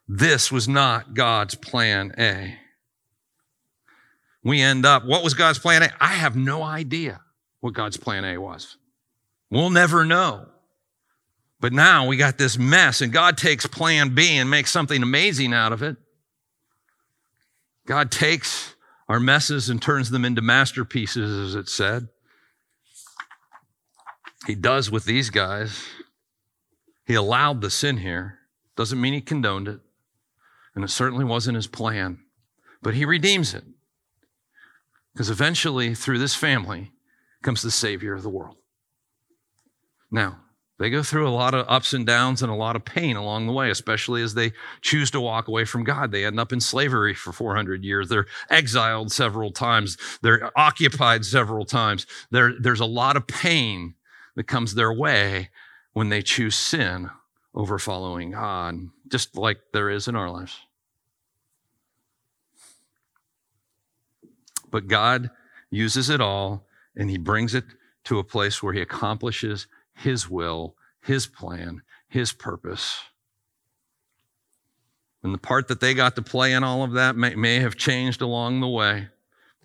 This 0.08 0.50
was 0.50 0.66
not 0.66 1.12
God's 1.12 1.56
plan 1.56 2.14
A. 2.16 2.56
We 4.42 4.62
end 4.62 4.86
up, 4.86 5.04
what 5.04 5.22
was 5.22 5.34
God's 5.34 5.58
plan 5.58 5.82
A? 5.82 5.90
I 6.00 6.14
have 6.14 6.36
no 6.36 6.62
idea 6.62 7.20
what 7.60 7.74
God's 7.74 7.98
plan 7.98 8.24
A 8.24 8.38
was. 8.38 8.78
We'll 9.50 9.70
never 9.70 10.04
know. 10.04 10.46
But 11.60 11.72
now 11.72 12.06
we 12.06 12.16
got 12.16 12.38
this 12.38 12.56
mess, 12.56 13.00
and 13.00 13.12
God 13.12 13.36
takes 13.36 13.66
plan 13.66 14.14
B 14.14 14.36
and 14.36 14.48
makes 14.48 14.70
something 14.70 15.02
amazing 15.02 15.52
out 15.52 15.72
of 15.72 15.82
it. 15.82 15.96
God 17.86 18.10
takes 18.10 18.74
our 19.08 19.20
messes 19.20 19.68
and 19.68 19.82
turns 19.82 20.10
them 20.10 20.24
into 20.24 20.40
masterpieces, 20.40 21.48
as 21.48 21.54
it 21.54 21.68
said. 21.68 22.08
He 24.46 24.54
does 24.54 24.90
with 24.90 25.04
these 25.04 25.28
guys. 25.28 25.84
He 27.04 27.14
allowed 27.14 27.60
the 27.60 27.70
sin 27.70 27.98
here. 27.98 28.38
Doesn't 28.76 29.00
mean 29.00 29.12
he 29.12 29.20
condoned 29.20 29.68
it. 29.68 29.80
And 30.74 30.84
it 30.84 30.88
certainly 30.88 31.24
wasn't 31.24 31.56
his 31.56 31.66
plan. 31.66 32.20
But 32.80 32.94
he 32.94 33.04
redeems 33.04 33.52
it. 33.52 33.64
Because 35.12 35.28
eventually, 35.28 35.94
through 35.94 36.18
this 36.18 36.36
family, 36.36 36.92
comes 37.42 37.60
the 37.60 37.70
Savior 37.70 38.14
of 38.14 38.22
the 38.22 38.30
world. 38.30 38.56
Now, 40.10 40.40
they 40.80 40.88
go 40.88 41.02
through 41.02 41.28
a 41.28 41.30
lot 41.30 41.52
of 41.52 41.66
ups 41.68 41.92
and 41.92 42.06
downs 42.06 42.42
and 42.42 42.50
a 42.50 42.54
lot 42.54 42.74
of 42.74 42.86
pain 42.86 43.14
along 43.14 43.46
the 43.46 43.52
way, 43.52 43.70
especially 43.70 44.22
as 44.22 44.32
they 44.32 44.52
choose 44.80 45.10
to 45.10 45.20
walk 45.20 45.46
away 45.46 45.66
from 45.66 45.84
God. 45.84 46.10
They 46.10 46.24
end 46.24 46.40
up 46.40 46.54
in 46.54 46.60
slavery 46.60 47.12
for 47.12 47.32
400 47.32 47.84
years. 47.84 48.08
They're 48.08 48.26
exiled 48.48 49.12
several 49.12 49.50
times. 49.50 49.98
They're 50.22 50.50
occupied 50.58 51.26
several 51.26 51.66
times. 51.66 52.06
There, 52.30 52.54
there's 52.58 52.80
a 52.80 52.86
lot 52.86 53.16
of 53.16 53.26
pain 53.26 53.94
that 54.36 54.44
comes 54.44 54.74
their 54.74 54.90
way 54.90 55.50
when 55.92 56.08
they 56.08 56.22
choose 56.22 56.54
sin 56.54 57.10
over 57.54 57.78
following 57.78 58.30
God, 58.30 58.76
just 59.08 59.36
like 59.36 59.58
there 59.74 59.90
is 59.90 60.08
in 60.08 60.16
our 60.16 60.30
lives. 60.30 60.60
But 64.70 64.88
God 64.88 65.28
uses 65.70 66.08
it 66.08 66.22
all 66.22 66.66
and 66.96 67.10
he 67.10 67.18
brings 67.18 67.54
it 67.54 67.64
to 68.04 68.18
a 68.18 68.24
place 68.24 68.62
where 68.62 68.72
he 68.72 68.80
accomplishes 68.80 69.66
his 70.00 70.28
will, 70.28 70.76
His 71.02 71.26
plan, 71.26 71.82
His 72.08 72.32
purpose. 72.32 73.00
And 75.22 75.34
the 75.34 75.38
part 75.38 75.68
that 75.68 75.80
they 75.80 75.92
got 75.92 76.16
to 76.16 76.22
play 76.22 76.52
in 76.52 76.64
all 76.64 76.82
of 76.82 76.92
that 76.92 77.16
may, 77.16 77.34
may 77.34 77.60
have 77.60 77.76
changed 77.76 78.22
along 78.22 78.60
the 78.60 78.68
way. 78.68 79.08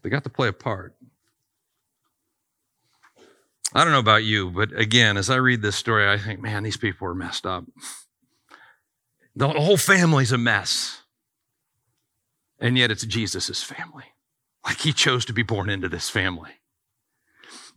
They 0.01 0.09
got 0.09 0.25
to 0.25 0.29
play 0.29 0.49
a 0.49 0.53
part. 0.53 0.93
I 3.73 3.83
don't 3.83 3.93
know 3.93 3.99
about 3.99 4.23
you, 4.23 4.51
but 4.51 4.77
again, 4.77 5.17
as 5.17 5.29
I 5.29 5.37
read 5.37 5.61
this 5.61 5.75
story, 5.75 6.09
I 6.09 6.17
think, 6.17 6.41
man, 6.41 6.63
these 6.63 6.77
people 6.77 7.07
are 7.07 7.15
messed 7.15 7.45
up. 7.45 7.65
The 9.35 9.49
whole 9.49 9.77
family's 9.77 10.31
a 10.31 10.37
mess. 10.37 11.01
And 12.59 12.77
yet 12.77 12.91
it's 12.91 13.05
Jesus' 13.05 13.63
family. 13.63 14.05
Like 14.65 14.79
he 14.79 14.93
chose 14.93 15.25
to 15.25 15.33
be 15.33 15.43
born 15.43 15.69
into 15.69 15.89
this 15.89 16.09
family. 16.09 16.51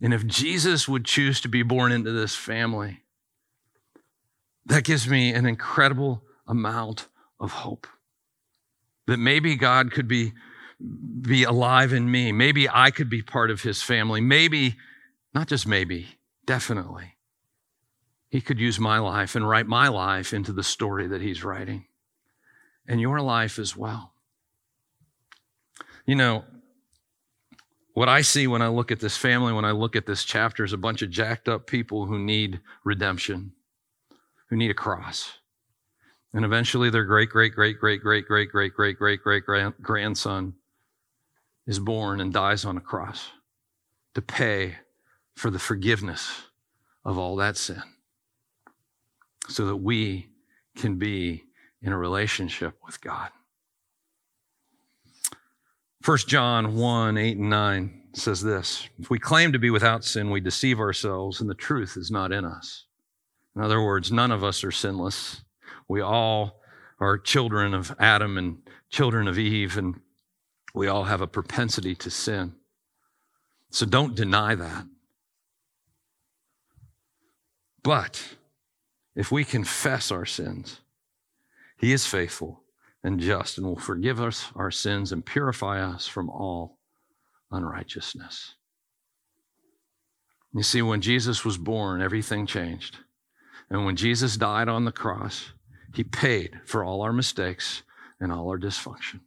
And 0.01 0.13
if 0.13 0.25
Jesus 0.25 0.87
would 0.87 1.05
choose 1.05 1.41
to 1.41 1.49
be 1.49 1.63
born 1.63 1.91
into 1.91 2.11
this 2.11 2.35
family, 2.35 3.03
that 4.65 4.83
gives 4.83 5.07
me 5.07 5.33
an 5.33 5.45
incredible 5.45 6.23
amount 6.47 7.07
of 7.39 7.51
hope. 7.51 7.87
That 9.07 9.17
maybe 9.17 9.55
God 9.55 9.91
could 9.91 10.07
be, 10.07 10.33
be 11.21 11.43
alive 11.43 11.91
in 11.91 12.09
me. 12.09 12.31
Maybe 12.31 12.69
I 12.69 12.91
could 12.91 13.09
be 13.09 13.21
part 13.21 13.51
of 13.51 13.63
his 13.63 13.81
family. 13.81 14.21
Maybe, 14.21 14.77
not 15.33 15.47
just 15.47 15.67
maybe, 15.67 16.19
definitely. 16.45 17.15
He 18.29 18.41
could 18.41 18.59
use 18.59 18.79
my 18.79 18.99
life 18.99 19.35
and 19.35 19.47
write 19.47 19.65
my 19.65 19.87
life 19.87 20.33
into 20.33 20.53
the 20.53 20.63
story 20.63 21.07
that 21.07 21.21
he's 21.21 21.43
writing, 21.43 21.87
and 22.87 23.01
your 23.01 23.19
life 23.21 23.57
as 23.57 23.75
well. 23.75 24.13
You 26.05 26.15
know, 26.15 26.43
what 27.93 28.09
I 28.09 28.21
see 28.21 28.47
when 28.47 28.61
I 28.61 28.67
look 28.67 28.91
at 28.91 28.99
this 28.99 29.17
family, 29.17 29.53
when 29.53 29.65
I 29.65 29.71
look 29.71 29.95
at 29.95 30.05
this 30.05 30.23
chapter, 30.23 30.63
is 30.63 30.73
a 30.73 30.77
bunch 30.77 31.01
of 31.01 31.09
jacked 31.09 31.49
up 31.49 31.67
people 31.67 32.05
who 32.05 32.19
need 32.19 32.59
redemption, 32.83 33.51
who 34.49 34.55
need 34.55 34.71
a 34.71 34.75
cross. 34.75 35.39
And 36.33 36.45
eventually 36.45 36.89
their 36.89 37.05
great, 37.05 37.29
great, 37.29 37.53
great, 37.53 37.79
great, 37.79 38.03
great, 38.07 38.27
great, 38.27 38.51
great, 38.51 38.73
great, 38.73 38.97
great, 38.97 39.21
great 39.45 39.81
grandson 39.81 40.53
is 41.65 41.79
born 41.79 42.21
and 42.21 42.31
dies 42.31 42.65
on 42.65 42.77
a 42.77 42.81
cross 42.81 43.29
to 44.13 44.21
pay 44.21 44.75
for 45.35 45.49
the 45.49 45.59
forgiveness 45.59 46.43
of 47.05 47.17
all 47.17 47.35
that 47.37 47.57
sin 47.57 47.81
so 49.47 49.65
that 49.65 49.77
we 49.77 50.29
can 50.75 50.97
be 50.97 51.43
in 51.81 51.91
a 51.91 51.97
relationship 51.97 52.77
with 52.85 53.01
God. 53.01 53.29
1 56.05 56.17
John 56.27 56.75
1 56.75 57.17
8 57.17 57.37
and 57.37 57.49
9 57.49 58.01
says 58.13 58.41
this 58.41 58.87
If 58.99 59.09
we 59.09 59.19
claim 59.19 59.51
to 59.51 59.59
be 59.59 59.69
without 59.69 60.05
sin, 60.05 60.29
we 60.29 60.39
deceive 60.39 60.79
ourselves, 60.79 61.41
and 61.41 61.49
the 61.49 61.55
truth 61.55 61.97
is 61.97 62.09
not 62.09 62.31
in 62.31 62.45
us. 62.45 62.85
In 63.55 63.61
other 63.61 63.81
words, 63.83 64.11
none 64.11 64.31
of 64.31 64.43
us 64.43 64.63
are 64.63 64.71
sinless. 64.71 65.41
We 65.87 66.01
all 66.01 66.61
are 66.99 67.17
children 67.17 67.73
of 67.73 67.93
Adam 67.99 68.37
and 68.37 68.59
children 68.89 69.27
of 69.27 69.37
Eve, 69.37 69.77
and 69.77 69.99
we 70.73 70.87
all 70.87 71.03
have 71.03 71.21
a 71.21 71.27
propensity 71.27 71.95
to 71.95 72.09
sin. 72.09 72.53
So 73.71 73.85
don't 73.85 74.15
deny 74.15 74.55
that. 74.55 74.85
But 77.83 78.23
if 79.15 79.31
we 79.31 79.43
confess 79.43 80.11
our 80.11 80.25
sins, 80.25 80.79
He 81.77 81.91
is 81.91 82.05
faithful 82.05 82.63
and 83.03 83.19
just 83.19 83.57
and 83.57 83.67
will 83.67 83.79
forgive 83.79 84.21
us 84.21 84.51
our 84.55 84.71
sins 84.71 85.11
and 85.11 85.25
purify 85.25 85.81
us 85.81 86.07
from 86.07 86.29
all 86.29 86.77
unrighteousness. 87.51 88.55
You 90.53 90.63
see, 90.63 90.81
when 90.81 91.01
Jesus 91.01 91.45
was 91.45 91.57
born, 91.57 92.01
everything 92.01 92.45
changed. 92.45 92.97
And 93.69 93.85
when 93.85 93.95
Jesus 93.95 94.35
died 94.35 94.67
on 94.67 94.85
the 94.85 94.91
cross, 94.91 95.51
he 95.93 96.03
paid 96.03 96.59
for 96.65 96.83
all 96.83 97.01
our 97.01 97.13
mistakes 97.13 97.83
and 98.19 98.31
all 98.31 98.49
our 98.49 98.57
dysfunction. 98.57 99.21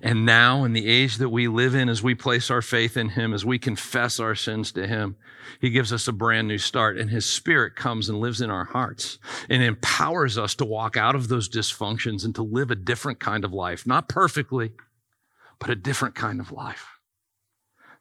And 0.00 0.24
now, 0.24 0.64
in 0.64 0.72
the 0.72 0.88
age 0.88 1.18
that 1.18 1.28
we 1.28 1.48
live 1.48 1.74
in, 1.74 1.88
as 1.88 2.02
we 2.02 2.14
place 2.14 2.50
our 2.50 2.62
faith 2.62 2.96
in 2.96 3.10
Him, 3.10 3.34
as 3.34 3.44
we 3.44 3.58
confess 3.58 4.18
our 4.18 4.34
sins 4.34 4.72
to 4.72 4.86
Him, 4.86 5.16
He 5.60 5.70
gives 5.70 5.92
us 5.92 6.08
a 6.08 6.12
brand 6.12 6.48
new 6.48 6.58
start. 6.58 6.98
And 6.98 7.10
His 7.10 7.26
Spirit 7.26 7.76
comes 7.76 8.08
and 8.08 8.18
lives 8.18 8.40
in 8.40 8.50
our 8.50 8.64
hearts 8.64 9.18
and 9.50 9.62
empowers 9.62 10.38
us 10.38 10.54
to 10.56 10.64
walk 10.64 10.96
out 10.96 11.14
of 11.14 11.28
those 11.28 11.48
dysfunctions 11.48 12.24
and 12.24 12.34
to 12.36 12.42
live 12.42 12.70
a 12.70 12.74
different 12.76 13.20
kind 13.20 13.44
of 13.44 13.52
life. 13.52 13.86
Not 13.86 14.08
perfectly, 14.08 14.72
but 15.58 15.70
a 15.70 15.76
different 15.76 16.14
kind 16.14 16.40
of 16.40 16.52
life 16.52 16.86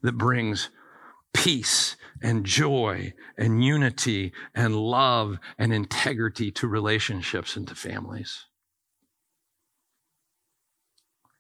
that 0.02 0.18
brings 0.18 0.70
peace 1.34 1.98
and 2.22 2.46
joy 2.46 3.14
and 3.38 3.64
unity 3.64 4.32
and 4.54 4.76
love 4.76 5.38
and 5.58 5.74
integrity 5.74 6.52
to 6.52 6.68
relationships 6.68 7.58
and 7.58 7.68
to 7.68 7.76
families. 7.76 8.46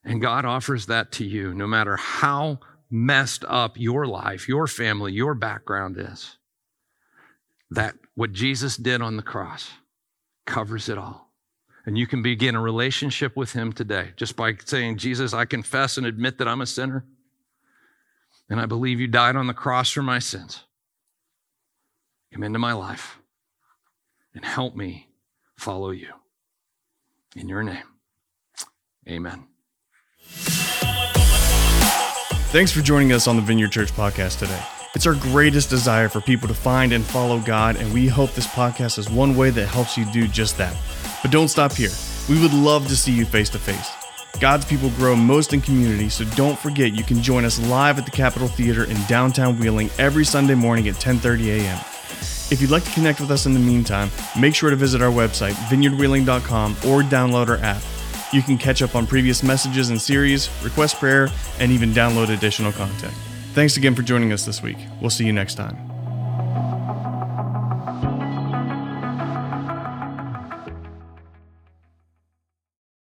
And 0.06 0.22
God 0.22 0.45
offers 0.45 0.86
that 0.86 1.12
to 1.14 1.26
you 1.26 1.53
no 1.53 1.66
matter 1.66 1.97
how 1.97 2.60
messed 2.91 3.43
up 3.47 3.78
your 3.78 4.06
life, 4.06 4.47
your 4.47 4.68
family, 4.68 5.12
your 5.12 5.34
background 5.34 5.97
is. 5.97 6.38
That 7.72 7.95
what 8.14 8.32
Jesus 8.32 8.78
did 8.78 9.01
on 9.01 9.18
the 9.18 9.24
cross 9.24 9.72
covers 10.45 10.88
it 10.88 10.97
all. 10.97 11.32
And 11.86 11.97
you 11.97 12.08
can 12.08 12.22
begin 12.22 12.56
a 12.56 12.62
relationship 12.62 13.36
with 13.36 13.53
Him 13.53 13.74
today 13.74 14.12
just 14.16 14.36
by 14.36 14.56
saying, 14.64 14.97
Jesus, 14.97 15.34
I 15.34 15.45
confess 15.45 15.97
and 15.97 16.06
admit 16.06 16.38
that 16.38 16.47
I'm 16.47 16.62
a 16.62 16.66
sinner. 16.68 17.06
And 18.47 18.60
I 18.60 18.68
believe 18.68 18.99
you 18.99 19.08
died 19.08 19.36
on 19.36 19.47
the 19.47 19.53
cross 19.53 19.89
for 19.91 20.03
my 20.03 20.20
sins. 20.20 20.64
Come 22.32 22.43
into 22.43 22.60
my 22.60 22.74
life 22.74 23.18
and 24.36 24.45
help 24.45 24.76
me 24.76 25.10
follow 25.56 25.89
you. 25.91 26.10
In 27.36 27.49
your 27.49 27.64
name, 27.64 27.84
amen. 29.08 29.47
Thanks 32.56 32.72
for 32.72 32.80
joining 32.80 33.12
us 33.12 33.28
on 33.28 33.36
the 33.36 33.41
Vineyard 33.41 33.74
Church 33.74 33.91
podcast 33.91 34.39
today. 34.39 34.62
It's 34.93 35.06
our 35.06 35.16
greatest 35.16 35.70
desire 35.70 36.08
for 36.08 36.22
people 36.22 36.47
to 36.47 36.53
find 36.53 36.93
and 36.93 37.03
follow 37.03 37.38
God, 37.39 37.76
and 37.76 37.93
we 37.93 38.08
hope 38.08 38.32
this 38.32 38.47
podcast 38.47 38.97
is 38.97 39.10
one 39.10 39.36
way 39.36 39.49
that 39.49 39.68
helps 39.68 39.97
you 39.97 40.06
do 40.14 40.26
just 40.26 40.58
that. 40.58 40.74
But 41.22 41.32
don't 41.32 41.49
stop 41.49 41.74
here. 41.74 41.89
We 42.30 42.41
would 42.41 42.53
love 42.53 42.88
to 42.88 42.95
see 42.95 43.12
you 43.12 43.26
face 43.26 43.49
to 43.49 43.60
face. 43.60 43.91
God's 44.39 44.64
people 44.64 44.89
grow 44.91 45.18
most 45.18 45.51
in 45.51 45.60
community, 45.60 46.08
so 46.08 46.24
don't 46.38 46.58
forget 46.58 46.95
you 46.95 47.03
can 47.03 47.22
join 47.22 47.43
us 47.43 47.60
live 47.68 47.99
at 47.99 48.06
the 48.06 48.12
Capitol 48.12 48.47
Theater 48.47 48.86
in 48.86 48.95
downtown 49.03 49.60
Wheeling 49.60 49.89
every 49.99 50.24
Sunday 50.24 50.56
morning 50.56 50.88
at 50.88 50.95
10:30 50.95 51.60
a.m. 51.60 51.80
If 52.51 52.60
you'd 52.62 52.72
like 52.72 52.86
to 52.86 52.91
connect 52.91 53.20
with 53.20 53.32
us 53.32 53.45
in 53.45 53.53
the 53.53 53.60
meantime, 53.60 54.10
make 54.39 54.56
sure 54.56 54.70
to 54.70 54.78
visit 54.78 55.01
our 55.01 55.12
website, 55.12 55.56
vineyardwheeling.com, 55.68 56.72
or 56.88 57.01
download 57.01 57.49
our 57.49 57.58
app. 57.58 57.82
You 58.32 58.42
can 58.42 58.58
catch 58.58 58.82
up 58.82 58.96
on 58.96 59.08
previous 59.08 59.44
messages 59.44 59.90
and 59.90 60.02
series, 60.02 60.50
request 60.64 60.98
prayer, 61.00 61.30
and 61.60 61.72
even 61.72 61.92
download 61.92 62.30
additional 62.30 62.72
content. 62.72 63.14
Thanks 63.54 63.78
again 63.78 63.96
for 63.96 64.02
joining 64.02 64.34
us 64.34 64.46
this 64.46 64.62
week. 64.62 64.78
We'll 65.00 65.10
see 65.10 65.26
you 65.26 65.34
next 65.34 65.56
time. 65.56 65.95